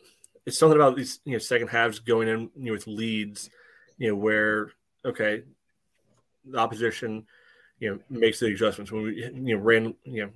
it's 0.46 0.58
something 0.58 0.76
about 0.80 0.96
these 0.96 1.20
you 1.26 1.34
know 1.34 1.40
second 1.40 1.68
halves 1.70 2.00
going 2.00 2.28
in 2.28 2.50
you 2.56 2.66
know, 2.66 2.72
with 2.74 2.88
leads, 2.88 3.50
you 3.98 4.10
know, 4.10 4.16
where 4.16 4.72
okay, 5.04 5.44
the 6.46 6.58
opposition 6.58 7.26
you 7.80 7.92
know 7.92 8.00
makes 8.10 8.40
the 8.40 8.48
adjustments 8.48 8.92
when 8.92 9.04
we 9.04 9.24
you 9.24 9.56
know 9.56 9.58
ran 9.58 9.96
you 10.04 10.24
know 10.24 10.30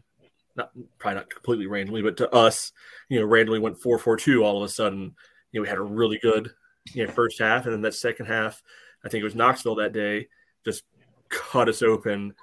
not 0.56 0.72
probably 0.98 1.16
not 1.16 1.30
completely 1.30 1.68
randomly, 1.68 2.02
but 2.02 2.18
to 2.18 2.30
us, 2.34 2.72
you 3.08 3.20
know, 3.20 3.26
randomly 3.26 3.60
went 3.60 3.80
four 3.80 3.98
four 3.98 4.18
two 4.18 4.44
all 4.44 4.58
of 4.58 4.64
a 4.64 4.70
sudden. 4.70 5.16
You 5.52 5.60
know, 5.60 5.62
we 5.64 5.70
had 5.70 5.78
a 5.78 5.82
really 5.82 6.20
good 6.22 6.52
you 6.94 7.06
know 7.06 7.12
first 7.12 7.40
half, 7.40 7.66
and 7.66 7.74
then 7.74 7.82
that 7.82 7.94
second 7.94 8.26
half, 8.26 8.62
I 9.06 9.10
think 9.10 9.22
it 9.22 9.26
was 9.26 9.36
Knoxville 9.36 9.76
that 9.76 9.94
day, 9.94 10.28
just 10.66 10.84
cut 11.30 11.70
us 11.70 11.82
open, 11.82 12.34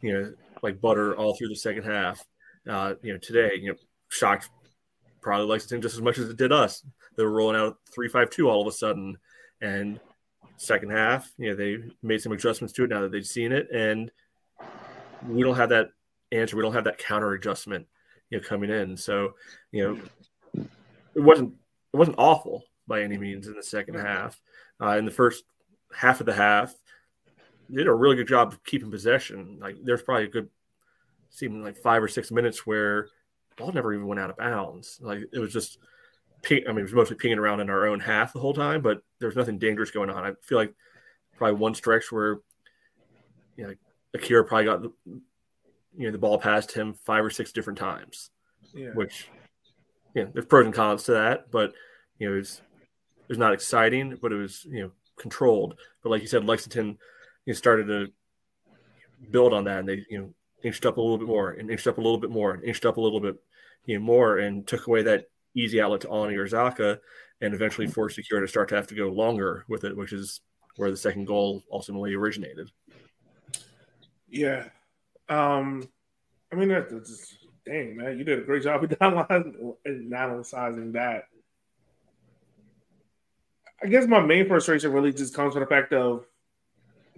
you 0.00 0.12
know, 0.12 0.32
like 0.62 0.80
butter 0.80 1.16
all 1.16 1.34
through 1.34 1.48
the 1.48 1.56
second 1.56 1.84
half 1.84 2.24
uh, 2.68 2.94
you 3.02 3.12
know, 3.12 3.18
today, 3.18 3.52
you 3.60 3.70
know, 3.70 3.78
shocked 4.08 4.48
probably 5.24 5.46
likes 5.46 5.64
Lexington 5.64 5.82
just 5.82 5.96
as 5.96 6.02
much 6.02 6.18
as 6.18 6.28
it 6.28 6.36
did 6.36 6.52
us. 6.52 6.84
They 7.16 7.24
were 7.24 7.32
rolling 7.32 7.56
out 7.56 7.78
three 7.92 8.08
five 8.08 8.30
two 8.30 8.48
all 8.48 8.60
of 8.60 8.68
a 8.68 8.72
sudden, 8.72 9.16
and 9.60 9.98
second 10.56 10.90
half, 10.90 11.32
you 11.36 11.50
know, 11.50 11.56
they 11.56 11.78
made 12.02 12.20
some 12.20 12.32
adjustments 12.32 12.72
to 12.74 12.84
it 12.84 12.90
now 12.90 13.00
that 13.00 13.10
they've 13.10 13.26
seen 13.26 13.50
it, 13.50 13.68
and 13.72 14.10
we 15.26 15.42
don't 15.42 15.56
have 15.56 15.70
that 15.70 15.88
answer. 16.30 16.56
We 16.56 16.62
don't 16.62 16.74
have 16.74 16.84
that 16.84 16.98
counter 16.98 17.32
adjustment, 17.32 17.86
you 18.30 18.38
know, 18.38 18.44
coming 18.46 18.70
in. 18.70 18.96
So, 18.96 19.34
you 19.72 19.98
know, 20.54 20.64
it 21.14 21.20
wasn't 21.20 21.54
it 21.92 21.96
wasn't 21.96 22.18
awful 22.18 22.64
by 22.86 23.02
any 23.02 23.16
means 23.16 23.46
in 23.46 23.54
the 23.54 23.62
second 23.62 23.96
half. 23.96 24.40
Uh, 24.80 24.98
in 24.98 25.04
the 25.04 25.10
first 25.10 25.44
half 25.94 26.20
of 26.20 26.26
the 26.26 26.34
half, 26.34 26.74
they 27.70 27.78
did 27.78 27.86
a 27.86 27.94
really 27.94 28.16
good 28.16 28.28
job 28.28 28.52
of 28.52 28.62
keeping 28.64 28.90
possession. 28.90 29.58
Like 29.60 29.76
there's 29.82 30.02
probably 30.02 30.24
a 30.24 30.28
good 30.28 30.50
seemed 31.30 31.64
like 31.64 31.76
five 31.76 32.02
or 32.02 32.08
six 32.08 32.30
minutes 32.30 32.64
where 32.64 33.08
ball 33.56 33.72
never 33.72 33.92
even 33.94 34.06
went 34.06 34.20
out 34.20 34.30
of 34.30 34.36
bounds. 34.36 34.98
Like 35.00 35.20
it 35.32 35.38
was 35.38 35.52
just, 35.52 35.78
I 36.50 36.54
mean, 36.54 36.78
it 36.78 36.82
was 36.82 36.92
mostly 36.92 37.16
pinging 37.16 37.38
around 37.38 37.60
in 37.60 37.70
our 37.70 37.86
own 37.86 38.00
half 38.00 38.32
the 38.32 38.40
whole 38.40 38.54
time, 38.54 38.82
but 38.82 39.00
there 39.18 39.28
was 39.28 39.36
nothing 39.36 39.58
dangerous 39.58 39.90
going 39.90 40.10
on. 40.10 40.24
I 40.24 40.32
feel 40.42 40.58
like 40.58 40.74
probably 41.36 41.56
one 41.56 41.74
stretch 41.74 42.12
where, 42.12 42.40
you 43.56 43.66
know, 43.66 43.74
Akira 44.14 44.44
probably 44.44 44.64
got 44.64 44.82
the, 44.82 44.92
you 45.06 46.06
know, 46.06 46.10
the 46.10 46.18
ball 46.18 46.38
past 46.38 46.72
him 46.72 46.94
five 47.04 47.24
or 47.24 47.30
six 47.30 47.52
different 47.52 47.78
times, 47.78 48.30
yeah. 48.74 48.90
which, 48.94 49.28
yeah, 50.14 50.22
you 50.22 50.26
know, 50.26 50.30
there's 50.34 50.46
pros 50.46 50.66
and 50.66 50.74
cons 50.74 51.04
to 51.04 51.12
that, 51.12 51.50
but 51.50 51.72
you 52.18 52.28
know, 52.28 52.34
it 52.34 52.38
was, 52.38 52.60
it 53.16 53.28
was 53.28 53.38
not 53.38 53.54
exciting, 53.54 54.18
but 54.20 54.32
it 54.32 54.36
was, 54.36 54.64
you 54.68 54.82
know, 54.82 54.90
controlled. 55.16 55.76
But 56.02 56.10
like 56.10 56.20
you 56.20 56.28
said, 56.28 56.44
Lexington, 56.44 56.98
you 57.46 57.52
know, 57.52 57.54
started 57.54 57.86
to 57.86 58.12
build 59.30 59.54
on 59.54 59.64
that, 59.64 59.80
and 59.80 59.88
they, 59.88 60.04
you 60.10 60.18
know, 60.18 60.30
inched 60.64 60.86
up 60.86 60.96
a 60.96 61.00
little 61.00 61.18
bit 61.18 61.28
more 61.28 61.50
and 61.50 61.70
inched 61.70 61.86
up 61.86 61.98
a 61.98 62.00
little 62.00 62.18
bit 62.18 62.30
more 62.30 62.52
and 62.52 62.64
inched 62.64 62.84
up 62.84 62.96
a 62.96 63.00
little 63.00 63.20
bit 63.20 63.36
you 63.86 63.98
know, 63.98 64.04
more 64.04 64.38
and 64.38 64.66
took 64.66 64.86
away 64.86 65.02
that 65.02 65.26
easy 65.54 65.80
outlet 65.80 66.00
to 66.00 66.08
Aune 66.08 66.34
or 66.34 66.48
Zaka 66.48 66.98
and 67.40 67.54
eventually 67.54 67.86
forced 67.86 68.18
Akira 68.18 68.40
to 68.40 68.48
start 68.48 68.68
to 68.70 68.74
have 68.74 68.86
to 68.88 68.94
go 68.94 69.08
longer 69.08 69.64
with 69.68 69.84
it, 69.84 69.96
which 69.96 70.12
is 70.12 70.40
where 70.76 70.90
the 70.90 70.96
second 70.96 71.26
goal 71.26 71.62
ultimately 71.70 72.14
originated. 72.14 72.70
Yeah. 74.28 74.64
Um, 75.28 75.88
I 76.52 76.56
mean, 76.56 76.68
that's, 76.68 76.92
that's 76.92 77.36
dang, 77.64 77.96
man, 77.96 78.18
you 78.18 78.24
did 78.24 78.40
a 78.40 78.42
great 78.42 78.62
job 78.62 78.82
of 79.00 79.02
analyzing 79.02 80.92
that. 80.92 81.24
I 83.82 83.86
guess 83.86 84.06
my 84.06 84.20
main 84.20 84.48
frustration 84.48 84.92
really 84.92 85.12
just 85.12 85.34
comes 85.34 85.52
from 85.52 85.60
the 85.60 85.66
fact 85.66 85.92
of 85.92 86.24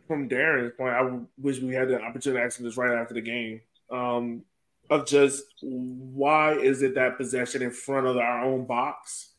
from 0.07 0.28
Darren's 0.28 0.74
point, 0.76 0.94
I 0.94 1.18
wish 1.38 1.61
we 1.61 1.74
had 1.74 1.88
the 1.88 2.00
opportunity 2.00 2.40
to 2.40 2.44
ask 2.44 2.59
him 2.59 2.64
this 2.64 2.76
right 2.76 2.96
after 2.98 3.14
the 3.14 3.20
game. 3.20 3.61
Um, 3.90 4.42
of 4.90 5.07
just 5.07 5.44
why 5.62 6.52
is 6.52 6.82
it 6.82 6.94
that 6.94 7.16
possession 7.16 7.62
in 7.62 7.70
front 7.70 8.07
of 8.07 8.16
our 8.16 8.44
own 8.44 8.64
box? 8.64 9.30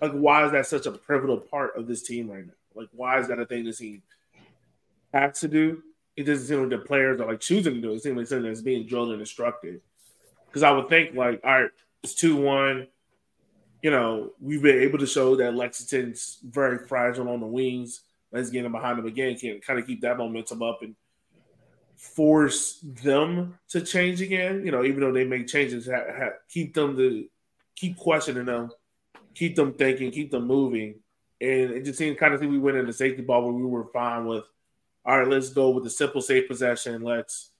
Like, 0.00 0.12
why 0.12 0.44
is 0.44 0.52
that 0.52 0.66
such 0.66 0.86
a 0.86 0.92
pivotal 0.92 1.38
part 1.38 1.76
of 1.76 1.86
this 1.86 2.02
team 2.02 2.30
right 2.30 2.46
now? 2.46 2.52
Like, 2.74 2.88
why 2.92 3.20
is 3.20 3.28
that 3.28 3.38
a 3.38 3.46
thing 3.46 3.64
this 3.64 3.78
team 3.78 4.02
has 5.12 5.40
to 5.40 5.48
do? 5.48 5.82
It 6.16 6.24
doesn't 6.24 6.46
seem 6.46 6.60
like 6.60 6.70
the 6.70 6.78
players 6.78 7.20
are 7.20 7.26
like 7.26 7.40
choosing 7.40 7.74
to 7.74 7.80
do 7.80 7.92
it. 7.92 7.96
It 7.96 8.02
seems 8.02 8.16
like 8.16 8.26
something 8.26 8.46
that's 8.46 8.62
being 8.62 8.86
drilled 8.86 9.10
and 9.10 9.20
instructed. 9.20 9.80
Because 10.46 10.62
I 10.62 10.70
would 10.70 10.88
think, 10.88 11.14
like, 11.14 11.40
all 11.44 11.62
right, 11.62 11.70
it's 12.02 12.14
2 12.14 12.36
1. 12.36 12.86
You 13.82 13.90
know, 13.90 14.32
we've 14.40 14.62
been 14.62 14.80
able 14.80 14.98
to 14.98 15.06
show 15.06 15.36
that 15.36 15.54
Lexington's 15.54 16.38
very 16.42 16.78
fragile 16.78 17.28
on 17.28 17.40
the 17.40 17.46
wings. 17.46 18.00
Let's 18.36 18.50
get 18.50 18.64
him 18.64 18.72
behind 18.72 18.98
them 18.98 19.06
again. 19.06 19.36
Can 19.36 19.60
kind 19.60 19.78
of 19.78 19.86
keep 19.86 20.02
that 20.02 20.18
momentum 20.18 20.62
up 20.62 20.80
and 20.82 20.94
force 21.96 22.78
them 23.02 23.58
to 23.68 23.80
change 23.80 24.20
again. 24.20 24.64
You 24.64 24.72
know, 24.72 24.84
even 24.84 25.00
though 25.00 25.12
they 25.12 25.24
make 25.24 25.46
changes, 25.46 25.86
ha- 25.86 26.04
ha- 26.16 26.38
keep 26.48 26.74
them 26.74 26.96
to 26.96 27.26
keep 27.74 27.96
questioning 27.96 28.46
them, 28.46 28.70
keep 29.34 29.56
them 29.56 29.74
thinking, 29.74 30.10
keep 30.10 30.30
them 30.30 30.46
moving. 30.46 30.96
And 31.40 31.70
it 31.70 31.84
just 31.84 31.98
seemed 31.98 32.18
kind 32.18 32.34
of 32.34 32.40
like 32.40 32.50
we 32.50 32.58
went 32.58 32.78
in 32.78 32.86
the 32.86 32.92
safety 32.92 33.22
ball 33.22 33.42
where 33.42 33.52
we 33.52 33.64
were 33.64 33.88
fine 33.92 34.26
with, 34.26 34.44
all 35.04 35.18
right, 35.18 35.28
let's 35.28 35.50
go 35.50 35.70
with 35.70 35.84
the 35.84 35.90
simple 35.90 36.22
safe 36.22 36.48
possession. 36.48 37.02
Let's 37.02 37.50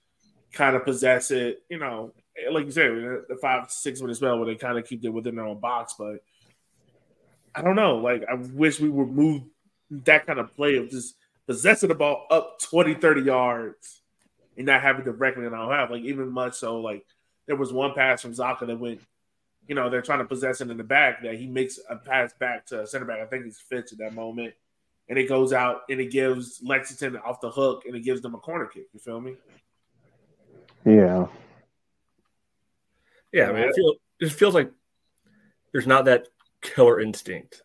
kind 0.53 0.75
of 0.75 0.85
possess 0.85 1.31
it. 1.31 1.63
You 1.69 1.79
know, 1.79 2.13
eh, 2.37 2.51
like 2.51 2.65
you 2.65 2.73
said, 2.73 2.91
the 3.29 3.37
five 3.41 3.71
six 3.71 4.01
minute 4.01 4.17
spell 4.17 4.39
where 4.39 4.47
they 4.47 4.57
kind 4.57 4.79
of 4.79 4.87
keep 4.87 5.05
it 5.05 5.11
within 5.11 5.37
their 5.37 5.47
own 5.47 5.61
box. 5.61 5.95
But 5.99 6.25
I 7.55 7.63
don't 7.63 7.77
know. 7.77 7.97
Like 7.97 8.25
I 8.29 8.35
wish 8.35 8.81
we 8.81 8.89
would 8.89 9.11
move 9.11 9.43
that 9.91 10.27
kind 10.27 10.39
of 10.39 10.55
play 10.55 10.77
of 10.77 10.91
just 10.91 11.17
possessing 11.47 11.89
the 11.89 11.95
ball 11.95 12.27
up 12.31 12.61
20, 12.61 12.95
30 12.95 13.23
yards 13.23 14.03
and 14.57 14.67
not 14.67 14.83
having 14.83 15.05
directly 15.05 15.47
in 15.47 15.55
our 15.55 15.73
half. 15.73 15.91
Like 15.91 16.03
even 16.03 16.31
much 16.31 16.55
so, 16.55 16.81
like 16.81 17.05
there 17.47 17.57
was 17.57 17.73
one 17.73 17.95
pass 17.95 18.23
from 18.23 18.33
Zaka 18.33 18.67
that 18.67 18.79
went, 18.79 19.01
you 19.69 19.75
know, 19.75 19.89
they're 19.89 20.03
trying 20.03 20.19
to 20.21 20.25
possess 20.25 20.61
it 20.61 20.71
in 20.71 20.77
the 20.77 20.85
back 20.85 21.23
that 21.23 21.35
he 21.35 21.47
makes 21.47 21.79
a 21.89 21.97
pass 21.97 22.33
back 22.39 22.67
to 22.67 22.87
center 22.87 23.05
back. 23.05 23.21
I 23.21 23.27
think 23.27 23.45
he's 23.45 23.59
Fitch 23.59 23.93
at 23.93 23.99
that 23.99 24.15
moment. 24.15 24.55
And 25.09 25.19
it 25.19 25.29
goes 25.29 25.53
out 25.53 25.83
and 25.89 26.01
it 26.01 26.11
gives 26.11 26.61
Lexington 26.65 27.17
off 27.19 27.41
the 27.41 27.51
hook 27.51 27.85
and 27.87 27.95
it 27.95 28.01
gives 28.01 28.21
them 28.23 28.35
a 28.35 28.39
corner 28.39 28.67
kick. 28.67 28.87
You 28.93 28.99
feel 28.99 29.21
me? 29.21 29.37
Yeah. 30.85 31.27
Yeah, 33.33 33.51
I 33.51 33.53
mean, 33.53 33.69
it, 33.69 33.75
feel, 33.75 33.95
it 34.21 34.33
feels 34.33 34.55
like 34.55 34.71
there's 35.73 35.87
not 35.87 36.07
that 36.07 36.27
killer 36.61 37.01
instinct 37.01 37.63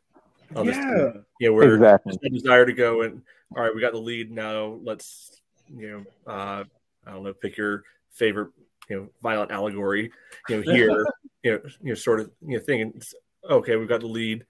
on 0.56 0.66
yeah. 0.66 0.72
this 0.72 0.78
team. 0.78 1.26
Yeah, 1.40 1.50
where 1.50 1.74
exactly. 1.74 2.18
there's 2.22 2.42
desire 2.42 2.66
to 2.66 2.74
go 2.74 3.02
and 3.02 3.22
all 3.56 3.64
right, 3.64 3.76
we 3.76 3.82
got 3.82 3.92
the 3.92 4.00
lead 4.00 4.32
now. 4.32 4.80
Let's 4.84 5.42
you 5.68 6.06
know, 6.26 6.32
uh, 6.32 6.64
I 7.06 7.12
don't 7.12 7.24
know, 7.24 7.34
pick 7.34 7.58
your 7.58 7.84
favorite 8.12 8.52
you 8.90 8.96
know 8.98 9.10
violent 9.22 9.52
allegory. 9.52 10.12
You 10.50 10.58
know, 10.58 10.74
here 10.74 11.06
you 11.44 11.52
know, 11.52 11.60
you 11.82 11.90
know, 11.90 11.96
sort 11.96 12.20
of 12.20 12.32
you 12.46 12.58
know, 12.58 12.64
thinking, 12.64 13.02
okay, 13.50 13.76
we've 13.76 13.90
got 13.90 14.02
the 14.02 14.08
lead. 14.08 14.46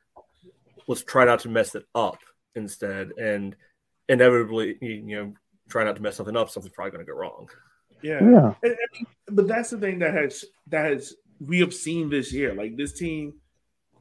Let's 0.88 1.04
try 1.04 1.26
not 1.26 1.40
to 1.42 1.50
mess 1.50 1.76
it 1.76 1.86
up 1.96 2.20
instead, 2.56 3.12
and 3.20 3.56
inevitably, 4.10 4.78
you 4.82 5.02
know, 5.04 5.34
try 5.70 5.84
not 5.84 5.96
to 5.96 6.02
mess 6.02 6.18
something 6.18 6.36
up. 6.36 6.50
Something's 6.50 6.76
probably 6.76 6.92
going 6.92 7.06
to 7.06 7.12
go 7.12 7.18
wrong. 7.18 7.50
Yeah, 8.02 8.20
yeah. 8.22 8.54
And, 8.64 8.76
and, 8.94 9.08
but 9.30 9.48
that's 9.48 9.70
the 9.70 9.78
thing 9.78 10.00
that 10.00 10.14
has 10.14 10.46
that 10.68 10.92
has 10.92 11.16
we 11.40 11.60
have 11.60 11.74
seen 11.74 12.10
this 12.10 12.34
year. 12.34 12.54
Like 12.54 12.76
this 12.76 12.94
team 12.94 13.34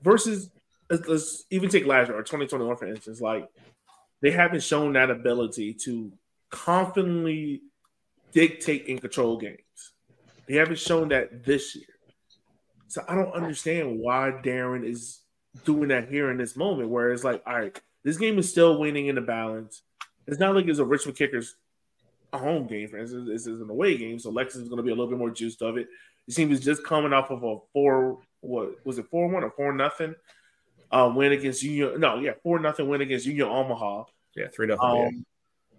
versus 0.03 0.51
let's, 0.91 1.09
let's 1.09 1.45
even 1.51 1.71
take 1.71 1.87
last 1.87 2.09
year 2.09 2.19
or 2.19 2.23
2021 2.23 2.77
for 2.77 2.87
instance. 2.87 3.21
Like 3.21 3.49
they 4.21 4.31
haven't 4.31 4.63
shown 4.63 4.93
that 4.95 5.11
ability 5.11 5.75
to 5.85 6.13
confidently 6.51 7.63
dictate 8.33 8.89
and 8.89 9.01
control 9.01 9.39
games. 9.39 9.59
They 10.47 10.57
haven't 10.57 10.79
shown 10.79 11.09
that 11.09 11.45
this 11.45 11.77
year. 11.77 11.87
So 12.89 13.03
I 13.09 13.15
don't 13.15 13.33
understand 13.33 14.01
why 14.01 14.33
Darren 14.43 14.85
is 14.85 15.21
doing 15.65 15.89
that 15.89 16.09
here 16.09 16.31
in 16.31 16.37
this 16.37 16.57
moment 16.57 16.89
where 16.89 17.13
it's 17.13 17.25
like, 17.25 17.43
all 17.47 17.55
right, 17.55 17.81
this 18.03 18.17
game 18.17 18.39
is 18.39 18.51
still 18.51 18.79
winning 18.79 19.07
in 19.07 19.15
the 19.15 19.21
balance. 19.21 19.83
It's 20.27 20.41
not 20.41 20.55
like 20.55 20.67
it's 20.67 20.81
a 20.81 20.85
Richmond 20.85 21.17
Kickers 21.17 21.55
a 22.33 22.39
home 22.39 22.67
game, 22.67 22.89
for 22.89 22.99
instance. 22.99 23.29
This 23.29 23.47
is 23.47 23.61
an 23.61 23.71
away 23.71 23.97
game, 23.97 24.19
so 24.19 24.33
Lexus 24.33 24.63
is 24.63 24.69
going 24.69 24.77
to 24.77 24.83
be 24.83 24.91
a 24.91 24.95
little 24.95 25.09
bit 25.09 25.19
more 25.19 25.31
juiced 25.31 25.63
of 25.63 25.77
it. 25.77 25.89
Team 26.31 26.53
is 26.53 26.61
just 26.61 26.85
coming 26.85 27.13
off 27.13 27.31
of 27.31 27.43
a 27.43 27.57
four, 27.73 28.19
what 28.41 28.75
was 28.85 28.99
it, 28.99 29.07
four 29.11 29.29
one 29.29 29.43
or 29.43 29.51
four 29.51 29.73
nothing 29.73 30.15
uh, 30.91 31.13
win 31.15 31.33
against 31.33 31.63
Union? 31.63 32.01
No, 32.01 32.19
yeah, 32.19 32.33
four 32.43 32.59
nothing 32.59 32.89
win 32.89 33.01
against 33.01 33.27
Union 33.27 33.49
Omaha. 33.49 34.05
Yeah, 34.37 34.49
three 34.49 34.67
nothing. 34.67 35.07
Um, 35.07 35.27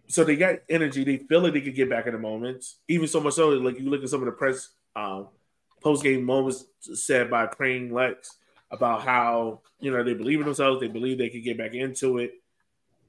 so 0.07 0.24
they 0.24 0.36
got 0.36 0.57
energy. 0.70 1.03
They 1.03 1.18
feel 1.18 1.41
like 1.41 1.53
they 1.53 1.62
could 1.62 1.76
get 1.76 1.89
back 1.89 2.05
in 2.05 2.14
the 2.14 2.20
moments. 2.20 2.78
Even 2.88 3.07
so 3.07 3.22
much 3.22 3.36
so, 3.36 3.49
like 3.49 3.80
you 3.80 3.89
look 3.89 4.03
at 4.03 4.09
some 4.09 4.22
of 4.22 4.26
the 4.26 4.32
press 4.34 4.70
um, 4.95 5.28
post 5.82 6.03
game 6.03 6.24
moments 6.24 6.66
said 6.80 7.30
by 7.30 7.47
Crane 7.47 7.91
Lex 7.91 8.38
about 8.72 9.03
how 9.03 9.62
you 9.80 9.91
know 9.91 10.03
they 10.03 10.14
believe 10.14 10.39
in 10.39 10.45
themselves. 10.45 10.80
They 10.80 10.88
believe 10.88 11.18
they 11.18 11.30
could 11.30 11.43
get 11.43 11.57
back 11.57 11.74
into 11.74 12.18
it. 12.18 12.34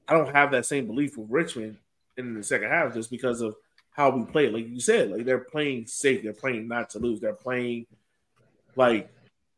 I 0.07 0.13
don't 0.13 0.33
have 0.33 0.51
that 0.51 0.65
same 0.65 0.87
belief 0.87 1.17
with 1.17 1.29
Richmond 1.29 1.77
in 2.17 2.33
the 2.35 2.43
second 2.43 2.69
half 2.69 2.93
just 2.93 3.09
because 3.09 3.41
of 3.41 3.55
how 3.91 4.09
we 4.09 4.25
play. 4.25 4.49
Like 4.49 4.67
you 4.67 4.79
said, 4.79 5.11
like 5.11 5.25
they're 5.25 5.39
playing 5.39 5.87
safe. 5.87 6.23
They're 6.23 6.33
playing 6.33 6.67
not 6.67 6.89
to 6.91 6.99
lose. 6.99 7.19
They're 7.19 7.33
playing 7.33 7.85
like 8.75 9.09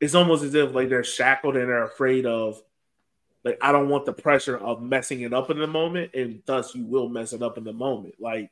it's 0.05 0.15
almost 0.15 0.43
as 0.43 0.53
if 0.53 0.73
like 0.73 0.87
they're 0.87 1.03
shackled 1.03 1.55
and 1.55 1.67
they're 1.67 1.83
afraid 1.83 2.27
of 2.27 2.61
like 3.43 3.57
I 3.59 3.71
don't 3.71 3.89
want 3.89 4.05
the 4.05 4.13
pressure 4.13 4.55
of 4.57 4.81
messing 4.81 5.21
it 5.21 5.33
up 5.33 5.49
in 5.49 5.57
the 5.57 5.67
moment, 5.67 6.13
and 6.13 6.41
thus 6.45 6.75
you 6.75 6.85
will 6.85 7.09
mess 7.09 7.33
it 7.33 7.41
up 7.41 7.57
in 7.57 7.63
the 7.63 7.73
moment. 7.73 8.15
Like 8.19 8.51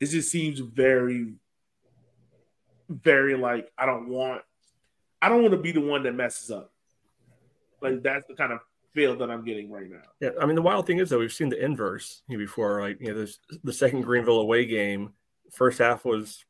it 0.00 0.06
just 0.06 0.30
seems 0.30 0.58
very, 0.58 1.34
very 2.88 3.36
like 3.36 3.70
I 3.78 3.86
don't 3.86 4.08
want, 4.08 4.42
I 5.22 5.28
don't 5.28 5.42
want 5.42 5.52
to 5.52 5.60
be 5.60 5.72
the 5.72 5.80
one 5.80 6.02
that 6.02 6.14
messes 6.14 6.50
up. 6.50 6.72
Like 7.80 8.02
that's 8.02 8.26
the 8.26 8.34
kind 8.34 8.52
of 8.52 8.58
feel 8.92 9.16
that 9.16 9.30
I'm 9.30 9.44
getting 9.44 9.70
right 9.70 9.88
now. 9.88 10.02
Yeah, 10.20 10.30
I 10.40 10.46
mean 10.46 10.56
the 10.56 10.62
wild 10.62 10.86
thing 10.86 10.98
is 10.98 11.10
though 11.10 11.20
we've 11.20 11.32
seen 11.32 11.50
the 11.50 11.64
inverse 11.64 12.22
before. 12.28 12.80
Like 12.80 13.00
you 13.00 13.14
know, 13.14 13.26
the 13.62 13.72
second 13.72 14.02
Greenville 14.02 14.40
away 14.40 14.66
game, 14.66 15.12
first 15.52 15.78
half 15.78 16.04
was 16.04 16.44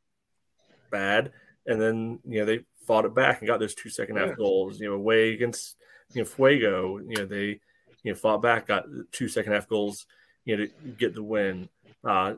bad, 0.89 1.31
and 1.67 1.79
then 1.79 2.19
you 2.27 2.39
know 2.39 2.45
they 2.45 2.59
fought 2.85 3.05
it 3.05 3.13
back 3.13 3.39
and 3.39 3.47
got 3.47 3.59
those 3.59 3.75
two 3.75 3.89
second 3.89 4.17
half 4.17 4.29
yeah. 4.29 4.35
goals. 4.35 4.79
You 4.79 4.89
know, 4.89 4.95
away 4.95 5.33
against 5.33 5.75
you 6.13 6.21
know 6.21 6.25
Fuego, 6.25 6.97
you 6.97 7.15
know 7.17 7.25
they 7.25 7.59
you 8.03 8.11
know, 8.11 8.15
fought 8.15 8.41
back, 8.41 8.67
got 8.67 8.85
two 9.11 9.27
second 9.27 9.53
half 9.53 9.67
goals, 9.67 10.05
you 10.45 10.57
know, 10.57 10.65
to 10.65 10.71
get 10.97 11.13
the 11.13 11.23
win. 11.23 11.69
Uh, 12.03 12.35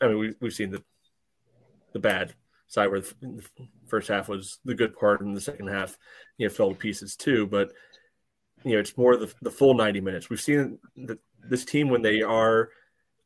I 0.00 0.08
mean, 0.08 0.18
we, 0.18 0.34
we've 0.40 0.52
seen 0.52 0.70
the 0.70 0.82
the 1.92 1.98
bad 1.98 2.34
side 2.68 2.90
where 2.90 3.00
the 3.00 3.42
first 3.86 4.08
half 4.08 4.28
was 4.28 4.58
the 4.64 4.74
good 4.74 4.94
part, 4.98 5.20
and 5.20 5.36
the 5.36 5.40
second 5.40 5.68
half, 5.68 5.96
you 6.36 6.46
know, 6.46 6.52
fell 6.52 6.70
to 6.70 6.76
pieces 6.76 7.16
too. 7.16 7.46
But 7.46 7.72
you 8.64 8.72
know, 8.72 8.80
it's 8.80 8.96
more 8.96 9.16
the 9.16 9.32
the 9.42 9.50
full 9.50 9.74
ninety 9.74 10.00
minutes. 10.00 10.28
We've 10.28 10.40
seen 10.40 10.78
that 11.06 11.18
this 11.48 11.64
team 11.64 11.88
when 11.88 12.02
they 12.02 12.22
are 12.22 12.70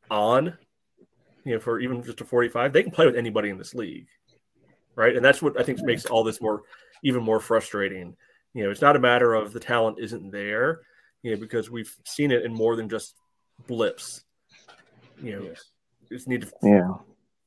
on, 0.09 0.57
you 1.43 1.53
know, 1.53 1.59
for 1.59 1.79
even 1.79 2.03
just 2.03 2.21
a 2.21 2.25
forty 2.25 2.49
five, 2.49 2.71
they 2.71 2.83
can 2.83 2.91
play 2.91 3.05
with 3.05 3.15
anybody 3.15 3.49
in 3.49 3.57
this 3.57 3.75
league, 3.75 4.07
right? 4.95 5.15
And 5.15 5.23
that's 5.23 5.41
what 5.41 5.59
I 5.59 5.63
think 5.63 5.81
makes 5.81 6.05
all 6.05 6.23
this 6.23 6.41
more 6.41 6.63
even 7.03 7.23
more 7.23 7.39
frustrating. 7.39 8.15
You 8.53 8.63
know, 8.63 8.71
it's 8.71 8.81
not 8.81 8.95
a 8.95 8.99
matter 8.99 9.33
of 9.33 9.53
the 9.53 9.59
talent 9.59 9.97
isn't 9.99 10.31
there 10.31 10.81
you 11.23 11.31
know, 11.31 11.39
because 11.39 11.69
we've 11.69 11.93
seen 12.05 12.31
it 12.31 12.43
in 12.43 12.53
more 12.53 12.75
than 12.75 12.89
just 12.89 13.15
blips. 13.67 14.23
You 15.21 15.33
know, 15.33 15.43
yes. 15.43 15.63
just 16.09 16.27
need 16.27 16.41
to 16.41 16.51
yeah. 16.63 16.93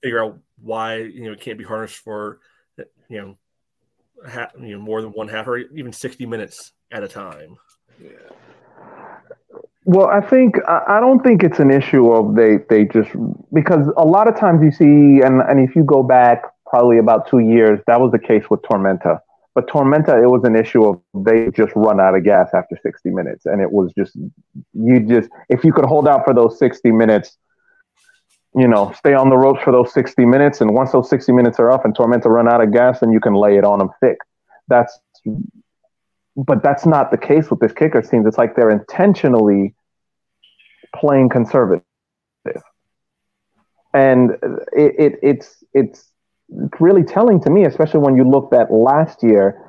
figure 0.02 0.22
out 0.22 0.38
why 0.62 0.98
you 0.98 1.24
know 1.24 1.32
it 1.32 1.40
can't 1.40 1.58
be 1.58 1.64
harnessed 1.64 1.96
for 1.96 2.38
you 3.08 3.20
know, 3.20 3.38
ha- 4.28 4.50
you 4.60 4.76
know 4.76 4.82
more 4.82 5.02
than 5.02 5.10
one 5.10 5.28
half 5.28 5.48
or 5.48 5.58
even 5.58 5.92
sixty 5.92 6.26
minutes 6.26 6.72
at 6.92 7.02
a 7.02 7.08
time. 7.08 7.56
Yeah. 8.00 8.10
Well, 9.86 10.06
I 10.06 10.20
think 10.20 10.56
I 10.66 10.98
don't 11.00 11.22
think 11.22 11.42
it's 11.42 11.58
an 11.58 11.70
issue 11.70 12.10
of 12.12 12.36
they 12.36 12.58
they 12.70 12.84
just 12.84 13.10
because 13.52 13.86
a 13.96 14.04
lot 14.04 14.28
of 14.28 14.38
times 14.38 14.62
you 14.62 14.70
see 14.70 15.20
and 15.20 15.42
and 15.42 15.60
if 15.60 15.76
you 15.76 15.84
go 15.84 16.02
back 16.02 16.44
probably 16.66 16.98
about 16.98 17.28
two 17.28 17.40
years 17.40 17.80
that 17.86 18.00
was 18.00 18.12
the 18.12 18.18
case 18.18 18.44
with 18.50 18.62
Tormenta 18.62 19.20
but 19.54 19.68
Tormenta, 19.68 20.20
it 20.20 20.26
was 20.26 20.42
an 20.44 20.56
issue 20.56 20.84
of 20.84 21.00
they 21.14 21.48
just 21.50 21.72
run 21.76 22.00
out 22.00 22.16
of 22.16 22.24
gas 22.24 22.50
after 22.52 22.76
60 22.82 23.10
minutes. 23.10 23.46
And 23.46 23.62
it 23.62 23.70
was 23.70 23.92
just, 23.96 24.16
you 24.72 25.00
just, 25.00 25.30
if 25.48 25.62
you 25.64 25.72
could 25.72 25.84
hold 25.84 26.08
out 26.08 26.24
for 26.24 26.34
those 26.34 26.58
60 26.58 26.90
minutes, 26.90 27.38
you 28.56 28.66
know, 28.66 28.92
stay 28.96 29.14
on 29.14 29.30
the 29.30 29.36
ropes 29.36 29.62
for 29.62 29.72
those 29.72 29.92
60 29.92 30.24
minutes. 30.26 30.60
And 30.60 30.74
once 30.74 30.90
those 30.90 31.08
60 31.08 31.32
minutes 31.32 31.60
are 31.60 31.70
up 31.70 31.84
and 31.84 31.96
Tormenta 31.96 32.26
run 32.26 32.48
out 32.48 32.62
of 32.62 32.72
gas, 32.72 33.00
then 33.00 33.12
you 33.12 33.20
can 33.20 33.34
lay 33.34 33.56
it 33.56 33.64
on 33.64 33.78
them 33.78 33.90
thick. 34.00 34.18
That's, 34.66 34.98
but 36.36 36.64
that's 36.64 36.84
not 36.84 37.12
the 37.12 37.18
case 37.18 37.48
with 37.48 37.60
this 37.60 37.72
kicker 37.72 38.02
team. 38.02 38.26
It's 38.26 38.38
like 38.38 38.56
they're 38.56 38.70
intentionally 38.70 39.74
playing 40.96 41.28
conservative. 41.28 41.84
And 43.92 44.32
it, 44.72 44.94
it 44.98 45.18
it's, 45.22 45.62
it's, 45.72 46.10
really 46.80 47.04
telling 47.04 47.40
to 47.42 47.50
me, 47.50 47.64
especially 47.64 48.00
when 48.00 48.16
you 48.16 48.28
looked 48.28 48.54
at 48.54 48.70
last 48.70 49.22
year, 49.22 49.60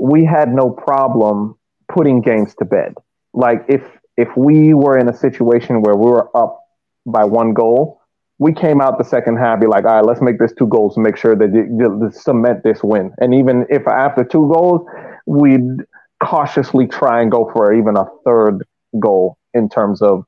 we 0.00 0.24
had 0.24 0.52
no 0.52 0.70
problem 0.70 1.56
putting 1.88 2.20
games 2.20 2.54
to 2.56 2.64
bed. 2.64 2.94
Like 3.32 3.64
if 3.68 3.82
if 4.16 4.28
we 4.36 4.74
were 4.74 4.98
in 4.98 5.08
a 5.08 5.16
situation 5.16 5.82
where 5.82 5.94
we 5.94 6.10
were 6.10 6.34
up 6.36 6.60
by 7.04 7.24
one 7.24 7.52
goal, 7.52 8.00
we 8.38 8.52
came 8.52 8.80
out 8.80 8.98
the 8.98 9.04
second 9.04 9.36
half, 9.36 9.60
be 9.60 9.66
like, 9.66 9.84
all 9.84 9.96
right, 9.96 10.04
let's 10.04 10.20
make 10.20 10.38
this 10.38 10.52
two 10.58 10.66
goals 10.66 10.94
to 10.94 11.00
make 11.00 11.16
sure 11.16 11.36
that 11.36 11.52
you, 11.52 12.10
cement 12.12 12.62
this 12.64 12.82
win. 12.82 13.12
And 13.18 13.34
even 13.34 13.66
if 13.70 13.86
after 13.86 14.24
two 14.24 14.50
goals, 14.52 14.86
we'd 15.26 15.82
cautiously 16.22 16.86
try 16.86 17.20
and 17.20 17.30
go 17.30 17.50
for 17.52 17.74
even 17.74 17.96
a 17.96 18.06
third 18.24 18.64
goal 18.98 19.36
in 19.54 19.68
terms 19.68 20.02
of 20.02 20.24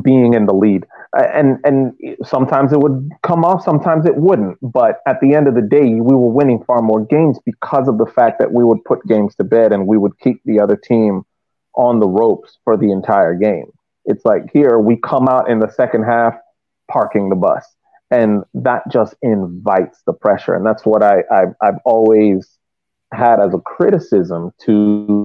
being 0.00 0.34
in 0.34 0.46
the 0.46 0.54
lead 0.54 0.86
and 1.16 1.58
and 1.64 1.92
sometimes 2.24 2.72
it 2.72 2.80
would 2.80 3.10
come 3.22 3.44
off, 3.44 3.64
sometimes 3.64 4.06
it 4.06 4.16
wouldn't. 4.16 4.58
But 4.60 5.00
at 5.06 5.20
the 5.20 5.34
end 5.34 5.48
of 5.48 5.54
the 5.54 5.62
day, 5.62 5.94
we 5.94 6.14
were 6.14 6.30
winning 6.30 6.62
far 6.64 6.82
more 6.82 7.04
games 7.04 7.38
because 7.44 7.88
of 7.88 7.98
the 7.98 8.06
fact 8.06 8.38
that 8.38 8.52
we 8.52 8.64
would 8.64 8.84
put 8.84 9.06
games 9.06 9.34
to 9.36 9.44
bed 9.44 9.72
and 9.72 9.86
we 9.86 9.98
would 9.98 10.18
keep 10.18 10.42
the 10.44 10.60
other 10.60 10.76
team 10.76 11.22
on 11.74 12.00
the 12.00 12.08
ropes 12.08 12.58
for 12.64 12.76
the 12.76 12.90
entire 12.90 13.34
game. 13.34 13.70
It's 14.04 14.24
like 14.24 14.50
here 14.52 14.78
we 14.78 14.96
come 14.96 15.28
out 15.28 15.48
in 15.48 15.58
the 15.58 15.70
second 15.70 16.04
half, 16.04 16.34
parking 16.90 17.28
the 17.28 17.36
bus, 17.36 17.64
and 18.10 18.44
that 18.54 18.82
just 18.90 19.14
invites 19.22 20.02
the 20.06 20.12
pressure. 20.12 20.54
And 20.54 20.66
that's 20.66 20.84
what 20.84 21.02
I, 21.02 21.22
I 21.30 21.44
I've 21.62 21.78
always 21.84 22.58
had 23.12 23.40
as 23.40 23.54
a 23.54 23.58
criticism 23.58 24.52
to 24.64 25.24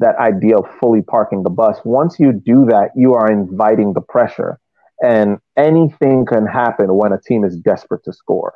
that 0.00 0.16
idea 0.16 0.56
of 0.56 0.66
fully 0.80 1.02
parking 1.02 1.42
the 1.42 1.50
bus. 1.50 1.78
Once 1.84 2.18
you 2.18 2.32
do 2.32 2.64
that, 2.66 2.90
you 2.96 3.14
are 3.14 3.30
inviting 3.30 3.92
the 3.92 4.00
pressure, 4.00 4.58
and 5.02 5.38
anything 5.56 6.26
can 6.26 6.46
happen 6.46 6.94
when 6.94 7.12
a 7.12 7.20
team 7.20 7.44
is 7.44 7.56
desperate 7.56 8.04
to 8.04 8.12
score. 8.12 8.54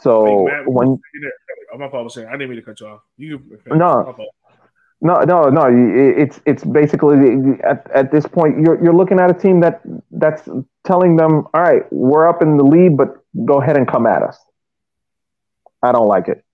So 0.00 0.46
Matt, 0.46 0.66
when 0.66 0.88
I'm 0.88 1.00
oh, 1.74 1.78
my 1.78 1.88
publishing, 1.88 2.26
I 2.26 2.32
didn't 2.32 2.50
mean 2.50 2.56
to 2.56 2.62
cut 2.62 2.80
you 2.80 2.86
off. 2.86 3.02
You 3.16 3.42
no. 3.66 4.16
No, 5.04 5.18
no, 5.22 5.48
no. 5.48 5.62
It's 5.68 6.40
it's 6.46 6.62
basically 6.62 7.58
at, 7.64 7.90
at 7.92 8.12
this 8.12 8.24
point 8.24 8.60
you're 8.60 8.82
you're 8.82 8.94
looking 8.94 9.18
at 9.18 9.30
a 9.30 9.34
team 9.34 9.60
that 9.60 9.82
that's 10.12 10.48
telling 10.86 11.16
them, 11.16 11.48
all 11.52 11.60
right, 11.60 11.82
we're 11.90 12.28
up 12.28 12.40
in 12.40 12.56
the 12.56 12.62
lead, 12.64 12.96
but 12.96 13.16
go 13.44 13.60
ahead 13.60 13.76
and 13.76 13.88
come 13.88 14.06
at 14.06 14.22
us. 14.22 14.38
I 15.82 15.90
don't 15.90 16.06
like 16.06 16.28
it. 16.28 16.44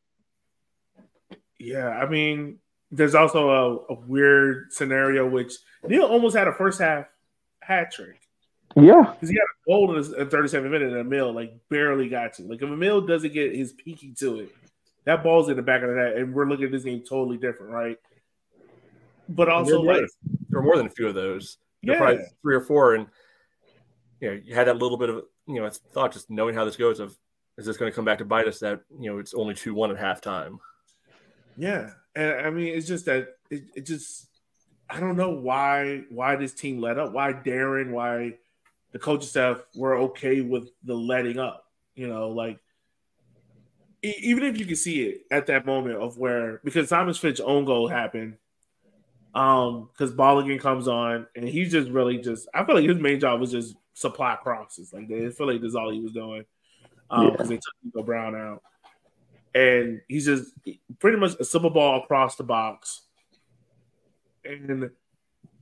Yeah, 1.59 1.89
I 1.89 2.09
mean, 2.09 2.59
there's 2.91 3.15
also 3.15 3.51
a, 3.51 3.93
a 3.93 4.01
weird 4.07 4.73
scenario 4.73 5.29
which 5.29 5.55
Neil 5.87 6.05
almost 6.05 6.37
had 6.37 6.49
a 6.49 6.53
first 6.53 6.81
half 6.81 7.07
hat 7.63 7.93
trick. 7.93 8.21
Yeah, 8.77 9.13
because 9.13 9.31
he 9.31 9.35
had 9.35 9.43
a 9.43 9.71
goal 9.71 9.97
in 9.97 10.11
the 10.11 10.27
37 10.27 10.71
minute 10.71 10.93
and 10.93 11.01
Emil 11.01 11.33
like 11.33 11.59
barely 11.69 12.09
got 12.09 12.35
to. 12.35 12.43
Like 12.43 12.63
if 12.63 12.69
Emil 12.69 13.01
doesn't 13.01 13.33
get 13.33 13.55
his 13.55 13.73
peaky 13.73 14.15
to 14.19 14.41
it, 14.41 14.51
that 15.05 15.23
ball's 15.23 15.49
in 15.49 15.57
the 15.57 15.63
back 15.63 15.83
of 15.83 15.89
the 15.89 15.95
net, 15.95 16.17
and 16.17 16.35
we're 16.35 16.49
looking 16.49 16.67
at 16.67 16.73
this 16.73 16.85
game 16.85 17.03
totally 17.03 17.39
different, 17.39 17.73
right? 17.73 17.97
But 19.29 19.49
also, 19.49 19.81
like 19.83 20.05
there 20.49 20.61
were 20.61 20.63
more 20.63 20.77
than 20.77 20.87
a 20.87 20.91
few 20.91 21.09
of 21.09 21.15
those. 21.15 21.59
There 21.83 21.95
yeah. 21.95 22.01
probably 22.01 22.25
three 22.43 22.55
or 22.55 22.61
four, 22.61 22.95
and 22.95 23.07
you 24.21 24.31
know, 24.31 24.41
you 24.45 24.55
had 24.55 24.67
that 24.69 24.79
little 24.79 24.99
bit 24.99 25.11
of 25.11 25.25
you 25.47 25.61
know 25.61 25.71
thought 25.93 26.13
just 26.13 26.31
knowing 26.31 26.55
how 26.55 26.65
this 26.65 26.77
goes 26.77 27.01
of 27.01 27.17
is 27.57 27.67
this 27.67 27.77
going 27.77 27.91
to 27.91 27.95
come 27.95 28.05
back 28.05 28.19
to 28.19 28.25
bite 28.25 28.47
us 28.47 28.61
that 28.61 28.81
you 28.99 29.11
know 29.11 29.19
it's 29.19 29.35
only 29.35 29.55
two 29.55 29.75
one 29.75 29.91
at 29.91 29.97
halftime. 29.97 30.59
Yeah, 31.57 31.79
and 31.81 31.91
I 32.19 32.51
mean 32.51 32.75
it's 32.75 32.87
just 32.87 33.07
that 33.07 33.37
it, 33.51 33.65
it 33.75 33.87
just 33.87 34.29
I 34.91 35.01
don't 35.01 35.17
know 35.17 35.31
why 35.31 36.05
why 36.11 36.37
this 36.37 36.53
team 36.53 36.81
let 36.81 36.99
up, 36.99 37.13
why 37.13 37.33
Darren, 37.33 37.91
why 37.91 38.35
the 38.93 38.99
coaching 38.99 39.29
staff 39.29 39.61
were 39.75 39.97
okay 39.97 40.41
with 40.41 40.71
the 40.83 40.95
letting 40.95 41.39
up. 41.39 41.67
You 41.95 42.09
know, 42.09 42.31
like 42.31 42.59
even 44.03 44.45
if 44.45 44.59
you 44.59 44.67
can 44.67 44.77
see 44.77 45.03
it 45.03 45.23
at 45.31 45.47
that 45.47 45.67
moment 45.67 45.97
of 45.97 46.19
where 46.19 46.61
because 46.65 46.89
Thomas 46.89 47.19
Fitch 47.19 47.41
own 47.41 47.65
goal 47.65 47.89
happened 47.89 48.37
um, 49.35 49.89
because 49.93 50.13
Balogun 50.13 50.61
comes 50.61 50.89
on 50.89 51.27
and 51.37 51.49
he's 51.49 51.71
just 51.71 51.91
really 51.91 52.19
just 52.19 52.49
I 52.55 52.65
feel 52.65 52.77
like 52.77 52.89
his 52.89 52.99
main 52.99 53.21
job 53.21 53.41
was 53.41 53.51
just 53.51 53.75
supply 53.95 54.37
crosses. 54.37 54.93
Like 54.93 55.09
they 55.09 55.29
feel 55.31 55.47
like 55.47 55.61
that's 55.61 55.75
all 55.75 55.91
he 55.91 56.01
was 56.01 56.13
doing. 56.13 56.45
Um, 57.11 57.31
because 57.31 57.51
yeah. 57.51 57.57
they 57.57 57.61
took 57.61 57.75
Nico 57.85 58.03
Brown 58.03 58.37
out. 58.37 58.63
And 59.59 60.01
he's 60.09 60.27
just 60.27 60.53
pretty 60.99 61.19
much 61.19 61.33
a 61.41 61.45
simple 61.45 61.71
ball 61.71 62.03
across 62.03 62.37
the 62.37 62.45
box. 62.45 63.03
And 64.45 64.91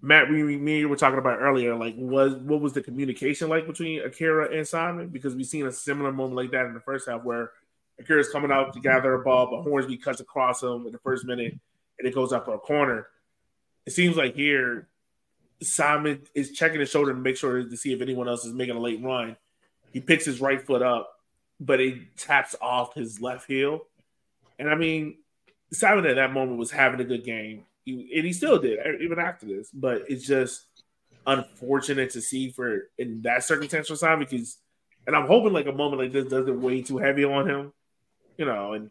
Matt, 0.02 0.30
we, 0.30 0.42
me 0.42 0.84
were 0.84 0.96
talking 0.96 1.18
about 1.18 1.40
earlier, 1.40 1.74
like 1.74 1.94
was 1.96 2.34
what 2.34 2.60
was 2.60 2.72
the 2.72 2.82
communication 2.82 3.48
like 3.48 3.66
between 3.66 4.02
Akira 4.02 4.54
and 4.54 4.66
Simon? 4.66 5.08
Because 5.08 5.34
we've 5.34 5.46
seen 5.46 5.66
a 5.66 5.72
similar 5.72 6.12
moment 6.12 6.36
like 6.36 6.50
that 6.50 6.66
in 6.66 6.74
the 6.74 6.80
first 6.80 7.08
half 7.08 7.24
where 7.24 7.52
Akira's 7.98 8.28
coming 8.28 8.50
out 8.50 8.74
to 8.74 8.80
gather 8.80 9.14
a 9.14 9.24
ball, 9.24 9.50
but 9.50 9.62
Hornsby 9.62 9.96
cuts 9.96 10.20
across 10.20 10.62
him 10.62 10.86
in 10.86 10.92
the 10.92 10.98
first 10.98 11.24
minute 11.24 11.58
and 11.98 12.06
it 12.06 12.14
goes 12.14 12.32
up 12.32 12.44
for 12.44 12.54
a 12.54 12.58
corner 12.58 13.06
it 13.86 13.92
seems 13.92 14.16
like 14.16 14.34
here 14.34 14.88
Simon 15.62 16.22
is 16.34 16.52
checking 16.52 16.80
his 16.80 16.90
shoulder 16.90 17.14
to 17.14 17.18
make 17.18 17.36
sure 17.36 17.62
to 17.62 17.76
see 17.76 17.92
if 17.92 18.02
anyone 18.02 18.28
else 18.28 18.44
is 18.44 18.52
making 18.52 18.76
a 18.76 18.80
late 18.80 19.02
run. 19.02 19.36
He 19.92 20.00
picks 20.00 20.24
his 20.24 20.40
right 20.40 20.60
foot 20.60 20.82
up, 20.82 21.15
but 21.60 21.80
it 21.80 22.16
taps 22.16 22.54
off 22.60 22.94
his 22.94 23.20
left 23.20 23.46
heel. 23.46 23.82
And 24.58 24.68
I 24.68 24.74
mean, 24.74 25.18
Simon 25.72 26.06
at 26.06 26.16
that 26.16 26.32
moment 26.32 26.58
was 26.58 26.70
having 26.70 27.00
a 27.00 27.04
good 27.04 27.24
game, 27.24 27.64
he, 27.84 28.12
and 28.16 28.26
he 28.26 28.32
still 28.32 28.58
did 28.58 28.78
even 29.00 29.18
after 29.18 29.46
this. 29.46 29.70
But 29.70 30.02
it's 30.08 30.26
just 30.26 30.66
unfortunate 31.26 32.10
to 32.10 32.20
see 32.20 32.50
for 32.50 32.88
in 32.98 33.22
that 33.22 33.44
circumstance 33.44 33.88
for 33.88 33.96
Simon 33.96 34.26
because, 34.30 34.58
and 35.06 35.16
I'm 35.16 35.26
hoping 35.26 35.52
like 35.52 35.66
a 35.66 35.72
moment 35.72 36.00
like 36.00 36.12
this 36.12 36.26
doesn't 36.26 36.60
weigh 36.60 36.82
too 36.82 36.98
heavy 36.98 37.24
on 37.24 37.48
him, 37.48 37.72
you 38.38 38.44
know, 38.44 38.72
and 38.74 38.90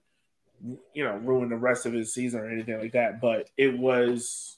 you 0.94 1.04
know 1.04 1.18
ruin 1.18 1.50
the 1.50 1.58
rest 1.58 1.86
of 1.86 1.94
his 1.94 2.14
season 2.14 2.40
or 2.40 2.50
anything 2.50 2.80
like 2.80 2.94
that. 2.94 3.22
But 3.22 3.50
it 3.58 3.78
was 3.78 4.58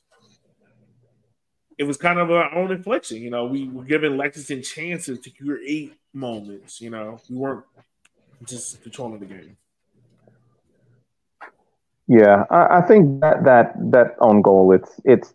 it 1.77 1.83
was 1.83 1.97
kind 1.97 2.19
of 2.19 2.31
our 2.31 2.53
own 2.53 2.71
inflection. 2.71 3.21
You 3.21 3.29
know, 3.29 3.45
we 3.45 3.67
were 3.67 3.83
giving 3.83 4.17
Lexington 4.17 4.63
chances 4.63 5.19
to 5.19 5.29
create 5.29 5.93
moments. 6.13 6.81
You 6.81 6.89
know, 6.89 7.19
we 7.29 7.35
weren't 7.35 7.65
just 8.45 8.81
controlling 8.83 9.19
the 9.19 9.25
game. 9.25 9.57
Yeah, 12.07 12.43
I, 12.49 12.77
I 12.77 12.81
think 12.81 13.21
that 13.21 13.43
that 13.43 13.73
that 13.91 14.15
own 14.19 14.41
goal, 14.41 14.73
it's 14.73 14.91
it's. 15.03 15.33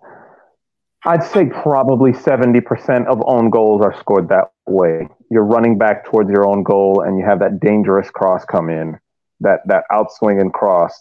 I'd 1.05 1.25
say 1.25 1.47
probably 1.47 2.15
seventy 2.15 2.61
percent 2.61 3.09
of 3.09 3.23
own 3.27 3.51
goals 3.51 3.83
are 3.83 3.95
scored 3.99 4.29
that 4.29 4.53
way. 4.67 5.09
You're 5.31 5.45
running 5.45 5.77
back 5.77 6.05
towards 6.05 6.31
your 6.31 6.47
own 6.47 6.63
goal, 6.63 7.03
and 7.05 7.19
you 7.19 7.25
have 7.25 7.41
that 7.41 7.61
dangerous 7.61 8.09
cross 8.11 8.45
come 8.45 8.71
in, 8.71 8.99
that 9.41 9.61
that 9.67 9.85
outswing 9.91 10.41
and 10.41 10.53
cross. 10.53 10.95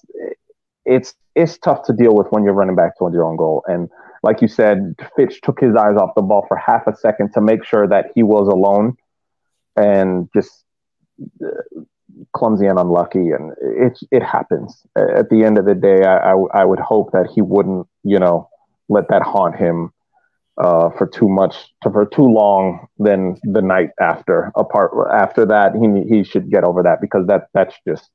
It's 0.86 1.14
it's 1.36 1.58
tough 1.58 1.86
to 1.86 1.94
deal 1.94 2.16
with 2.16 2.28
when 2.32 2.44
you're 2.44 2.54
running 2.54 2.76
back 2.76 2.98
towards 2.98 3.14
your 3.14 3.26
own 3.26 3.38
goal, 3.38 3.64
and 3.68 3.90
like 4.24 4.42
you 4.42 4.48
said, 4.48 4.96
Fitch 5.16 5.42
took 5.42 5.60
his 5.60 5.76
eyes 5.76 5.98
off 5.98 6.16
the 6.16 6.22
ball 6.22 6.46
for 6.48 6.58
half 6.58 6.86
a 6.88 6.96
second 6.96 7.34
to 7.34 7.42
make 7.42 7.64
sure 7.64 7.88
that 7.88 8.08
he 8.14 8.24
was 8.24 8.48
alone 8.48 8.96
and 9.76 10.30
just 10.36 10.64
clumsy 12.34 12.66
and 12.68 12.80
unlucky. 12.80 13.30
And 13.32 13.54
it, 13.62 14.00
it 14.12 14.24
happens. 14.24 14.86
At 14.96 15.30
the 15.30 15.44
end 15.44 15.58
of 15.58 15.66
the 15.66 15.76
day, 15.76 16.04
I, 16.04 16.34
I, 16.34 16.62
I 16.62 16.66
would 16.66 16.80
hope 16.80 17.12
that 17.12 17.30
he 17.34 17.42
wouldn't, 17.42 17.88
you 18.04 18.20
know, 18.20 18.50
let 18.90 19.08
that 19.10 19.22
haunt 19.22 19.56
him 19.56 19.92
uh, 20.58 20.90
for 20.92 21.08
too 21.08 21.30
much, 21.30 21.56
for 21.82 22.06
too 22.06 22.26
long 22.26 22.88
Then 23.00 23.38
the 23.44 23.62
night 23.62 23.90
after. 24.00 24.52
Apart 24.56 24.92
after 25.14 25.46
that, 25.46 25.74
he 25.76 26.16
he 26.16 26.24
should 26.24 26.50
get 26.50 26.64
over 26.64 26.84
that 26.84 27.00
because 27.02 27.28
that 27.28 27.48
that's 27.54 27.76
just 27.88 28.10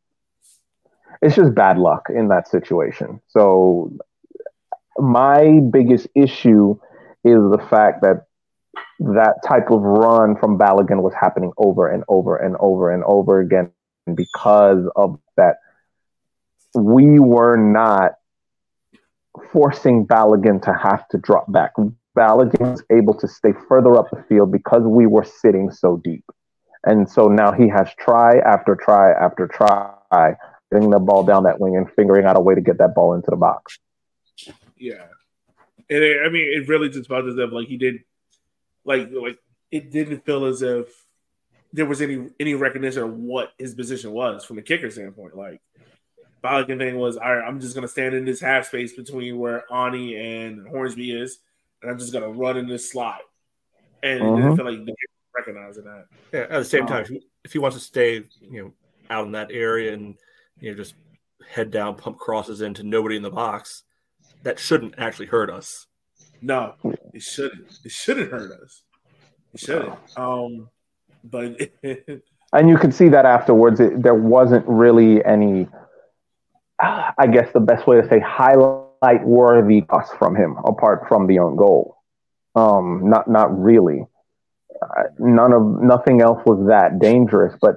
it's 1.23 1.37
just 1.37 1.55
bad 1.55 1.79
luck 1.79 2.09
in 2.15 2.29
that 2.29 2.49
situation. 2.49 3.21
So 3.29 3.91
my 4.99 5.61
biggest 5.71 6.09
issue 6.15 6.79
is 7.25 7.41
the 7.51 7.65
fact 7.71 8.03
that 8.03 8.26
that 8.99 9.35
type 9.47 9.71
of 9.71 9.83
run 9.83 10.37
from 10.37 10.59
Balogun 10.59 11.03
was 11.03 11.15
happening 11.15 11.53
over 11.59 11.89
and 11.89 12.05
over 12.09 12.37
and 12.37 12.57
over 12.59 12.93
and 12.93 13.05
over 13.05 13.41
again 13.41 13.71
because 14.15 14.89
of 14.97 15.19
that 15.37 15.57
we 16.75 17.19
were 17.19 17.57
not 17.57 18.13
forcing 19.53 20.07
Balogun 20.07 20.63
to 20.63 20.73
have 20.73 21.07
to 21.09 21.19
drop 21.19 21.51
back. 21.53 21.73
Balogun 22.17 22.73
was 22.73 22.83
able 22.91 23.15
to 23.15 23.29
stay 23.29 23.53
further 23.69 23.97
up 23.97 24.09
the 24.11 24.23
field 24.29 24.53
because 24.53 24.83
we 24.85 25.07
were 25.07 25.25
sitting 25.25 25.71
so 25.71 26.01
deep. 26.03 26.25
And 26.85 27.09
so 27.09 27.29
now 27.29 27.53
he 27.53 27.69
has 27.69 27.91
try 27.99 28.39
after 28.39 28.77
try 28.77 29.13
after 29.13 29.47
try 29.47 29.93
getting 30.73 30.91
the 30.91 30.99
ball 30.99 31.25
down 31.25 31.45
that 31.45 31.61
wing 31.61 31.77
and 31.77 31.91
figuring 31.95 32.25
out 32.25 32.37
a 32.37 32.41
way 32.41 32.55
to 32.55 32.61
get 32.61 32.79
that 32.79 32.95
ball 32.95 33.15
into 33.15 33.31
the 33.31 33.37
box. 33.37 33.79
Yeah, 34.77 35.07
and 35.89 36.03
it, 36.03 36.19
I 36.25 36.29
mean, 36.29 36.51
it 36.53 36.69
really 36.69 36.89
just 36.89 37.11
as 37.11 37.39
if 37.39 37.53
like 37.53 37.69
he 37.69 37.77
did, 37.77 37.97
like 38.87 39.11
like 39.13 39.39
it 39.71 39.91
didn't 39.91 40.25
feel 40.25 40.47
as 40.47 40.63
if 40.63 40.89
there 41.73 41.87
was 41.87 42.01
any 42.01 42.31
any 42.41 42.55
recognition 42.55 43.03
of 43.03 43.13
what 43.13 43.53
his 43.59 43.75
position 43.75 44.13
was 44.13 44.45
from 44.45 44.59
a 44.59 44.63
kicker 44.63 44.91
standpoint. 44.91 45.37
Like 45.37 45.61
Balogun 46.43 46.79
thing 46.79 46.97
was, 46.97 47.17
all 47.17 47.37
right, 47.37 47.47
I'm 47.47 47.61
just 47.61 47.75
gonna 47.75 47.89
stand 47.89 48.15
in 48.15 48.25
this 48.25 48.41
half 48.41 48.67
space 48.67 48.95
between 48.95 49.39
where 49.39 49.65
Aune 49.71 50.15
and 50.17 50.67
Hornsby 50.67 51.13
is, 51.13 51.39
and 51.83 51.91
I'm 51.91 51.99
just 51.99 52.13
gonna 52.13 52.31
run 52.31 52.57
in 52.57 52.67
this 52.69 52.91
slot. 52.91 53.21
And 54.03 54.23
uh-huh. 54.23 54.33
it 54.33 54.37
didn't 54.37 54.57
mm-hmm. 54.57 54.57
feel 54.57 54.87
like 54.87 54.97
recognizing 55.37 55.85
that. 55.85 56.07
Yeah, 56.33 56.41
at 56.43 56.51
the 56.51 56.65
same 56.65 56.83
um, 56.83 56.89
time, 56.89 57.19
if 57.45 57.53
he 57.53 57.59
wants 57.59 57.77
to 57.77 57.83
stay, 57.83 58.23
you 58.41 58.63
know, 58.63 58.73
out 59.11 59.27
in 59.27 59.33
that 59.33 59.51
area 59.53 59.93
and 59.93 60.15
you 60.61 60.71
know 60.71 60.77
just 60.77 60.95
head 61.49 61.71
down, 61.71 61.97
pump 61.97 62.19
crosses 62.19 62.61
into 62.61 62.83
nobody 62.83 63.17
in 63.17 63.23
the 63.23 63.31
box, 63.31 63.83
that 64.43 64.59
shouldn't 64.59 64.95
actually 64.99 65.27
hurt 65.27 65.51
us. 65.51 65.87
No, 66.43 66.75
it 67.13 67.23
shouldn't. 67.23 67.79
It 67.85 67.91
shouldn't 67.91 68.31
hurt 68.31 68.53
us. 68.63 68.83
It 69.55 69.61
shouldn't. 69.61 69.99
Um, 70.17 70.69
but 71.25 71.59
and 72.53 72.69
you 72.69 72.77
can 72.79 72.93
see 72.93 73.09
that 73.09 73.27
afterwards. 73.27 73.81
It, 73.81 74.03
there 74.03 74.15
wasn't 74.15 74.67
really 74.67 75.25
any. 75.25 75.69
I 76.79 77.27
guess 77.33 77.51
the 77.55 77.61
best 77.61 77.87
way 77.87 78.01
to 78.01 78.09
say 78.09 78.21
highlight 78.21 79.25
worthy 79.25 79.81
pass 79.81 80.11
from 80.19 80.37
him, 80.37 80.57
apart 80.65 81.09
from 81.09 81.27
the 81.27 81.39
own 81.39 81.57
goal. 81.57 81.97
Um, 82.55 83.09
not 83.09 83.29
not 83.29 83.59
really. 83.59 84.05
Uh, 84.83 85.05
none 85.19 85.53
of 85.53 85.83
nothing 85.83 86.21
else 86.21 86.43
was 86.45 86.67
that 86.69 86.99
dangerous. 86.99 87.57
But 87.61 87.77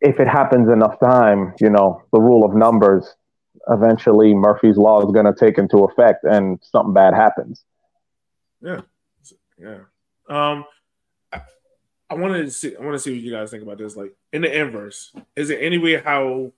if 0.00 0.20
it 0.20 0.26
happens 0.26 0.68
enough 0.70 0.98
time, 1.00 1.54
you 1.60 1.68
know, 1.68 2.02
the 2.12 2.20
rule 2.20 2.44
of 2.44 2.54
numbers 2.54 3.14
eventually 3.68 4.34
Murphy's 4.34 4.76
law 4.76 5.00
is 5.00 5.12
going 5.12 5.26
to 5.26 5.34
take 5.38 5.58
into 5.58 5.84
effect 5.84 6.24
and 6.24 6.58
something 6.62 6.94
bad 6.94 7.14
happens. 7.14 7.64
Yeah. 8.62 8.80
Yeah. 9.58 9.80
Um, 10.28 10.64
I 12.10 12.14
wanted 12.14 12.44
to 12.44 12.50
see. 12.50 12.76
I 12.76 12.82
want 12.82 12.94
to 12.94 12.98
see 12.98 13.12
what 13.12 13.20
you 13.20 13.30
guys 13.30 13.50
think 13.50 13.62
about 13.62 13.78
this. 13.78 13.96
Like 13.96 14.14
in 14.32 14.42
the 14.42 14.60
inverse, 14.60 15.12
is 15.36 15.50
it 15.50 15.58
any 15.60 15.78
way 15.78 15.96
how 15.96 16.52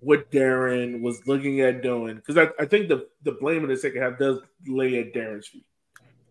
what 0.00 0.30
Darren 0.30 1.00
was 1.00 1.26
looking 1.26 1.60
at 1.60 1.82
doing? 1.82 2.16
Because 2.16 2.36
I, 2.36 2.48
I 2.62 2.66
think 2.66 2.88
the 2.88 3.08
the 3.22 3.32
blame 3.32 3.62
in 3.62 3.70
the 3.70 3.76
second 3.76 4.02
half 4.02 4.18
does 4.18 4.40
lay 4.66 4.98
at 4.98 5.14
Darren's 5.14 5.48
feet. 5.48 5.64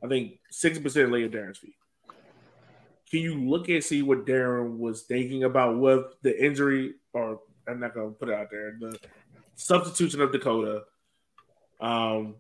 I 0.03 0.07
think 0.07 0.39
sixty 0.51 0.83
percent 0.83 1.11
lay 1.11 1.23
at 1.23 1.31
Darren's 1.31 1.57
feet. 1.57 1.75
Can 3.09 3.19
you 3.21 3.35
look 3.35 3.69
and 3.69 3.83
see 3.83 4.03
what 4.03 4.25
Darren 4.25 4.77
was 4.77 5.01
thinking 5.03 5.43
about 5.43 5.79
with 5.79 6.05
the 6.21 6.43
injury, 6.43 6.93
or 7.13 7.39
I'm 7.67 7.79
not 7.79 7.95
gonna 7.95 8.11
put 8.11 8.29
it 8.29 8.35
out 8.35 8.49
there, 8.51 8.77
the 8.79 8.99
substitution 9.55 10.21
of 10.21 10.31
Dakota, 10.31 10.83
um, 11.79 12.35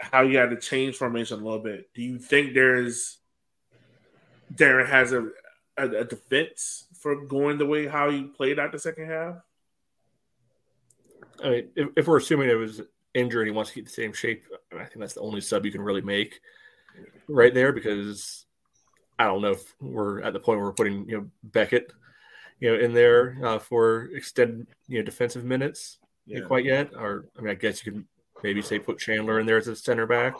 how 0.00 0.22
you 0.22 0.38
had 0.38 0.50
to 0.50 0.56
change 0.56 0.96
formation 0.96 1.40
a 1.40 1.44
little 1.44 1.60
bit. 1.60 1.92
Do 1.94 2.02
you 2.02 2.18
think 2.18 2.54
there's 2.54 3.18
Darren 4.54 4.88
has 4.88 5.12
a, 5.12 5.28
a, 5.76 5.88
a 5.88 6.04
defense 6.04 6.86
for 6.98 7.24
going 7.26 7.58
the 7.58 7.66
way 7.66 7.86
how 7.86 8.10
he 8.10 8.24
played 8.24 8.58
out 8.58 8.72
the 8.72 8.78
second 8.78 9.06
half? 9.06 9.36
I 11.42 11.50
mean, 11.50 11.68
if, 11.76 11.88
if 11.96 12.06
we're 12.06 12.18
assuming 12.18 12.50
it 12.50 12.54
was 12.54 12.82
injured, 13.14 13.46
he 13.46 13.52
wants 13.52 13.70
to 13.70 13.74
keep 13.74 13.86
the 13.86 13.92
same 13.92 14.12
shape. 14.12 14.44
I 14.72 14.84
think 14.84 14.98
that's 14.98 15.14
the 15.14 15.20
only 15.20 15.40
sub 15.40 15.64
you 15.64 15.72
can 15.72 15.82
really 15.82 16.02
make 16.02 16.40
right 17.28 17.54
there 17.54 17.72
because 17.72 18.46
I 19.18 19.24
don't 19.24 19.42
know 19.42 19.52
if 19.52 19.74
we're 19.80 20.22
at 20.22 20.32
the 20.32 20.40
point 20.40 20.58
where 20.58 20.66
we're 20.66 20.74
putting 20.74 21.08
you 21.08 21.18
know 21.18 21.30
Beckett, 21.42 21.92
you 22.58 22.70
know, 22.70 22.78
in 22.78 22.92
there 22.92 23.38
uh, 23.44 23.58
for 23.58 24.10
extended 24.14 24.66
you 24.88 24.98
know 24.98 25.04
defensive 25.04 25.44
minutes 25.44 25.98
yeah. 26.26 26.40
quite 26.40 26.64
yet. 26.64 26.90
Or 26.94 27.26
I 27.38 27.42
mean, 27.42 27.50
I 27.50 27.54
guess 27.54 27.84
you 27.84 27.92
could 27.92 28.04
maybe 28.42 28.62
say 28.62 28.78
put 28.78 28.98
Chandler 28.98 29.40
in 29.40 29.46
there 29.46 29.58
as 29.58 29.68
a 29.68 29.76
center 29.76 30.06
back. 30.06 30.34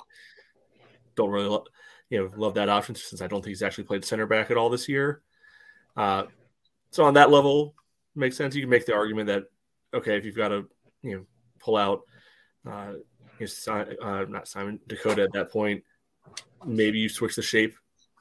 Don't 1.17 1.31
really, 1.31 1.49
lo- 1.49 1.65
you 2.09 2.19
know, 2.19 2.31
love 2.37 2.55
that 2.55 2.69
option 2.69 2.95
since 2.95 3.23
I 3.23 3.27
don't 3.27 3.41
think 3.43 3.51
he's 3.51 3.63
actually 3.63 3.85
played 3.85 4.05
center 4.05 4.27
back 4.27 4.51
at 4.51 4.57
all 4.57 4.71
this 4.71 4.89
year. 4.89 5.23
Uh, 5.97 6.25
so 6.91 7.05
on 7.05 7.15
that 7.15 7.31
level, 7.31 7.75
makes 8.15 8.37
sense. 8.37 8.55
You 8.55 8.63
can 8.63 8.71
make 8.71 8.87
the 8.87 8.95
argument 8.95 9.29
that 9.29 9.45
okay, 9.95 10.17
if 10.17 10.25
you've 10.25 10.37
got 10.37 10.49
to 10.49 10.69
you 11.03 11.17
know 11.17 11.25
pull 11.59 11.77
out 11.77 12.03
uh, 12.69 12.95
you 13.39 13.47
know, 13.67 13.87
uh, 14.03 14.25
not 14.29 14.49
Simon 14.49 14.81
Dakota 14.87 15.23
at 15.23 15.33
that 15.33 15.51
point, 15.51 15.83
maybe 16.65 16.99
you 16.99 17.09
switch 17.09 17.37
the 17.37 17.43
shape, 17.43 17.75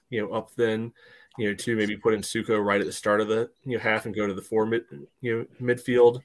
you 0.09 0.21
know, 0.21 0.33
up 0.33 0.49
then, 0.55 0.93
you 1.37 1.49
know, 1.49 1.53
to 1.55 1.75
maybe 1.75 1.97
put 1.97 2.13
in 2.13 2.21
Suko 2.21 2.63
right 2.63 2.79
at 2.79 2.87
the 2.87 2.93
start 2.93 3.21
of 3.21 3.27
the 3.27 3.49
you 3.63 3.77
know 3.77 3.83
half 3.83 4.05
and 4.05 4.15
go 4.15 4.27
to 4.27 4.33
the 4.33 4.41
four 4.41 4.65
mid 4.65 4.83
you 5.21 5.37
know 5.37 5.45
midfield 5.61 6.21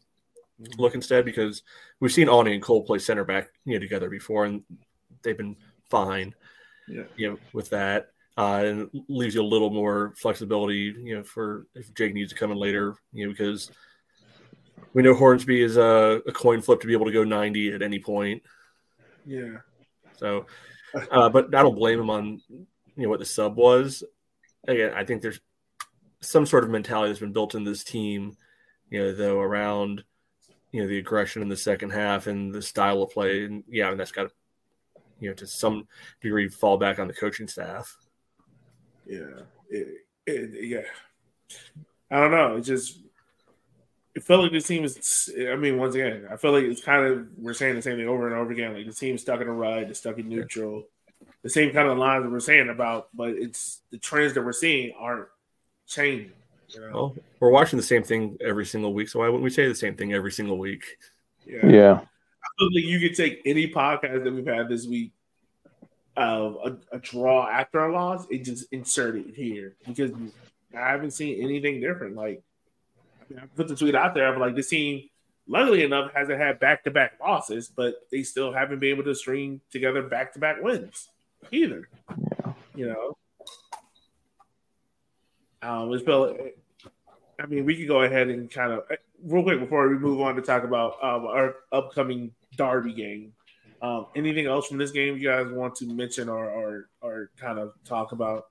look 0.78 0.94
instead 0.94 1.24
because 1.24 1.62
we've 2.00 2.12
seen 2.12 2.28
Aune 2.28 2.48
and 2.48 2.62
Cole 2.62 2.84
play 2.84 2.98
center 2.98 3.24
back 3.24 3.48
you 3.64 3.74
know 3.74 3.80
together 3.80 4.08
before 4.08 4.44
and 4.44 4.62
they've 5.22 5.36
been 5.36 5.56
fine. 5.90 6.34
Yeah. 6.88 7.04
You 7.16 7.30
know, 7.30 7.38
with 7.52 7.70
that. 7.70 8.08
Uh, 8.36 8.62
and 8.64 8.90
leaves 9.08 9.36
you 9.36 9.42
a 9.42 9.44
little 9.44 9.70
more 9.70 10.12
flexibility, 10.16 10.92
you 11.04 11.16
know, 11.16 11.22
for 11.22 11.68
if 11.76 11.94
Jake 11.94 12.14
needs 12.14 12.32
to 12.32 12.38
come 12.38 12.50
in 12.50 12.58
later, 12.58 12.96
you 13.12 13.24
know, 13.24 13.30
because 13.30 13.70
we 14.92 15.02
know 15.02 15.14
Hornsby 15.14 15.62
is 15.62 15.76
a, 15.76 16.20
a, 16.26 16.32
coin 16.32 16.60
flip 16.60 16.80
to 16.80 16.88
be 16.88 16.94
able 16.94 17.06
to 17.06 17.12
go 17.12 17.22
90 17.22 17.72
at 17.72 17.82
any 17.82 18.00
point. 18.00 18.42
Yeah. 19.24 19.58
So, 20.16 20.46
uh, 21.12 21.28
but 21.28 21.54
I 21.54 21.62
don't 21.62 21.76
blame 21.76 22.00
him 22.00 22.10
on 22.10 22.40
you 22.48 22.66
know 23.04 23.08
what 23.08 23.20
the 23.20 23.24
sub 23.24 23.56
was. 23.56 24.02
Again, 24.66 24.92
I 24.94 25.04
think 25.04 25.22
there's 25.22 25.40
some 26.20 26.46
sort 26.46 26.64
of 26.64 26.70
mentality 26.70 27.10
that's 27.10 27.20
been 27.20 27.32
built 27.32 27.54
in 27.54 27.64
this 27.64 27.84
team, 27.84 28.36
you 28.90 29.00
know, 29.00 29.12
though 29.12 29.38
around 29.40 30.02
you 30.74 30.82
know 30.82 30.88
the 30.88 30.98
aggression 30.98 31.40
in 31.40 31.48
the 31.48 31.56
second 31.56 31.90
half 31.90 32.26
and 32.26 32.52
the 32.52 32.60
style 32.60 33.00
of 33.00 33.10
play, 33.12 33.44
and 33.44 33.62
yeah, 33.68 33.92
and 33.92 34.00
that's 34.00 34.10
got 34.10 34.24
to 34.24 34.30
you 35.20 35.28
know 35.28 35.34
to 35.34 35.46
some 35.46 35.86
degree 36.20 36.48
fall 36.48 36.78
back 36.78 36.98
on 36.98 37.06
the 37.06 37.14
coaching 37.14 37.46
staff. 37.46 37.96
Yeah, 39.06 39.42
it, 39.70 39.86
it, 40.26 40.64
yeah. 40.64 41.58
I 42.10 42.18
don't 42.18 42.32
know. 42.32 42.56
It 42.56 42.62
just 42.62 42.98
it 44.16 44.24
felt 44.24 44.42
like 44.42 44.50
this 44.50 44.66
team 44.66 44.82
is. 44.82 45.32
I 45.48 45.54
mean, 45.54 45.78
once 45.78 45.94
again, 45.94 46.26
I 46.28 46.36
feel 46.36 46.50
like 46.50 46.64
it's 46.64 46.82
kind 46.82 47.06
of 47.06 47.28
we're 47.38 47.54
saying 47.54 47.76
the 47.76 47.82
same 47.82 47.96
thing 47.96 48.08
over 48.08 48.26
and 48.26 48.36
over 48.36 48.50
again. 48.50 48.74
Like 48.74 48.86
the 48.86 48.92
team's 48.92 49.20
stuck 49.20 49.40
in 49.40 49.46
a 49.46 49.52
ride, 49.52 49.90
it's 49.90 50.00
stuck 50.00 50.18
in 50.18 50.28
neutral. 50.28 50.88
The 51.44 51.50
same 51.50 51.72
kind 51.72 51.86
of 51.86 51.98
lines 51.98 52.24
that 52.24 52.32
we're 52.32 52.40
saying 52.40 52.68
about, 52.68 53.10
but 53.14 53.28
it's 53.28 53.80
the 53.92 53.98
trends 53.98 54.34
that 54.34 54.44
we're 54.44 54.52
seeing 54.52 54.92
aren't 54.98 55.28
changing. 55.86 56.32
You 56.74 56.80
know? 56.80 56.92
Well, 56.92 57.16
we're 57.40 57.50
watching 57.50 57.76
the 57.76 57.82
same 57.82 58.02
thing 58.02 58.36
every 58.40 58.66
single 58.66 58.94
week, 58.94 59.08
so 59.08 59.20
why 59.20 59.26
wouldn't 59.26 59.44
we 59.44 59.50
say 59.50 59.68
the 59.68 59.74
same 59.74 59.96
thing 59.96 60.12
every 60.12 60.32
single 60.32 60.58
week? 60.58 60.84
Yeah. 61.46 61.66
yeah. 61.66 61.92
I 61.92 62.48
feel 62.58 62.74
like 62.74 62.84
you 62.84 63.00
could 63.00 63.16
take 63.16 63.42
any 63.44 63.70
podcast 63.70 64.24
that 64.24 64.32
we've 64.32 64.46
had 64.46 64.68
this 64.68 64.86
week 64.86 65.12
of 66.16 66.58
a, 66.64 66.96
a, 66.96 66.98
draw 66.98 67.48
after 67.48 67.84
a 67.84 67.92
loss 67.92 68.26
and 68.30 68.44
just 68.44 68.72
insert 68.72 69.16
it 69.16 69.34
here 69.34 69.74
because 69.86 70.12
I 70.72 70.90
haven't 70.90 71.10
seen 71.10 71.42
anything 71.42 71.80
different. 71.80 72.14
Like 72.14 72.42
I 73.36 73.46
put 73.56 73.68
the 73.68 73.74
tweet 73.74 73.94
out 73.94 74.14
there 74.14 74.32
of 74.32 74.40
like 74.40 74.54
this 74.54 74.68
team, 74.68 75.08
luckily 75.48 75.82
enough, 75.82 76.12
hasn't 76.14 76.40
had 76.40 76.60
back 76.60 76.84
to 76.84 76.90
back 76.90 77.14
losses, 77.20 77.68
but 77.68 77.94
they 78.12 78.22
still 78.22 78.52
haven't 78.52 78.78
been 78.78 78.90
able 78.90 79.04
to 79.04 79.14
string 79.14 79.60
together 79.72 80.02
back 80.02 80.32
to 80.34 80.38
back 80.38 80.62
wins 80.62 81.08
either. 81.50 81.88
Yeah. 82.08 82.52
You 82.76 82.86
know, 82.88 83.16
um, 85.62 85.92
it's 85.92 86.04
felt. 86.04 86.36
I 87.40 87.46
mean, 87.46 87.64
we 87.64 87.76
could 87.76 87.88
go 87.88 88.02
ahead 88.02 88.28
and 88.28 88.50
kind 88.50 88.72
of 88.72 88.84
real 89.22 89.42
quick 89.42 89.60
before 89.60 89.88
we 89.88 89.98
move 89.98 90.20
on 90.20 90.36
to 90.36 90.42
talk 90.42 90.64
about 90.64 91.02
um, 91.02 91.26
our 91.26 91.56
upcoming 91.72 92.32
Derby 92.56 92.92
game. 92.92 93.32
Um, 93.82 94.06
anything 94.14 94.46
else 94.46 94.68
from 94.68 94.78
this 94.78 94.92
game 94.92 95.16
you 95.16 95.28
guys 95.28 95.46
want 95.50 95.74
to 95.76 95.86
mention 95.86 96.28
or 96.28 96.48
or, 96.48 96.88
or 97.00 97.30
kind 97.36 97.58
of 97.58 97.72
talk 97.84 98.12
about? 98.12 98.46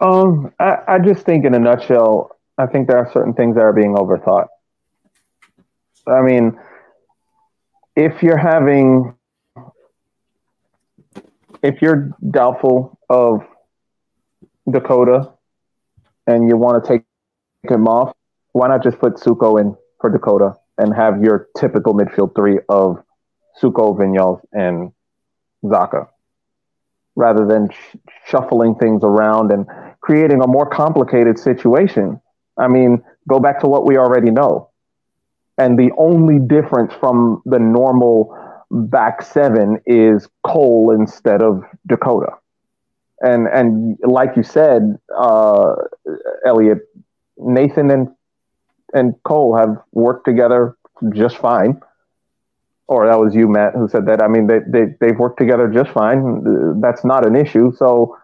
Um, 0.00 0.52
I, 0.58 0.78
I 0.88 0.98
just 0.98 1.24
think 1.24 1.44
in 1.44 1.54
a 1.54 1.58
nutshell, 1.58 2.36
I 2.58 2.66
think 2.66 2.88
there 2.88 2.98
are 2.98 3.10
certain 3.12 3.32
things 3.32 3.54
that 3.54 3.62
are 3.62 3.72
being 3.72 3.94
overthought. 3.94 4.48
I 6.06 6.20
mean, 6.20 6.58
if 7.96 8.22
you're 8.22 8.36
having, 8.36 9.14
if 11.62 11.80
you're 11.80 12.10
doubtful 12.30 12.98
of 13.08 13.46
Dakota 14.70 15.32
and 16.26 16.48
you 16.48 16.56
want 16.56 16.84
to 16.84 16.88
take 16.88 17.04
him 17.70 17.86
off, 17.86 18.14
why 18.52 18.68
not 18.68 18.82
just 18.82 18.98
put 18.98 19.14
Suko 19.14 19.60
in 19.60 19.76
for 20.00 20.10
Dakota 20.10 20.54
and 20.78 20.94
have 20.94 21.22
your 21.22 21.48
typical 21.56 21.94
midfield 21.94 22.34
three 22.34 22.58
of 22.68 23.02
Suko, 23.60 23.96
Vinyals, 23.96 24.40
and 24.52 24.92
Zaka, 25.64 26.08
rather 27.16 27.46
than 27.46 27.70
sh- 27.70 27.96
shuffling 28.26 28.74
things 28.74 29.02
around 29.04 29.52
and 29.52 29.66
creating 30.00 30.42
a 30.42 30.46
more 30.46 30.68
complicated 30.68 31.38
situation 31.38 32.20
I 32.56 32.68
mean, 32.68 33.02
go 33.28 33.40
back 33.40 33.60
to 33.60 33.68
what 33.68 33.86
we 33.86 33.96
already 33.96 34.30
know. 34.30 34.70
And 35.58 35.78
the 35.78 35.90
only 35.98 36.38
difference 36.38 36.92
from 36.94 37.42
the 37.44 37.58
normal 37.58 38.36
back 38.70 39.22
seven 39.22 39.80
is 39.86 40.28
Cole 40.44 40.92
instead 40.96 41.42
of 41.42 41.62
Dakota. 41.86 42.32
And 43.24 43.48
and 43.48 43.98
like 44.02 44.36
you 44.36 44.42
said, 44.42 44.98
uh, 45.16 45.74
Elliot, 46.46 46.78
Nathan 47.38 47.90
and 47.90 48.08
and 48.92 49.14
Cole 49.24 49.56
have 49.56 49.76
worked 49.92 50.24
together 50.24 50.76
just 51.12 51.38
fine. 51.38 51.80
Or 52.86 53.06
that 53.06 53.18
was 53.18 53.34
you, 53.34 53.48
Matt, 53.48 53.74
who 53.74 53.88
said 53.88 54.06
that. 54.06 54.22
I 54.22 54.28
mean, 54.28 54.46
they, 54.46 54.58
they, 54.68 54.94
they've 55.00 55.18
worked 55.18 55.38
together 55.38 55.68
just 55.68 55.90
fine. 55.90 56.80
That's 56.82 57.02
not 57.02 57.26
an 57.26 57.34
issue. 57.34 57.72
So 57.74 58.18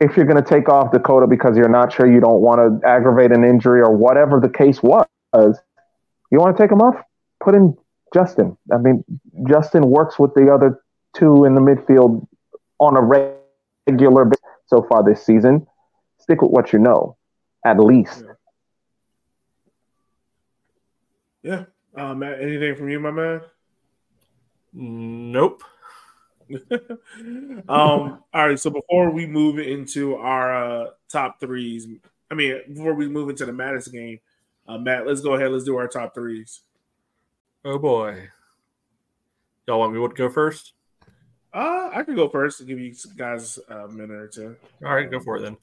if 0.00 0.16
you're 0.16 0.26
going 0.26 0.42
to 0.42 0.48
take 0.48 0.68
off 0.68 0.92
Dakota 0.92 1.26
because 1.26 1.56
you're 1.56 1.68
not 1.68 1.92
sure 1.92 2.10
you 2.10 2.20
don't 2.20 2.42
want 2.42 2.60
to 2.60 2.86
aggravate 2.86 3.32
an 3.32 3.42
injury 3.42 3.80
or 3.80 3.90
whatever 3.96 4.38
the 4.38 4.50
case 4.50 4.82
was, 4.82 5.06
you 5.32 6.38
want 6.38 6.56
to 6.56 6.62
take 6.62 6.70
him 6.70 6.82
off, 6.82 7.02
put 7.42 7.54
in 7.54 7.76
Justin. 8.12 8.56
I 8.72 8.76
mean, 8.76 9.02
Justin 9.48 9.88
works 9.88 10.18
with 10.18 10.34
the 10.34 10.52
other 10.52 10.82
two 11.16 11.44
in 11.44 11.54
the 11.54 11.60
midfield 11.60 12.26
on 12.78 12.96
a 12.96 13.02
regular 13.90 14.24
basis 14.24 14.44
so 14.66 14.82
far 14.88 15.02
this 15.02 15.24
season. 15.24 15.66
Stick 16.18 16.42
with 16.42 16.50
what 16.50 16.72
you 16.72 16.78
know, 16.78 17.16
at 17.64 17.78
least. 17.78 18.24
Yeah. 21.42 21.64
yeah. 21.96 22.10
Um, 22.10 22.22
anything 22.22 22.76
from 22.76 22.88
you, 22.88 23.00
my 23.00 23.10
man? 23.10 23.40
Nope. 24.72 25.62
um, 26.70 27.68
all 27.68 28.22
right. 28.32 28.58
So 28.58 28.70
before 28.70 29.10
we 29.10 29.26
move 29.26 29.58
into 29.58 30.16
our 30.16 30.54
uh, 30.54 30.90
top 31.08 31.40
threes, 31.40 31.86
I 32.30 32.34
mean, 32.34 32.60
before 32.68 32.94
we 32.94 33.08
move 33.08 33.28
into 33.30 33.46
the 33.46 33.52
Madison 33.52 33.92
game, 33.92 34.20
uh, 34.68 34.78
Matt, 34.78 35.06
let's 35.06 35.20
go 35.20 35.34
ahead. 35.34 35.50
Let's 35.50 35.64
do 35.64 35.76
our 35.76 35.88
top 35.88 36.14
threes. 36.14 36.60
Oh 37.64 37.78
boy, 37.78 38.28
y'all 39.66 39.80
want 39.80 39.92
me 39.92 40.00
to 40.00 40.14
go 40.14 40.30
first? 40.30 40.72
Uh, 41.52 41.90
I 41.92 42.02
can 42.04 42.14
go 42.14 42.28
first 42.28 42.58
to 42.58 42.64
give 42.64 42.78
you 42.78 42.94
guys 43.16 43.58
a 43.68 43.88
minute 43.88 44.10
or 44.10 44.28
two. 44.28 44.56
All 44.84 44.94
right, 44.94 45.10
go 45.10 45.20
for 45.20 45.36
it 45.36 45.42
then. 45.42 45.56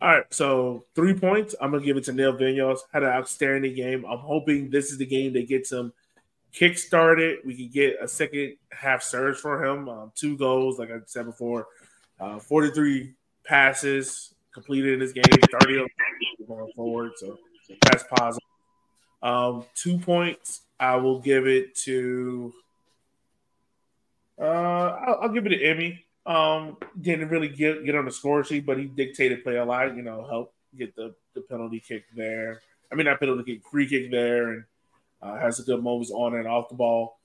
All 0.00 0.10
right, 0.10 0.24
so 0.30 0.84
three 0.94 1.14
points. 1.14 1.54
I'm 1.60 1.70
gonna 1.70 1.84
give 1.84 1.96
it 1.96 2.04
to 2.04 2.12
Neil 2.12 2.36
Vinyals. 2.36 2.80
Had 2.92 3.02
an 3.02 3.10
outstanding 3.10 3.74
game. 3.74 4.04
I'm 4.04 4.18
hoping 4.18 4.70
this 4.70 4.92
is 4.92 4.98
the 4.98 5.06
game 5.06 5.32
that 5.32 5.48
gets 5.48 5.72
him 5.72 5.92
kickstarted. 6.54 7.44
We 7.44 7.56
can 7.56 7.68
get 7.68 7.96
a 8.00 8.06
second 8.06 8.56
half 8.70 9.02
surge 9.02 9.38
for 9.38 9.64
him. 9.64 9.88
Um, 9.88 10.12
two 10.14 10.36
goals, 10.36 10.78
like 10.78 10.90
I 10.90 10.98
said 11.06 11.26
before, 11.26 11.66
uh, 12.20 12.38
43 12.38 13.14
passes 13.44 14.34
completed 14.52 14.94
in 14.94 14.98
this 15.00 15.12
game, 15.12 15.24
30 15.24 15.74
of 15.78 15.80
them 15.80 16.46
going 16.46 16.72
forward. 16.74 17.12
So 17.16 17.38
that's 17.82 18.04
positive. 18.04 18.48
Um, 19.22 19.64
two 19.74 19.98
points. 19.98 20.62
I 20.78 20.96
will 20.96 21.20
give 21.20 21.46
it 21.46 21.74
to. 21.78 22.52
Uh, 24.40 24.44
I'll, 24.44 25.18
I'll 25.22 25.28
give 25.28 25.46
it 25.46 25.50
to 25.50 25.64
Emmy. 25.64 26.04
Um, 26.26 26.78
didn't 27.00 27.28
really 27.28 27.48
get 27.48 27.84
get 27.84 27.94
on 27.94 28.06
the 28.06 28.10
score 28.10 28.42
sheet, 28.44 28.64
but 28.64 28.78
he 28.78 28.86
dictated 28.86 29.44
play 29.44 29.56
a 29.56 29.64
lot. 29.64 29.94
You 29.94 30.02
know, 30.02 30.26
help 30.26 30.54
get 30.76 30.96
the 30.96 31.14
the 31.34 31.42
penalty 31.42 31.80
kick 31.80 32.04
there. 32.16 32.60
I 32.90 32.94
mean, 32.94 33.06
not 33.06 33.20
penalty 33.20 33.54
kick, 33.54 33.62
free 33.70 33.86
kick 33.86 34.10
there, 34.10 34.52
and 34.52 34.64
uh, 35.22 35.36
has 35.36 35.58
a 35.60 35.62
good 35.62 35.82
moments 35.82 36.10
on 36.10 36.34
and 36.36 36.46
off 36.46 36.68
the 36.68 36.74
ball. 36.74 37.18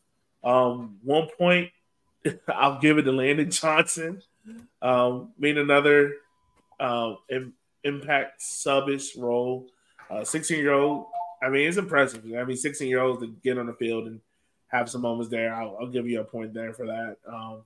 Um, 0.43 0.97
one 1.03 1.27
point, 1.37 1.71
I'll 2.47 2.79
give 2.79 2.97
it 2.97 3.03
to 3.03 3.11
Landon 3.11 3.51
Johnson. 3.51 4.21
Um, 4.81 5.31
made 5.37 5.57
another 5.57 6.15
uh, 6.79 7.15
impact 7.83 8.41
subish 8.41 9.17
role. 9.17 9.67
16 10.23 10.57
uh, 10.57 10.61
year 10.61 10.73
old, 10.73 11.05
I 11.41 11.49
mean, 11.49 11.67
it's 11.67 11.77
impressive. 11.77 12.25
I 12.35 12.43
mean, 12.43 12.57
16 12.57 12.87
year 12.87 13.01
olds 13.01 13.21
to 13.21 13.27
get 13.43 13.57
on 13.57 13.67
the 13.67 13.73
field 13.73 14.07
and 14.07 14.21
have 14.69 14.89
some 14.89 15.01
moments 15.01 15.29
there. 15.29 15.53
I'll, 15.53 15.77
I'll 15.79 15.87
give 15.87 16.07
you 16.07 16.21
a 16.21 16.23
point 16.23 16.53
there 16.53 16.73
for 16.73 16.87
that. 16.87 17.17
Um, 17.27 17.63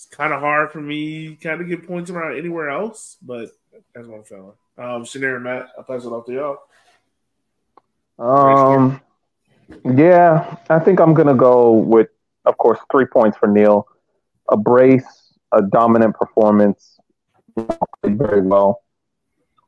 it's 0.00 0.06
kind 0.06 0.32
of 0.32 0.40
hard 0.40 0.72
for 0.72 0.80
me 0.80 1.36
kind 1.36 1.60
of 1.60 1.68
get 1.68 1.86
points 1.86 2.10
around 2.10 2.38
anywhere 2.38 2.70
else, 2.70 3.18
but 3.20 3.50
that's 3.94 4.06
what 4.06 4.18
I'm 4.18 4.24
feeling. 4.24 4.52
Um, 4.78 5.04
and 5.14 5.44
Matt, 5.44 5.68
I'll 5.76 5.84
pass 5.84 6.04
it 6.04 6.08
off 6.08 6.24
to 6.24 6.32
y'all. 6.32 6.58
Um, 8.18 9.00
yeah, 9.94 10.56
I 10.70 10.78
think 10.78 11.00
I'm 11.00 11.12
gonna 11.12 11.34
go 11.34 11.72
with, 11.72 12.08
of 12.46 12.56
course, 12.56 12.78
three 12.90 13.04
points 13.04 13.36
for 13.36 13.46
Neil. 13.46 13.86
A 14.48 14.56
brace, 14.56 15.34
a 15.52 15.60
dominant 15.60 16.16
performance, 16.16 16.98
very 18.04 18.40
well. 18.40 18.82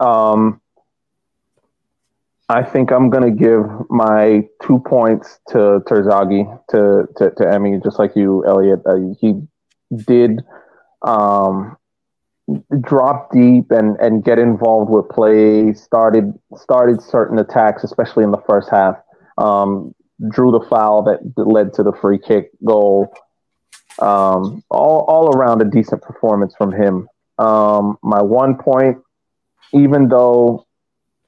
Um, 0.00 0.61
I 2.52 2.62
think 2.62 2.92
I'm 2.92 3.08
gonna 3.08 3.30
give 3.30 3.64
my 3.88 4.46
two 4.62 4.78
points 4.80 5.38
to 5.48 5.80
Terzaghi 5.86 6.44
to 6.70 7.08
to, 7.16 7.30
to 7.30 7.50
Emmy, 7.50 7.80
just 7.82 7.98
like 7.98 8.14
you, 8.14 8.44
Elliot. 8.46 8.80
Uh, 8.84 9.14
he 9.18 9.40
did 10.06 10.42
um, 11.00 11.76
drop 12.80 13.32
deep 13.32 13.70
and 13.70 13.96
and 13.96 14.22
get 14.22 14.38
involved 14.38 14.90
with 14.90 15.08
play. 15.08 15.72
Started 15.72 16.34
started 16.54 17.00
certain 17.00 17.38
attacks, 17.38 17.84
especially 17.84 18.22
in 18.22 18.32
the 18.32 18.42
first 18.46 18.68
half. 18.70 18.96
Um, 19.38 19.94
drew 20.28 20.50
the 20.50 20.66
foul 20.68 21.02
that 21.04 21.20
led 21.36 21.72
to 21.74 21.82
the 21.82 21.92
free 21.92 22.18
kick 22.18 22.50
goal. 22.64 23.14
Um, 23.98 24.62
all 24.70 25.06
all 25.08 25.34
around 25.34 25.62
a 25.62 25.64
decent 25.64 26.02
performance 26.02 26.54
from 26.54 26.72
him. 26.72 27.08
Um, 27.38 27.96
my 28.02 28.20
one 28.20 28.56
point, 28.58 28.98
even 29.72 30.08
though 30.08 30.66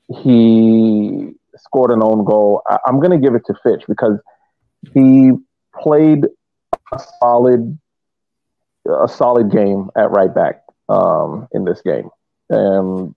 he 0.08 1.32
scored 1.56 1.90
an 1.90 2.02
own 2.02 2.24
goal, 2.24 2.62
I, 2.68 2.78
I'm 2.86 3.00
going 3.00 3.10
to 3.10 3.18
give 3.18 3.34
it 3.34 3.42
to 3.46 3.54
Fitch 3.62 3.84
because 3.88 4.18
he 4.92 5.32
played 5.80 6.26
a 6.92 7.02
solid 7.20 7.78
a 8.86 9.08
solid 9.08 9.50
game 9.50 9.88
at 9.96 10.10
right 10.10 10.34
back 10.34 10.62
um, 10.88 11.48
in 11.52 11.64
this 11.64 11.80
game. 11.80 12.10
And 12.50 13.14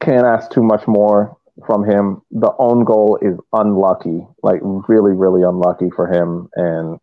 can't 0.00 0.26
ask 0.26 0.50
too 0.50 0.62
much 0.62 0.86
more 0.86 1.36
from 1.66 1.84
him. 1.84 2.22
The 2.30 2.52
own 2.58 2.84
goal 2.84 3.18
is 3.20 3.38
unlucky, 3.52 4.26
like 4.42 4.60
really, 4.62 5.12
really 5.12 5.42
unlucky 5.42 5.90
for 5.90 6.06
him, 6.06 6.48
and 6.54 6.98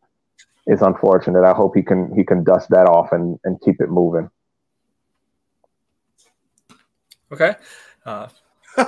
it's 0.65 0.81
unfortunate. 0.81 1.43
I 1.43 1.53
hope 1.53 1.75
he 1.75 1.83
can 1.83 2.13
he 2.15 2.23
can 2.23 2.43
dust 2.43 2.69
that 2.69 2.87
off 2.87 3.11
and 3.11 3.39
and 3.43 3.61
keep 3.61 3.79
it 3.79 3.89
moving. 3.89 4.29
Okay. 7.31 7.55
Uh, 8.05 8.27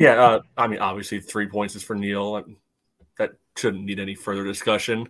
yeah, 0.00 0.22
uh, 0.22 0.40
I 0.56 0.66
mean, 0.66 0.80
obviously, 0.80 1.20
three 1.20 1.46
points 1.46 1.76
is 1.76 1.82
for 1.82 1.94
Neil. 1.94 2.44
That 3.18 3.32
shouldn't 3.56 3.84
need 3.84 4.00
any 4.00 4.14
further 4.14 4.44
discussion. 4.44 5.08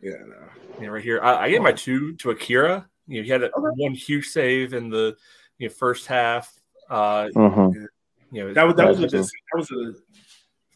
Yeah, 0.00 0.12
no. 0.26 0.36
Yeah, 0.80 0.88
right 0.88 1.02
here. 1.02 1.20
I, 1.22 1.44
I 1.44 1.50
gave 1.50 1.62
my 1.62 1.72
two 1.72 2.14
to 2.16 2.30
Akira. 2.30 2.88
You 3.06 3.20
know, 3.20 3.24
he 3.24 3.30
had 3.30 3.42
a, 3.42 3.46
okay. 3.46 3.68
one 3.76 3.94
huge 3.94 4.26
save 4.26 4.74
in 4.74 4.90
the 4.90 5.16
you 5.58 5.68
know, 5.68 5.74
first 5.74 6.06
half. 6.06 6.52
Uh, 6.90 7.28
mm-hmm. 7.34 7.84
You 8.32 8.44
know, 8.44 8.54
that 8.54 8.66
was 8.66 8.76
that 8.76 8.88
was 8.88 8.98
a, 8.98 9.06
that 9.06 9.30
was 9.54 9.70
a 9.70 9.94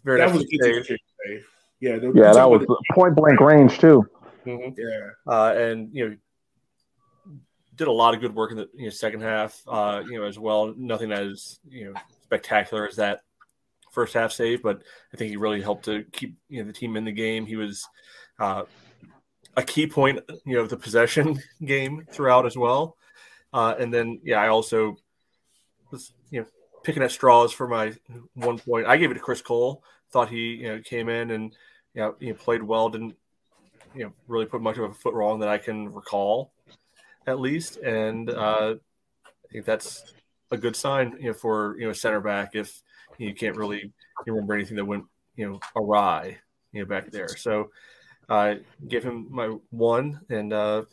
very 0.05 0.21
that 0.21 0.33
was 0.33 0.43
a 0.43 0.47
save. 0.63 0.87
save. 0.87 0.99
Yeah, 1.81 1.97
yeah, 2.15 2.33
that 2.33 2.49
was 2.49 2.65
point 2.93 3.17
blank 3.17 3.41
range 3.41 3.79
too. 3.79 4.05
Mm-hmm. 4.47 4.79
Yeah, 4.79 5.11
uh, 5.33 5.55
and 5.55 5.89
you 5.93 6.09
know, 6.09 6.17
did 7.81 7.89
a 7.89 7.93
lot 7.93 8.15
of 8.15 8.21
good 8.21 8.35
work 8.35 8.53
in 8.53 8.59
the 8.59 8.69
you 8.75 8.85
know, 8.85 8.91
second 8.91 9.23
half. 9.23 9.61
Uh, 9.67 10.03
you 10.07 10.21
know, 10.21 10.25
as 10.25 10.39
well. 10.39 10.73
Nothing 10.77 11.11
as 11.11 11.59
you 11.69 11.87
know 11.87 12.01
spectacular 12.23 12.87
as 12.87 12.97
that 12.97 13.23
first 13.91 14.15
half 14.15 14.31
save, 14.31 14.63
but 14.63 14.83
I 15.13 15.17
think 15.17 15.31
he 15.31 15.37
really 15.37 15.61
helped 15.61 15.87
to 15.87 16.05
keep 16.13 16.37
you 16.49 16.61
know 16.61 16.67
the 16.67 16.73
team 16.73 16.97
in 16.97 17.05
the 17.05 17.13
game. 17.13 17.47
He 17.47 17.57
was 17.57 17.89
uh, 18.39 18.65
a 19.57 19.63
key 19.63 19.87
point, 19.87 20.21
you 20.45 20.57
know, 20.57 20.63
of 20.63 20.69
the 20.69 20.77
possession 20.77 21.41
game 21.65 22.07
throughout 22.11 22.47
as 22.47 22.57
well. 22.57 22.97
Uh, 23.53 23.75
and 23.79 23.93
then, 23.93 24.21
yeah, 24.23 24.41
I 24.41 24.49
also 24.49 24.97
was, 25.91 26.13
you 26.31 26.41
know, 26.41 26.47
picking 26.85 27.03
at 27.03 27.11
straws 27.11 27.53
for 27.53 27.67
my 27.67 27.93
one 28.35 28.59
point. 28.59 28.87
I 28.87 28.97
gave 28.97 29.11
it 29.11 29.15
to 29.15 29.21
Chris 29.21 29.43
Cole. 29.43 29.83
Thought 30.13 30.29
he, 30.29 30.55
you 30.55 30.69
know, 30.69 30.81
came 30.81 31.09
in 31.09 31.31
and, 31.31 31.53
you 31.95 32.03
know, 32.03 32.15
you 32.21 32.35
played 32.35 32.63
well. 32.63 32.89
Didn't, 32.89 33.17
you 33.95 34.05
know, 34.05 34.13
really 34.29 34.47
put 34.47 34.63
much 34.63 34.79
of 34.79 34.85
a 34.85 34.95
foot 34.95 35.15
wrong 35.15 35.41
that 35.41 35.49
I 35.49 35.59
can 35.59 35.93
recall, 35.93 36.53
at 37.31 37.41
least. 37.41 37.79
And 37.79 38.31
uh, 38.31 38.75
I 39.27 39.53
think 39.53 39.65
that's 39.65 40.05
a 40.51 40.57
good 40.57 40.77
sign, 40.77 41.17
you 41.21 41.29
know, 41.29 41.33
for 41.33 41.77
you 41.79 41.87
know, 41.87 41.93
center 41.93 42.21
back 42.21 42.55
if 42.55 42.83
you 43.19 43.35
can't 43.35 43.57
really 43.57 43.93
remember 44.27 44.55
anything 44.55 44.77
that 44.77 44.85
went, 44.85 45.05
you 45.37 45.49
know, 45.49 45.61
awry, 45.77 46.39
you 46.73 46.81
know, 46.81 46.87
back 46.87 47.11
there. 47.11 47.29
So 47.29 47.71
uh, 48.29 48.57
give 48.89 49.05
him 49.05 49.27
my 49.31 49.57
one, 49.71 50.21
and 50.29 50.53
uh, 50.53 50.85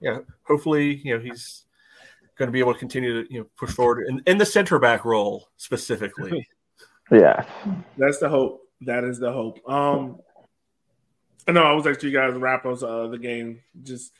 yeah, 0.00 0.18
hopefully, 0.42 0.96
you 1.04 1.16
know, 1.16 1.22
he's 1.22 1.64
going 2.36 2.48
to 2.48 2.52
be 2.52 2.58
able 2.58 2.72
to 2.72 2.78
continue 2.78 3.22
to 3.22 3.32
you 3.32 3.40
know 3.40 3.46
push 3.56 3.70
forward 3.70 4.06
in, 4.08 4.22
in 4.26 4.38
the 4.38 4.46
center 4.46 4.78
back 4.78 5.04
role 5.04 5.48
specifically. 5.56 6.46
yeah, 7.10 7.44
that's 7.96 8.18
the 8.18 8.28
hope. 8.28 8.62
That 8.82 9.04
is 9.04 9.18
the 9.18 9.32
hope. 9.32 9.58
Um, 9.68 10.18
I 11.46 11.52
know 11.52 11.62
I 11.62 11.72
was 11.72 11.86
actually 11.86 12.10
you 12.10 12.18
guys 12.18 12.34
wrap 12.34 12.66
us 12.66 12.82
uh, 12.82 13.06
the 13.06 13.18
game. 13.18 13.60
Just 13.82 14.12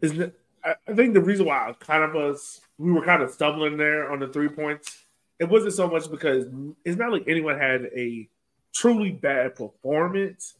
is 0.00 0.18
I, 0.64 0.74
I 0.88 0.94
think 0.94 1.14
the 1.14 1.20
reason 1.20 1.46
why 1.46 1.68
I 1.68 1.72
kind 1.72 2.04
of 2.04 2.14
was 2.14 2.60
we 2.78 2.92
were 2.92 3.04
kind 3.04 3.22
of 3.22 3.30
stumbling 3.30 3.76
there 3.76 4.10
on 4.10 4.20
the 4.20 4.28
three 4.28 4.48
points. 4.48 5.04
It 5.38 5.48
wasn't 5.48 5.74
so 5.74 5.88
much 5.88 6.10
because 6.10 6.46
it's 6.84 6.98
not 6.98 7.12
like 7.12 7.24
anyone 7.26 7.58
had 7.58 7.86
a 7.96 8.28
truly 8.72 9.10
bad 9.10 9.54
performance. 9.54 10.54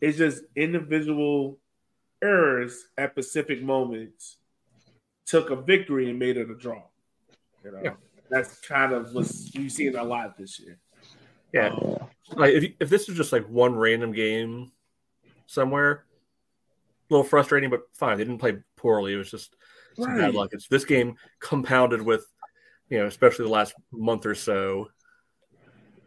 It's 0.00 0.18
just 0.18 0.44
individual 0.54 1.58
errors 2.22 2.88
at 2.96 3.12
specific 3.12 3.62
moments 3.62 4.36
took 5.26 5.50
a 5.50 5.56
victory 5.56 6.08
and 6.08 6.18
made 6.18 6.36
it 6.36 6.50
a 6.50 6.54
draw. 6.54 6.82
You 7.64 7.72
know, 7.72 7.80
yeah. 7.84 7.94
that's 8.30 8.60
kind 8.60 8.92
of 8.92 9.12
what 9.14 9.30
we've 9.54 9.70
seen 9.70 9.94
a 9.94 10.02
lot 10.02 10.36
this 10.38 10.58
year. 10.58 10.78
Yeah, 11.52 11.68
um, 11.68 12.08
like 12.36 12.54
if 12.54 12.72
if 12.80 12.88
this 12.88 13.08
was 13.08 13.16
just 13.16 13.32
like 13.32 13.46
one 13.48 13.76
random 13.76 14.12
game 14.12 14.72
somewhere, 15.46 16.04
a 16.07 16.07
little 17.10 17.24
frustrating, 17.24 17.70
but 17.70 17.82
fine. 17.92 18.18
They 18.18 18.24
didn't 18.24 18.38
play 18.38 18.58
poorly. 18.76 19.14
It 19.14 19.16
was 19.16 19.30
just 19.30 19.56
some 19.96 20.10
right. 20.10 20.18
bad 20.18 20.34
luck. 20.34 20.50
It's 20.52 20.68
this 20.68 20.84
game 20.84 21.16
compounded 21.40 22.02
with, 22.02 22.26
you 22.88 22.98
know, 22.98 23.06
especially 23.06 23.44
the 23.44 23.52
last 23.52 23.74
month 23.92 24.26
or 24.26 24.34
so. 24.34 24.88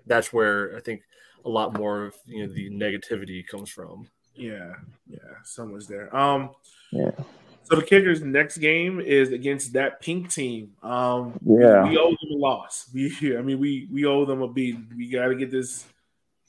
That's 0.07 0.33
where 0.33 0.75
I 0.75 0.81
think 0.81 1.03
a 1.45 1.49
lot 1.49 1.77
more 1.77 2.05
of 2.05 2.15
you 2.25 2.45
know 2.45 2.53
the 2.53 2.69
negativity 2.69 3.45
comes 3.45 3.69
from. 3.69 4.07
Yeah, 4.35 4.73
yeah, 5.07 5.17
someone's 5.43 5.87
there. 5.87 6.15
Um, 6.15 6.51
yeah. 6.91 7.11
So 7.63 7.75
the 7.75 7.83
Kickers' 7.83 8.21
next 8.21 8.57
game 8.57 8.99
is 8.99 9.31
against 9.31 9.73
that 9.73 10.01
pink 10.01 10.31
team. 10.31 10.71
Um, 10.83 11.39
yeah, 11.45 11.83
we, 11.83 11.91
we 11.91 11.97
owe 11.97 12.09
them 12.09 12.31
a 12.31 12.37
loss. 12.37 12.89
We, 12.93 13.37
I 13.37 13.41
mean, 13.41 13.59
we 13.59 13.87
we 13.91 14.05
owe 14.05 14.25
them 14.25 14.41
a 14.41 14.47
beat. 14.47 14.77
We 14.95 15.09
got 15.09 15.27
to 15.27 15.35
get 15.35 15.51
this 15.51 15.85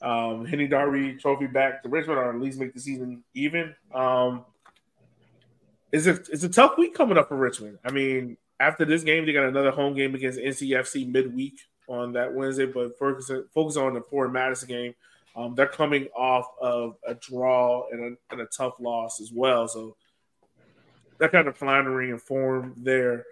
um, 0.03 0.45
Henny 0.45 0.67
Darby 0.67 1.15
Trophy 1.15 1.47
back 1.47 1.83
to 1.83 1.89
Richmond, 1.89 2.19
or 2.19 2.31
at 2.31 2.41
least 2.41 2.59
make 2.59 2.75
the 2.75 2.81
season 2.81 3.23
even. 3.35 3.75
Um, 3.95 4.45
it's 5.93 6.07
a 6.07 6.13
it's 6.13 6.43
a 6.43 6.49
tough 6.49 6.77
week 6.77 6.95
coming 6.95 7.19
up 7.19 7.29
for 7.29 7.37
Richmond. 7.37 7.79
I 7.85 7.93
mean, 7.93 8.37
after 8.59 8.85
this 8.85 9.05
game, 9.05 9.27
they 9.27 9.33
got 9.33 9.45
another 9.45 9.71
home 9.71 9.95
game 9.95 10.15
against 10.15 10.39
NCFC 10.39 11.11
midweek 11.11 11.61
on 11.89 12.13
that 12.13 12.33
Wednesday, 12.33 12.67
but 12.67 12.99
focus 12.99 13.31
focus 13.55 13.77
on 13.77 13.95
the 13.95 14.01
Forward 14.01 14.33
Madison 14.33 14.69
game. 14.69 14.95
Um, 15.35 15.55
they're 15.55 15.67
coming 15.67 16.09
off 16.17 16.47
of 16.61 16.97
a 17.07 17.15
draw 17.15 17.87
and 17.91 18.01
a, 18.03 18.33
and 18.33 18.41
a 18.41 18.47
tough 18.47 18.75
loss 18.81 19.21
as 19.21 19.33
well, 19.33 19.69
so 19.69 19.97
that 21.19 21.33
kind 21.33 21.47
of 21.47 21.57
floundering 21.57 22.11
and 22.11 22.21
form 22.21 22.75
there. 22.77 23.25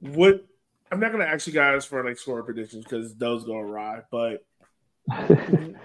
What 0.00 0.44
I'm 0.90 1.00
not 1.00 1.12
going 1.12 1.24
to 1.24 1.30
ask 1.30 1.46
you 1.46 1.52
guys 1.52 1.84
for 1.84 2.04
like 2.04 2.18
score 2.18 2.42
predictions 2.42 2.84
because 2.84 3.14
those 3.14 3.44
go 3.44 3.56
awry, 3.56 4.02
but 4.10 4.44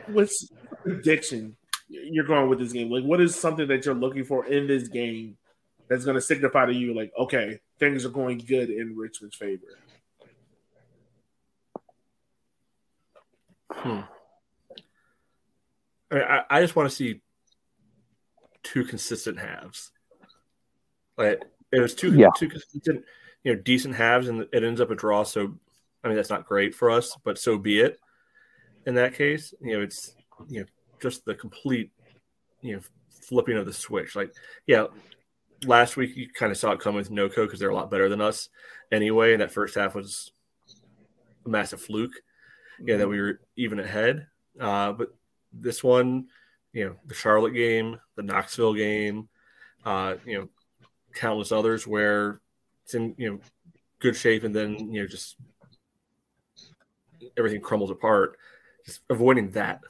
what's 0.08 0.50
prediction 0.84 1.56
you're 1.90 2.26
going 2.26 2.50
with 2.50 2.60
this 2.60 2.74
game? 2.74 2.90
Like, 2.92 3.04
what 3.04 3.22
is 3.22 3.36
something 3.36 3.68
that 3.68 3.86
you're 3.86 3.96
looking 3.96 4.24
for 4.24 4.46
in 4.46 4.68
this 4.68 4.88
game 4.88 5.38
that's 5.88 6.06
going 6.06 6.16
to 6.16 6.22
signify 6.22 6.66
to 6.66 6.74
you, 6.74 6.94
like, 6.94 7.12
okay, 7.18 7.60
things 7.80 8.06
are 8.06 8.10
going 8.10 8.40
good 8.40 8.70
in 8.70 8.96
Richmond's 8.96 9.36
favor. 9.36 9.64
Hmm. 13.72 14.02
I, 16.12 16.16
mean, 16.16 16.24
I, 16.24 16.42
I 16.50 16.62
just 16.62 16.76
want 16.76 16.90
to 16.90 16.96
see 16.96 17.22
two 18.64 18.84
consistent 18.84 19.40
halves. 19.40 19.92
Like 21.18 21.42
it 21.72 21.80
was 21.80 21.96
two 21.96 22.14
Yeah. 22.14 22.30
two 22.36 22.50
consistent, 22.50 23.04
you 23.44 23.56
know, 23.56 23.62
decent 23.62 23.96
halves, 23.96 24.28
and 24.28 24.48
it 24.52 24.64
ends 24.64 24.82
up 24.82 24.92
a 24.92 24.96
draw. 24.96 25.24
So, 25.24 25.58
I 26.04 26.08
mean, 26.08 26.16
that's 26.16 26.30
not 26.30 26.46
great 26.46 26.76
for 26.76 26.90
us, 26.90 27.16
but 27.24 27.38
so 27.38 27.58
be 27.58 27.80
it. 27.80 28.00
In 28.88 28.96
that 28.96 29.14
case, 29.14 29.54
you 29.62 29.74
know, 29.74 29.84
it's 29.84 30.16
you 30.50 30.62
know 30.62 30.66
just 31.02 31.26
the 31.26 31.36
complete, 31.36 31.92
you 32.62 32.78
know, 32.78 32.82
flipping 33.10 33.58
of 33.58 33.66
the 33.66 33.74
switch. 33.74 34.16
Like, 34.16 34.34
yeah, 34.66 34.86
last 35.66 35.98
week 35.98 36.16
you 36.16 36.30
kind 36.30 36.52
of 36.52 36.58
saw 36.58 36.72
it 36.72 36.80
come 36.80 36.96
with 36.96 37.12
NoCo 37.12 37.46
because 37.46 37.60
they're 37.60 37.70
a 37.70 37.76
lot 37.76 37.92
better 37.92 38.10
than 38.10 38.22
us 38.22 38.50
anyway, 38.92 39.34
and 39.34 39.42
that 39.42 39.52
first 39.52 39.76
half 39.76 39.94
was 39.94 40.32
a 41.46 41.50
massive 41.50 41.82
fluke. 41.82 42.14
Yeah, 42.80 42.98
that 42.98 43.08
we 43.08 43.20
were 43.20 43.42
even 43.56 43.80
ahead. 43.80 44.28
Uh, 44.60 44.94
but 44.94 45.10
this 45.52 45.84
one, 45.84 46.28
you 46.74 46.86
know, 46.86 46.96
the 47.06 47.14
Charlotte 47.14 47.54
game, 47.54 48.00
the 48.16 48.24
Knoxville 48.24 48.74
game, 48.74 49.28
uh, 49.86 50.16
you 50.26 50.38
know, 50.38 50.50
countless 51.14 51.52
others 51.52 51.86
where 51.86 52.40
it's 52.84 52.94
in 52.94 53.16
you 53.18 53.32
know 53.32 53.40
good 54.00 54.16
shape, 54.16 54.44
and 54.44 54.56
then 54.56 54.94
you 54.94 55.02
know 55.02 55.08
just 55.08 55.36
everything 57.38 57.62
crumbles 57.62 57.92
apart. 57.92 58.38
Just 58.88 59.02
avoiding 59.10 59.52
that 59.52 59.82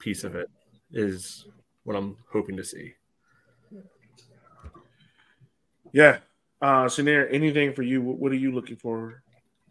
piece 0.00 0.24
of 0.24 0.34
it 0.34 0.50
is 0.90 1.46
what 1.84 1.96
I'm 1.96 2.16
hoping 2.32 2.56
to 2.56 2.64
see. 2.64 2.94
Yeah. 5.92 6.18
Uh 6.60 6.86
Shanair, 6.86 7.32
anything 7.32 7.72
for 7.72 7.82
you? 7.82 8.02
What 8.02 8.18
what 8.18 8.32
are 8.32 8.36
you 8.36 8.52
looking 8.52 8.76
for 8.76 9.22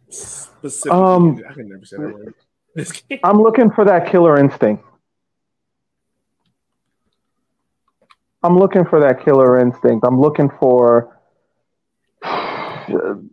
specifically? 0.08 0.98
Um, 0.98 1.42
I 1.48 1.52
can 1.52 1.68
never 1.68 1.84
say 1.84 1.98
that 1.98 2.14
word. 2.14 2.34
I'm 3.24 3.40
looking 3.40 3.70
for 3.70 3.84
that 3.84 4.10
killer 4.10 4.38
instinct. 4.38 4.84
I'm 8.42 8.58
looking 8.58 8.86
for 8.86 9.00
that 9.00 9.22
killer 9.22 9.60
instinct. 9.60 10.06
I'm 10.06 10.18
looking 10.18 10.48
for. 10.58 11.20
I'm 12.22 13.28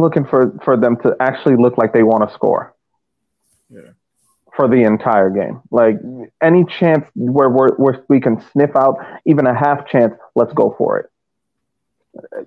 looking 0.00 0.24
for 0.24 0.58
for 0.64 0.76
them 0.76 0.96
to 1.02 1.14
actually 1.20 1.56
look 1.56 1.78
like 1.78 1.92
they 1.92 2.02
want 2.02 2.28
to 2.28 2.34
score. 2.34 2.74
Yeah. 3.68 3.92
For 4.56 4.68
the 4.68 4.84
entire 4.84 5.28
game, 5.28 5.60
like 5.70 5.96
any 6.42 6.64
chance 6.64 7.06
where 7.14 7.50
we're, 7.50 8.02
we 8.08 8.20
can 8.20 8.42
sniff 8.52 8.74
out 8.74 8.96
even 9.26 9.46
a 9.46 9.54
half 9.54 9.86
chance, 9.86 10.14
let's 10.34 10.52
go 10.54 10.74
for 10.78 10.98
it. 10.98 11.10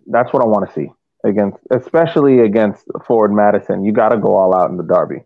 That's 0.07 0.33
what 0.33 0.41
I 0.41 0.47
want 0.47 0.67
to 0.67 0.73
see 0.73 0.91
against, 1.23 1.59
especially 1.69 2.39
against 2.39 2.85
Forward 3.05 3.31
Madison. 3.31 3.85
You 3.85 3.91
got 3.91 4.09
to 4.09 4.17
go 4.17 4.35
all 4.35 4.55
out 4.55 4.71
in 4.71 4.77
the 4.77 4.83
derby. 4.83 5.23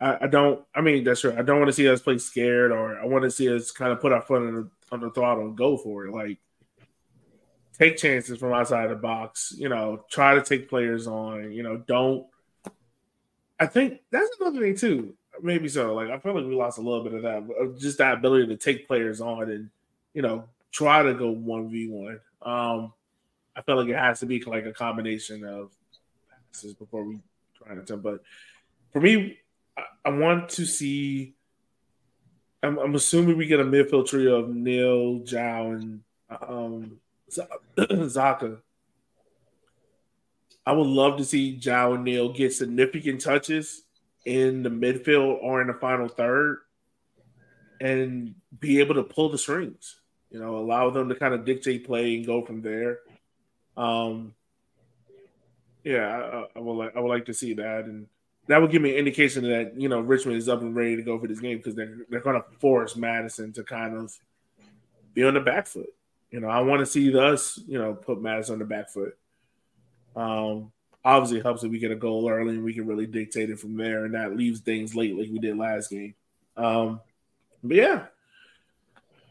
I, 0.00 0.18
I 0.22 0.26
don't. 0.26 0.64
I 0.74 0.80
mean, 0.80 1.04
that's 1.04 1.24
right. 1.24 1.38
I 1.38 1.42
don't 1.42 1.58
want 1.58 1.68
to 1.68 1.74
see 1.74 1.88
us 1.88 2.00
play 2.00 2.18
scared, 2.18 2.72
or 2.72 2.98
I 2.98 3.04
want 3.04 3.24
to 3.24 3.30
see 3.30 3.54
us 3.54 3.70
kind 3.70 3.92
of 3.92 4.00
put 4.00 4.12
our 4.12 4.22
foot 4.22 4.42
on 4.42 4.54
the, 4.54 4.70
on 4.92 5.00
the 5.00 5.10
throttle 5.10 5.44
and 5.44 5.56
go 5.56 5.76
for 5.76 6.06
it. 6.06 6.12
Like, 6.12 6.38
take 7.78 7.98
chances 7.98 8.38
from 8.38 8.52
outside 8.52 8.90
the 8.90 8.96
box. 8.96 9.54
You 9.56 9.68
know, 9.68 10.04
try 10.10 10.34
to 10.34 10.42
take 10.42 10.70
players 10.70 11.06
on. 11.06 11.52
You 11.52 11.62
know, 11.62 11.76
don't. 11.76 12.26
I 13.60 13.66
think 13.66 14.00
that's 14.10 14.30
another 14.40 14.60
thing 14.60 14.74
too. 14.74 15.14
Maybe 15.42 15.68
so. 15.68 15.94
Like, 15.94 16.08
I 16.08 16.18
feel 16.18 16.34
like 16.34 16.46
we 16.46 16.54
lost 16.54 16.78
a 16.78 16.80
little 16.80 17.04
bit 17.04 17.12
of 17.12 17.22
that, 17.22 17.76
just 17.78 17.98
that 17.98 18.14
ability 18.14 18.46
to 18.48 18.56
take 18.56 18.88
players 18.88 19.20
on 19.20 19.50
and 19.50 19.70
you 20.14 20.22
know 20.22 20.44
try 20.72 21.02
to 21.02 21.14
go 21.14 21.30
one 21.30 21.68
v 21.68 21.88
one. 21.88 22.20
Um, 22.42 22.92
I 23.54 23.62
feel 23.62 23.76
like 23.76 23.88
it 23.88 23.96
has 23.96 24.20
to 24.20 24.26
be 24.26 24.40
like 24.40 24.64
a 24.64 24.72
combination 24.72 25.44
of 25.44 25.70
passes 26.52 26.74
before 26.74 27.04
we 27.04 27.18
try 27.54 27.74
to 27.74 27.82
attempt. 27.82 28.02
But 28.02 28.22
for 28.92 29.00
me, 29.00 29.38
I, 29.76 29.82
I 30.06 30.10
want 30.10 30.48
to 30.50 30.64
see. 30.64 31.34
I'm, 32.62 32.78
I'm 32.78 32.94
assuming 32.94 33.36
we 33.36 33.46
get 33.46 33.60
a 33.60 33.64
midfield 33.64 34.08
trio 34.08 34.36
of 34.36 34.54
Neil, 34.54 35.20
Zhao, 35.20 35.74
and 35.74 36.00
um, 36.30 37.00
Z- 37.30 37.42
Zaka. 37.78 38.58
I 40.66 40.72
would 40.72 40.86
love 40.86 41.16
to 41.18 41.24
see 41.24 41.60
and 41.64 42.04
Neil 42.04 42.32
get 42.32 42.52
significant 42.52 43.20
touches 43.20 43.82
in 44.24 44.62
the 44.62 44.68
midfield 44.68 45.42
or 45.42 45.60
in 45.60 45.68
the 45.68 45.74
final 45.74 46.08
third, 46.08 46.58
and 47.80 48.34
be 48.58 48.80
able 48.80 48.94
to 48.96 49.02
pull 49.02 49.30
the 49.30 49.38
strings. 49.38 50.00
You 50.30 50.38
know, 50.38 50.56
allow 50.56 50.90
them 50.90 51.08
to 51.08 51.14
kind 51.14 51.34
of 51.34 51.44
dictate 51.44 51.86
play 51.86 52.14
and 52.14 52.26
go 52.26 52.44
from 52.44 52.62
there. 52.62 53.00
Um, 53.76 54.34
yeah, 55.82 56.06
I, 56.06 56.58
I 56.58 56.60
would 56.60 56.74
like 56.74 56.96
I 56.96 57.00
would 57.00 57.08
like 57.08 57.26
to 57.26 57.34
see 57.34 57.54
that, 57.54 57.86
and 57.86 58.06
that 58.46 58.60
would 58.60 58.70
give 58.70 58.82
me 58.82 58.90
an 58.90 58.96
indication 58.96 59.44
that 59.44 59.80
you 59.80 59.88
know 59.88 60.00
Richmond 60.00 60.36
is 60.36 60.48
up 60.48 60.60
and 60.60 60.76
ready 60.76 60.96
to 60.96 61.02
go 61.02 61.18
for 61.18 61.26
this 61.26 61.40
game 61.40 61.56
because 61.56 61.74
they're 61.74 61.98
they're 62.10 62.20
going 62.20 62.40
to 62.40 62.58
force 62.58 62.96
Madison 62.96 63.52
to 63.54 63.64
kind 63.64 63.96
of 63.96 64.12
be 65.14 65.24
on 65.24 65.34
the 65.34 65.40
back 65.40 65.66
foot. 65.66 65.92
You 66.30 66.40
know, 66.40 66.48
I 66.48 66.60
want 66.60 66.80
to 66.80 66.86
see 66.86 67.16
us, 67.18 67.58
you 67.66 67.78
know, 67.78 67.94
put 67.94 68.22
Madison 68.22 68.54
on 68.54 68.58
the 68.60 68.64
back 68.64 68.90
foot. 68.90 69.16
Um, 70.16 70.72
obviously, 71.04 71.38
it 71.38 71.44
helps 71.44 71.62
if 71.62 71.70
we 71.70 71.78
get 71.78 71.90
a 71.90 71.96
goal 71.96 72.28
early 72.28 72.54
and 72.54 72.64
we 72.64 72.74
can 72.74 72.86
really 72.86 73.06
dictate 73.06 73.50
it 73.50 73.58
from 73.58 73.76
there, 73.76 74.04
and 74.04 74.14
that 74.14 74.36
leaves 74.36 74.60
things 74.60 74.94
late 74.94 75.16
like 75.16 75.30
we 75.30 75.38
did 75.38 75.56
last 75.56 75.90
game. 75.90 76.14
Um, 76.56 77.00
but 77.62 77.76
yeah, 77.76 78.06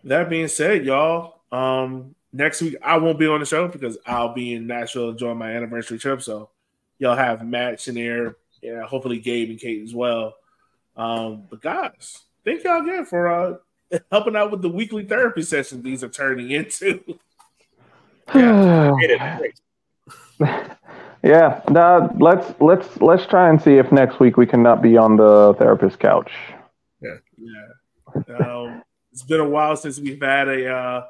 that 0.03 0.29
being 0.29 0.47
said, 0.47 0.85
y'all, 0.85 1.41
um, 1.51 2.15
next 2.31 2.61
week 2.61 2.75
I 2.81 2.97
won't 2.97 3.19
be 3.19 3.27
on 3.27 3.39
the 3.39 3.45
show 3.45 3.67
because 3.67 3.97
I'll 4.05 4.33
be 4.33 4.53
in 4.53 4.67
Nashville 4.67 5.09
enjoying 5.09 5.37
my 5.37 5.51
anniversary 5.51 5.99
trip. 5.99 6.21
So 6.21 6.49
y'all 6.97 7.15
have 7.15 7.45
Matt, 7.45 7.79
Shanair, 7.79 8.35
yeah, 8.61 8.83
hopefully 8.83 9.19
Gabe 9.19 9.49
and 9.49 9.59
Kate 9.59 9.83
as 9.83 9.93
well. 9.93 10.35
Um, 10.95 11.43
but 11.49 11.61
guys, 11.61 12.19
thank 12.43 12.63
y'all 12.63 12.81
again 12.81 13.05
for 13.05 13.27
uh, 13.27 13.97
helping 14.11 14.35
out 14.35 14.51
with 14.51 14.61
the 14.61 14.69
weekly 14.69 15.05
therapy 15.05 15.41
sessions 15.41 15.83
these 15.83 16.03
are 16.03 16.09
turning 16.09 16.51
into. 16.51 17.03
Yeah, 18.35 18.95
Get 19.01 19.09
it. 19.09 19.37
Great. 19.39 19.59
yeah, 21.23 21.61
let's 22.19 22.53
let's 22.59 23.01
let's 23.01 23.25
try 23.25 23.49
and 23.49 23.61
see 23.61 23.73
if 23.73 23.91
next 23.91 24.19
week 24.19 24.37
we 24.37 24.45
cannot 24.45 24.81
be 24.81 24.97
on 24.97 25.17
the 25.17 25.55
therapist 25.59 25.99
couch. 25.99 26.31
Yeah. 27.37 28.45
Um, 28.45 28.83
it's 29.11 29.23
been 29.23 29.39
a 29.39 29.49
while 29.49 29.75
since 29.75 29.99
we've 29.99 30.21
had 30.21 30.47
a 30.47 30.73
uh, 30.73 31.05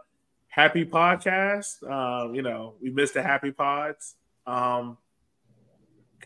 happy 0.48 0.86
podcast. 0.86 1.84
Um, 1.90 2.36
you 2.36 2.42
know, 2.42 2.76
we 2.82 2.90
missed 2.90 3.14
the 3.14 3.24
happy 3.24 3.52
pods. 3.52 4.16
Um, 4.46 4.98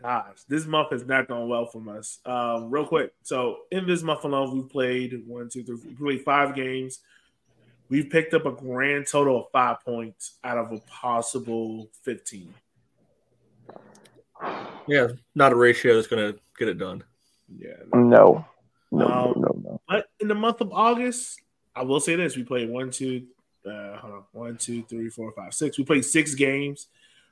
gosh, 0.02 0.44
this 0.48 0.66
month 0.66 0.92
has 0.92 1.06
not 1.06 1.28
gone 1.28 1.50
well 1.50 1.66
from 1.66 1.90
us. 1.90 2.20
Um, 2.26 2.70
real 2.70 2.86
quick. 2.86 3.14
So, 3.24 3.60
in 3.72 3.86
this 3.86 4.02
month 4.02 4.24
alone, 4.24 4.56
we've 4.56 4.70
played 4.70 5.24
one, 5.28 5.50
two, 5.50 5.64
three, 5.64 5.78
we 5.88 5.96
played 5.96 6.24
five 6.24 6.56
games. 6.56 7.00
We've 7.90 8.10
picked 8.10 8.34
up 8.34 8.46
a 8.46 8.52
grand 8.52 9.08
total 9.08 9.42
of 9.42 9.52
five 9.52 9.84
points 9.84 10.38
out 10.44 10.58
of 10.58 10.72
a 10.72 10.80
possible 10.90 11.90
15. 12.04 12.54
Yeah, 14.88 15.08
not 15.36 15.52
a 15.52 15.56
ratio 15.56 15.96
that's 15.96 16.08
going 16.08 16.34
to 16.34 16.40
get 16.58 16.68
it 16.68 16.78
done. 16.78 17.04
Yeah. 17.58 17.72
No, 17.94 18.46
no, 18.92 19.06
Um, 19.06 19.34
no, 19.38 19.62
no. 19.64 19.82
But 19.88 20.08
in 20.20 20.28
the 20.28 20.36
month 20.36 20.62
of 20.62 20.72
August, 20.72 21.40
I 21.76 21.84
will 21.84 22.00
say 22.00 22.16
this: 22.16 22.36
we 22.36 22.44
played 22.44 22.70
one, 22.70 22.92
two, 22.92 23.26
uh, 23.66 23.98
hold 23.98 24.14
on, 24.14 24.24
one, 24.32 24.58
two, 24.58 24.84
three, 24.84 25.10
four, 25.10 25.32
five, 25.32 25.54
six. 25.54 25.78
We 25.78 25.86
played 25.86 26.06
six 26.06 26.36
games. 26.36 26.88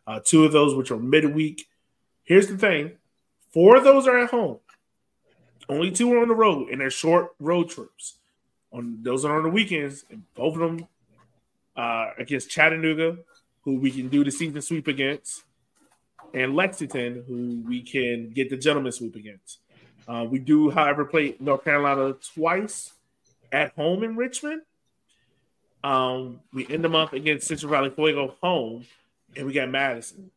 Uh, 0.07 0.19
two 0.23 0.45
of 0.45 0.51
those, 0.51 0.75
which 0.75 0.91
are 0.91 0.97
midweek. 0.97 1.67
Here's 2.23 2.47
the 2.47 2.57
thing: 2.57 2.93
four 3.51 3.75
of 3.77 3.83
those 3.83 4.07
are 4.07 4.17
at 4.19 4.31
home. 4.31 4.59
Only 5.69 5.91
two 5.91 6.11
are 6.13 6.21
on 6.21 6.27
the 6.27 6.35
road, 6.35 6.69
and 6.69 6.81
they're 6.81 6.89
short 6.89 7.35
road 7.39 7.69
trips. 7.69 8.15
On 8.71 8.99
those 9.01 9.25
are 9.25 9.35
on 9.37 9.43
the 9.43 9.49
weekends, 9.49 10.05
and 10.09 10.23
both 10.35 10.55
of 10.55 10.59
them 10.61 10.87
uh, 11.75 12.11
against 12.17 12.49
Chattanooga, 12.49 13.17
who 13.63 13.75
we 13.79 13.91
can 13.91 14.07
do 14.09 14.23
the 14.23 14.31
season 14.31 14.61
sweep 14.61 14.87
against, 14.87 15.43
and 16.33 16.55
Lexington, 16.55 17.23
who 17.27 17.63
we 17.67 17.81
can 17.81 18.31
get 18.31 18.49
the 18.49 18.57
gentleman 18.57 18.91
sweep 18.91 19.15
against. 19.15 19.59
Uh, 20.07 20.25
we 20.29 20.39
do, 20.39 20.69
however, 20.69 21.05
play 21.05 21.35
North 21.39 21.63
Carolina 21.63 22.15
twice 22.33 22.93
at 23.51 23.73
home 23.73 24.03
in 24.03 24.15
Richmond. 24.15 24.61
Um, 25.83 26.39
we 26.53 26.67
end 26.67 26.83
the 26.83 26.89
month 26.89 27.13
against 27.13 27.47
Central 27.47 27.71
Valley 27.71 27.89
Fuego 27.89 28.35
home, 28.41 28.85
and 29.35 29.47
we 29.47 29.53
got 29.53 29.69
Madison. 29.69 30.31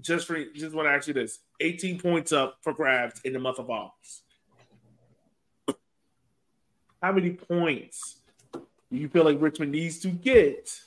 Just 0.00 0.26
for 0.26 0.42
just 0.54 0.74
want 0.74 0.88
to 0.88 0.92
ask 0.92 1.08
you 1.08 1.14
this: 1.14 1.40
18 1.60 2.00
points 2.00 2.32
up 2.32 2.56
for 2.62 2.72
grabs 2.72 3.20
in 3.24 3.32
the 3.32 3.38
month 3.38 3.58
of 3.58 3.70
August. 3.70 4.22
How 7.02 7.12
many 7.12 7.30
points 7.30 8.16
do 8.52 8.98
you 8.98 9.08
feel 9.08 9.24
like 9.24 9.40
Richmond 9.40 9.72
needs 9.72 10.00
to 10.00 10.08
get 10.08 10.80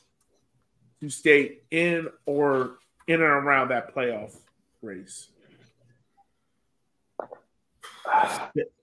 to 1.00 1.10
stay 1.10 1.60
in 1.72 2.08
or 2.26 2.78
in 3.08 3.16
and 3.16 3.24
around 3.24 3.70
that 3.70 3.94
playoff 3.94 4.36
race? 4.82 5.28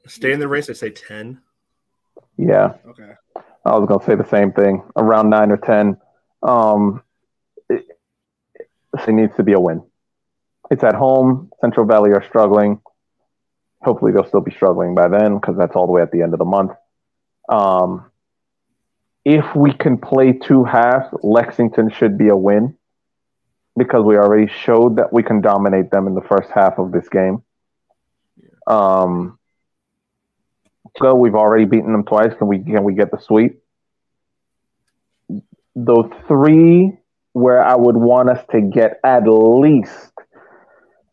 Stay 0.06 0.32
in 0.32 0.40
the 0.40 0.48
race. 0.48 0.70
I 0.70 0.72
say 0.72 0.90
ten. 0.90 1.40
Yeah, 2.36 2.74
Okay. 2.88 3.12
I 3.64 3.76
was 3.78 3.86
gonna 3.86 4.04
say 4.04 4.14
the 4.14 4.28
same 4.28 4.52
thing. 4.52 4.82
Around 4.96 5.28
nine 5.28 5.50
or 5.50 5.58
ten. 5.58 5.98
Um, 6.42 7.02
it, 7.68 7.86
it 8.94 9.12
needs 9.12 9.36
to 9.36 9.42
be 9.42 9.52
a 9.52 9.60
win. 9.60 9.82
It's 10.70 10.82
at 10.82 10.94
home. 10.94 11.50
Central 11.60 11.84
Valley 11.84 12.12
are 12.12 12.24
struggling. 12.26 12.80
Hopefully, 13.82 14.12
they'll 14.12 14.26
still 14.26 14.40
be 14.40 14.52
struggling 14.52 14.94
by 14.94 15.08
then 15.08 15.34
because 15.36 15.56
that's 15.56 15.76
all 15.76 15.86
the 15.86 15.92
way 15.92 16.02
at 16.02 16.12
the 16.12 16.22
end 16.22 16.32
of 16.32 16.38
the 16.38 16.44
month. 16.44 16.72
Um, 17.48 18.10
if 19.24 19.54
we 19.54 19.72
can 19.72 19.98
play 19.98 20.32
two 20.32 20.64
halves, 20.64 21.08
Lexington 21.22 21.90
should 21.90 22.16
be 22.16 22.28
a 22.28 22.36
win 22.36 22.76
because 23.84 24.04
we 24.04 24.16
already 24.16 24.46
showed 24.64 24.96
that 24.96 25.10
we 25.12 25.22
can 25.22 25.40
dominate 25.40 25.90
them 25.90 26.06
in 26.06 26.14
the 26.14 26.20
first 26.20 26.50
half 26.54 26.78
of 26.78 26.92
this 26.92 27.08
game. 27.08 27.42
Um, 28.66 29.38
so 30.98 31.14
we've 31.14 31.34
already 31.34 31.64
beaten 31.64 31.92
them 31.92 32.04
twice. 32.04 32.32
Can 32.36 32.46
we 32.46 32.58
can 32.58 32.84
we 32.84 32.94
get 32.94 33.10
the 33.10 33.18
sweep? 33.18 33.62
The 35.74 36.10
three 36.28 36.92
where 37.32 37.64
I 37.64 37.76
would 37.76 37.96
want 37.96 38.28
us 38.28 38.44
to 38.50 38.60
get 38.60 39.00
at 39.02 39.22
least 39.26 40.10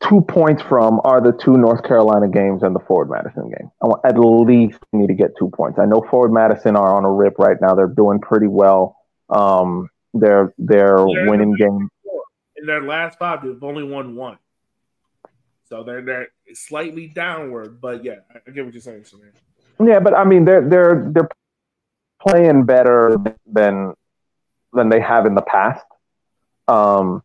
two 0.04 0.22
points 0.22 0.62
from 0.64 1.00
are 1.06 1.22
the 1.22 1.32
two 1.32 1.54
North 1.58 1.84
Carolina 1.84 2.28
games 2.28 2.64
and 2.64 2.76
the 2.76 2.80
Forward 2.80 3.10
Madison 3.10 3.50
game. 3.50 3.72
I 3.82 3.88
want 3.88 4.02
at 4.06 4.20
least 4.20 4.80
need 4.92 5.08
to 5.08 5.14
get 5.14 5.32
two 5.40 5.50
points. 5.56 5.80
I 5.80 5.86
know 5.86 6.06
Forward 6.10 6.34
Madison 6.34 6.76
are 6.76 6.98
on 6.98 7.06
a 7.06 7.12
rip 7.12 7.40
right 7.40 7.58
now. 7.62 7.76
They're 7.76 7.88
doing 7.88 8.20
pretty 8.20 8.48
well. 8.48 8.98
Um, 9.30 9.90
they're 10.14 10.54
they're, 10.58 10.98
they're 10.98 11.30
winning 11.30 11.56
games. 11.56 11.90
In 12.58 12.66
their 12.66 12.82
last 12.82 13.20
five, 13.20 13.44
they've 13.44 13.64
only 13.64 13.84
won 13.84 14.16
one. 14.16 14.38
So 15.70 15.84
they're 15.84 16.02
they're 16.02 16.28
slightly 16.54 17.08
downward, 17.08 17.82
but 17.82 18.04
yeah, 18.04 18.20
I 18.34 18.52
get 18.52 18.64
what 18.66 18.74
you're 18.74 18.82
saying, 18.82 19.02
Samir. 19.02 19.32
Yeah, 19.86 20.00
but 20.00 20.14
I 20.14 20.24
mean 20.24 20.46
they're 20.46 20.68
they're 20.68 21.12
they're 21.14 21.30
playing 22.22 22.66
better 22.66 23.18
than 23.46 23.94
than 24.74 24.90
they 24.90 25.02
have 25.02 25.26
in 25.26 25.36
the 25.36 25.42
past. 25.42 25.86
Um, 26.68 27.22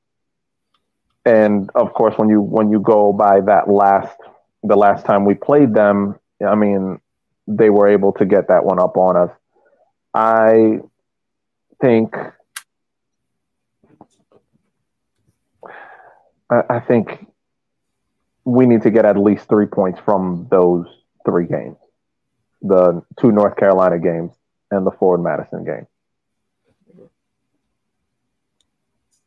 and 1.24 1.70
of 1.74 1.92
course, 1.92 2.14
when 2.16 2.28
you 2.28 2.40
when 2.40 2.70
you 2.70 2.80
go 2.80 3.12
by 3.12 3.40
that 3.40 3.68
last 3.68 4.16
the 4.62 4.76
last 4.76 5.06
time 5.06 5.24
we 5.24 5.34
played 5.34 5.74
them, 5.74 6.18
I 6.44 6.54
mean, 6.54 7.00
they 7.46 7.70
were 7.70 7.88
able 7.88 8.12
to 8.14 8.24
get 8.24 8.48
that 8.48 8.64
one 8.64 8.80
up 8.80 8.96
on 8.96 9.16
us. 9.16 9.30
I 10.14 10.80
think 11.80 12.16
I 16.68 16.80
think 16.80 17.26
we 18.44 18.66
need 18.66 18.82
to 18.82 18.90
get 18.90 19.04
at 19.04 19.16
least 19.16 19.48
three 19.48 19.66
points 19.66 20.00
from 20.04 20.48
those 20.50 20.86
three 21.24 21.46
games 21.46 21.76
the 22.62 23.02
two 23.18 23.32
North 23.32 23.56
Carolina 23.56 23.98
games 23.98 24.32
and 24.70 24.86
the 24.86 24.90
Forward 24.92 25.18
Madison 25.18 25.64
game. 25.64 25.86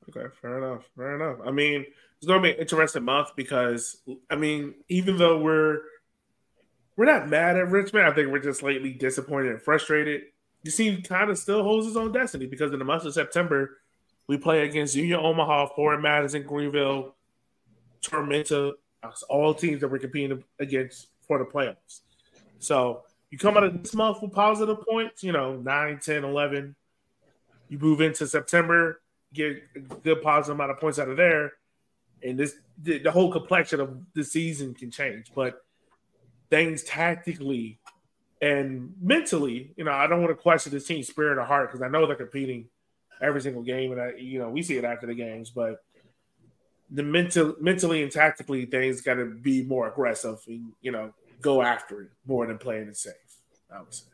Okay, 0.09 0.33
fair 0.41 0.57
enough. 0.57 0.83
Fair 0.95 1.15
enough. 1.15 1.45
I 1.45 1.51
mean, 1.51 1.85
it's 2.17 2.27
going 2.27 2.41
to 2.41 2.43
be 2.43 2.53
an 2.53 2.59
interesting 2.59 3.03
month 3.03 3.29
because 3.35 3.97
I 4.29 4.35
mean, 4.35 4.75
even 4.87 5.17
though 5.17 5.39
we're 5.39 5.79
we're 6.95 7.05
not 7.05 7.27
mad 7.27 7.57
at 7.57 7.69
Richmond, 7.69 8.07
I 8.07 8.13
think 8.13 8.31
we're 8.31 8.39
just 8.39 8.61
slightly 8.61 8.93
disappointed 8.93 9.51
and 9.51 9.61
frustrated. 9.61 10.21
The 10.63 10.71
team 10.71 11.01
kind 11.01 11.29
of 11.29 11.37
still 11.37 11.61
holds 11.61 11.85
its 11.85 11.97
own 11.97 12.13
destiny 12.13 12.47
because 12.47 12.71
in 12.71 12.79
the 12.79 12.85
month 12.85 13.03
of 13.03 13.13
September, 13.13 13.77
we 14.27 14.37
play 14.37 14.67
against 14.67 14.95
Union 14.95 15.19
Omaha, 15.19 15.67
Forward 15.75 16.01
Madison, 16.01 16.43
Greenville, 16.43 17.15
Tormenta, 18.01 18.73
all 19.29 19.53
teams 19.53 19.81
that 19.81 19.89
we're 19.89 19.99
competing 19.99 20.43
against 20.59 21.07
for 21.27 21.37
the 21.37 21.45
playoffs. 21.45 22.01
So 22.59 23.03
you 23.29 23.37
come 23.37 23.57
out 23.57 23.63
of 23.63 23.81
this 23.81 23.93
month 23.93 24.21
with 24.21 24.31
positive 24.31 24.77
points, 24.87 25.23
you 25.23 25.31
know, 25.31 25.57
9, 25.57 25.99
10, 25.99 26.23
11. 26.23 26.75
You 27.69 27.79
move 27.79 28.01
into 28.01 28.27
September, 28.27 29.01
get 29.33 29.61
a 29.75 29.79
good 29.79 30.21
positive 30.21 30.55
amount 30.55 30.71
of 30.71 30.79
points 30.79 30.99
out 30.99 31.09
of 31.09 31.17
there. 31.17 31.53
And 32.23 32.39
this 32.39 32.55
the, 32.81 32.99
the 32.99 33.11
whole 33.11 33.31
complexion 33.31 33.79
of 33.79 33.97
the 34.13 34.23
season 34.23 34.73
can 34.73 34.89
change. 34.89 35.31
But 35.35 35.63
things 36.49 36.83
tactically 36.83 37.79
and 38.41 38.93
mentally, 39.01 39.73
you 39.75 39.83
know, 39.83 39.91
I 39.91 40.07
don't 40.07 40.21
want 40.21 40.31
to 40.31 40.41
question 40.41 40.71
this 40.71 40.85
team's 40.85 41.07
spirit 41.07 41.37
or 41.37 41.45
heart 41.45 41.71
because 41.71 41.81
I 41.81 41.87
know 41.87 42.05
they're 42.05 42.15
competing 42.15 42.69
every 43.21 43.41
single 43.41 43.63
game, 43.63 43.91
and 43.91 44.01
I, 44.01 44.13
you 44.17 44.39
know, 44.39 44.49
we 44.49 44.61
see 44.63 44.77
it 44.77 44.83
after 44.83 45.07
the 45.07 45.13
games. 45.13 45.49
But 45.49 45.83
the 46.89 47.03
mental, 47.03 47.55
mentally 47.59 48.03
and 48.03 48.11
tactically, 48.11 48.65
things 48.65 49.01
got 49.01 49.15
to 49.15 49.25
be 49.25 49.63
more 49.63 49.87
aggressive 49.87 50.39
and 50.47 50.71
you 50.81 50.91
know 50.91 51.13
go 51.41 51.61
after 51.61 52.01
it 52.01 52.09
more 52.25 52.47
than 52.47 52.57
playing 52.57 52.87
it 52.87 52.97
safe. 52.97 53.13
I 53.73 53.79
would 53.79 53.93
say. 53.93 54.05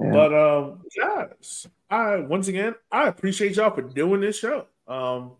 Yeah. 0.00 0.10
But 0.12 0.34
um, 0.34 0.82
guys, 0.98 1.66
I 1.88 2.16
once 2.16 2.48
again 2.48 2.74
I 2.90 3.08
appreciate 3.08 3.56
y'all 3.56 3.70
for 3.70 3.82
doing 3.82 4.20
this 4.20 4.38
show. 4.38 4.66
Um, 4.86 5.32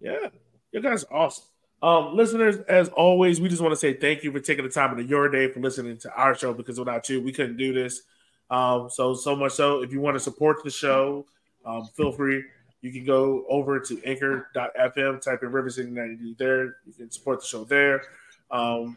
yeah, 0.00 0.28
you 0.72 0.80
guys 0.80 1.04
are 1.04 1.16
awesome. 1.16 1.44
Um, 1.80 2.16
listeners, 2.16 2.56
as 2.68 2.88
always, 2.88 3.40
we 3.40 3.48
just 3.48 3.62
want 3.62 3.72
to 3.72 3.76
say 3.76 3.94
thank 3.94 4.24
you 4.24 4.32
for 4.32 4.40
taking 4.40 4.64
the 4.64 4.70
time 4.70 4.98
of 4.98 5.08
your 5.08 5.28
day 5.28 5.50
for 5.50 5.60
listening 5.60 5.96
to 5.98 6.12
our 6.12 6.34
show 6.34 6.52
because 6.52 6.78
without 6.78 7.08
you, 7.08 7.22
we 7.22 7.32
couldn't 7.32 7.56
do 7.56 7.72
this. 7.72 8.02
Um, 8.50 8.88
so 8.90 9.14
so 9.14 9.36
much 9.36 9.52
so, 9.52 9.82
if 9.82 9.92
you 9.92 10.00
want 10.00 10.16
to 10.16 10.20
support 10.20 10.62
the 10.64 10.70
show, 10.70 11.26
um, 11.64 11.84
feel 11.96 12.12
free. 12.12 12.44
You 12.80 12.92
can 12.92 13.04
go 13.04 13.44
over 13.48 13.80
to 13.80 14.04
anchor.fm, 14.04 15.20
type 15.20 15.42
in 15.42 15.50
River 15.50 15.68
City 15.68 15.90
90 15.90 16.36
there. 16.38 16.76
You 16.86 16.92
can 16.96 17.10
support 17.10 17.40
the 17.40 17.46
show 17.46 17.64
there. 17.64 18.02
Um, 18.50 18.96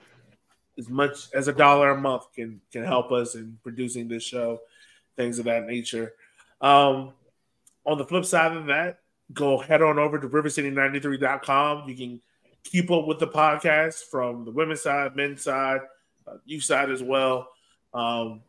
as 0.77 0.87
much 0.87 1.33
as 1.33 1.47
a 1.47 1.53
dollar 1.53 1.91
a 1.91 1.99
month 1.99 2.31
can 2.33 2.61
can 2.71 2.83
help 2.83 3.11
us 3.11 3.35
in 3.35 3.57
producing 3.63 4.07
this 4.07 4.23
show, 4.23 4.59
things 5.17 5.39
of 5.39 5.45
that 5.45 5.65
nature. 5.65 6.13
Um, 6.61 7.13
on 7.85 7.97
the 7.97 8.05
flip 8.05 8.25
side 8.25 8.55
of 8.55 8.67
that, 8.67 8.99
go 9.33 9.57
head 9.57 9.81
on 9.81 9.99
over 9.99 10.19
to 10.19 10.29
rivercity93.com. 10.29 11.89
You 11.89 11.95
can 11.95 12.21
keep 12.63 12.91
up 12.91 13.07
with 13.07 13.19
the 13.19 13.27
podcast 13.27 14.03
from 14.09 14.45
the 14.45 14.51
women's 14.51 14.81
side, 14.81 15.15
men's 15.15 15.43
side, 15.43 15.81
uh, 16.27 16.37
youth 16.45 16.63
side 16.63 16.89
as 16.89 17.01
well. 17.01 17.49
Um, 17.93 18.41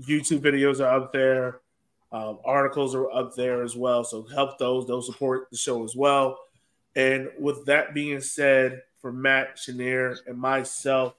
YouTube 0.00 0.40
videos 0.40 0.80
are 0.80 0.94
up 0.96 1.12
there. 1.12 1.60
Um, 2.12 2.38
articles 2.44 2.94
are 2.94 3.10
up 3.10 3.34
there 3.36 3.62
as 3.62 3.76
well. 3.76 4.02
So 4.04 4.24
help 4.24 4.58
those. 4.58 4.86
They'll 4.86 5.02
support 5.02 5.48
the 5.50 5.56
show 5.56 5.84
as 5.84 5.94
well. 5.94 6.38
And 6.96 7.30
with 7.38 7.66
that 7.66 7.94
being 7.94 8.20
said, 8.20 8.82
for 9.00 9.12
Matt, 9.12 9.56
Chenier, 9.56 10.18
and 10.26 10.38
myself, 10.38 11.14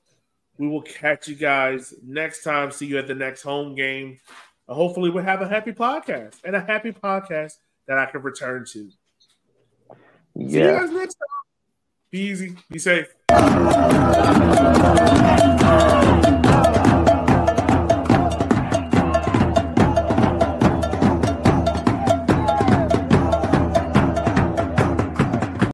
we 0.57 0.67
will 0.67 0.81
catch 0.81 1.27
you 1.27 1.35
guys 1.35 1.93
next 2.03 2.43
time. 2.43 2.71
See 2.71 2.85
you 2.85 2.99
at 2.99 3.07
the 3.07 3.15
next 3.15 3.41
home 3.41 3.75
game. 3.75 4.19
And 4.67 4.77
hopefully, 4.77 5.09
we'll 5.09 5.23
have 5.23 5.41
a 5.41 5.47
happy 5.47 5.71
podcast 5.71 6.35
and 6.43 6.55
a 6.55 6.61
happy 6.61 6.91
podcast 6.91 7.57
that 7.87 7.97
I 7.97 8.05
can 8.05 8.21
return 8.21 8.65
to. 8.73 8.91
Yeah. 10.35 10.49
See 10.49 10.59
you 10.59 10.71
guys 10.71 10.91
next 10.91 11.15
time. 11.15 11.27
Be 12.11 12.19
easy. 12.19 12.55
Be 12.69 12.79
safe. 12.79 13.07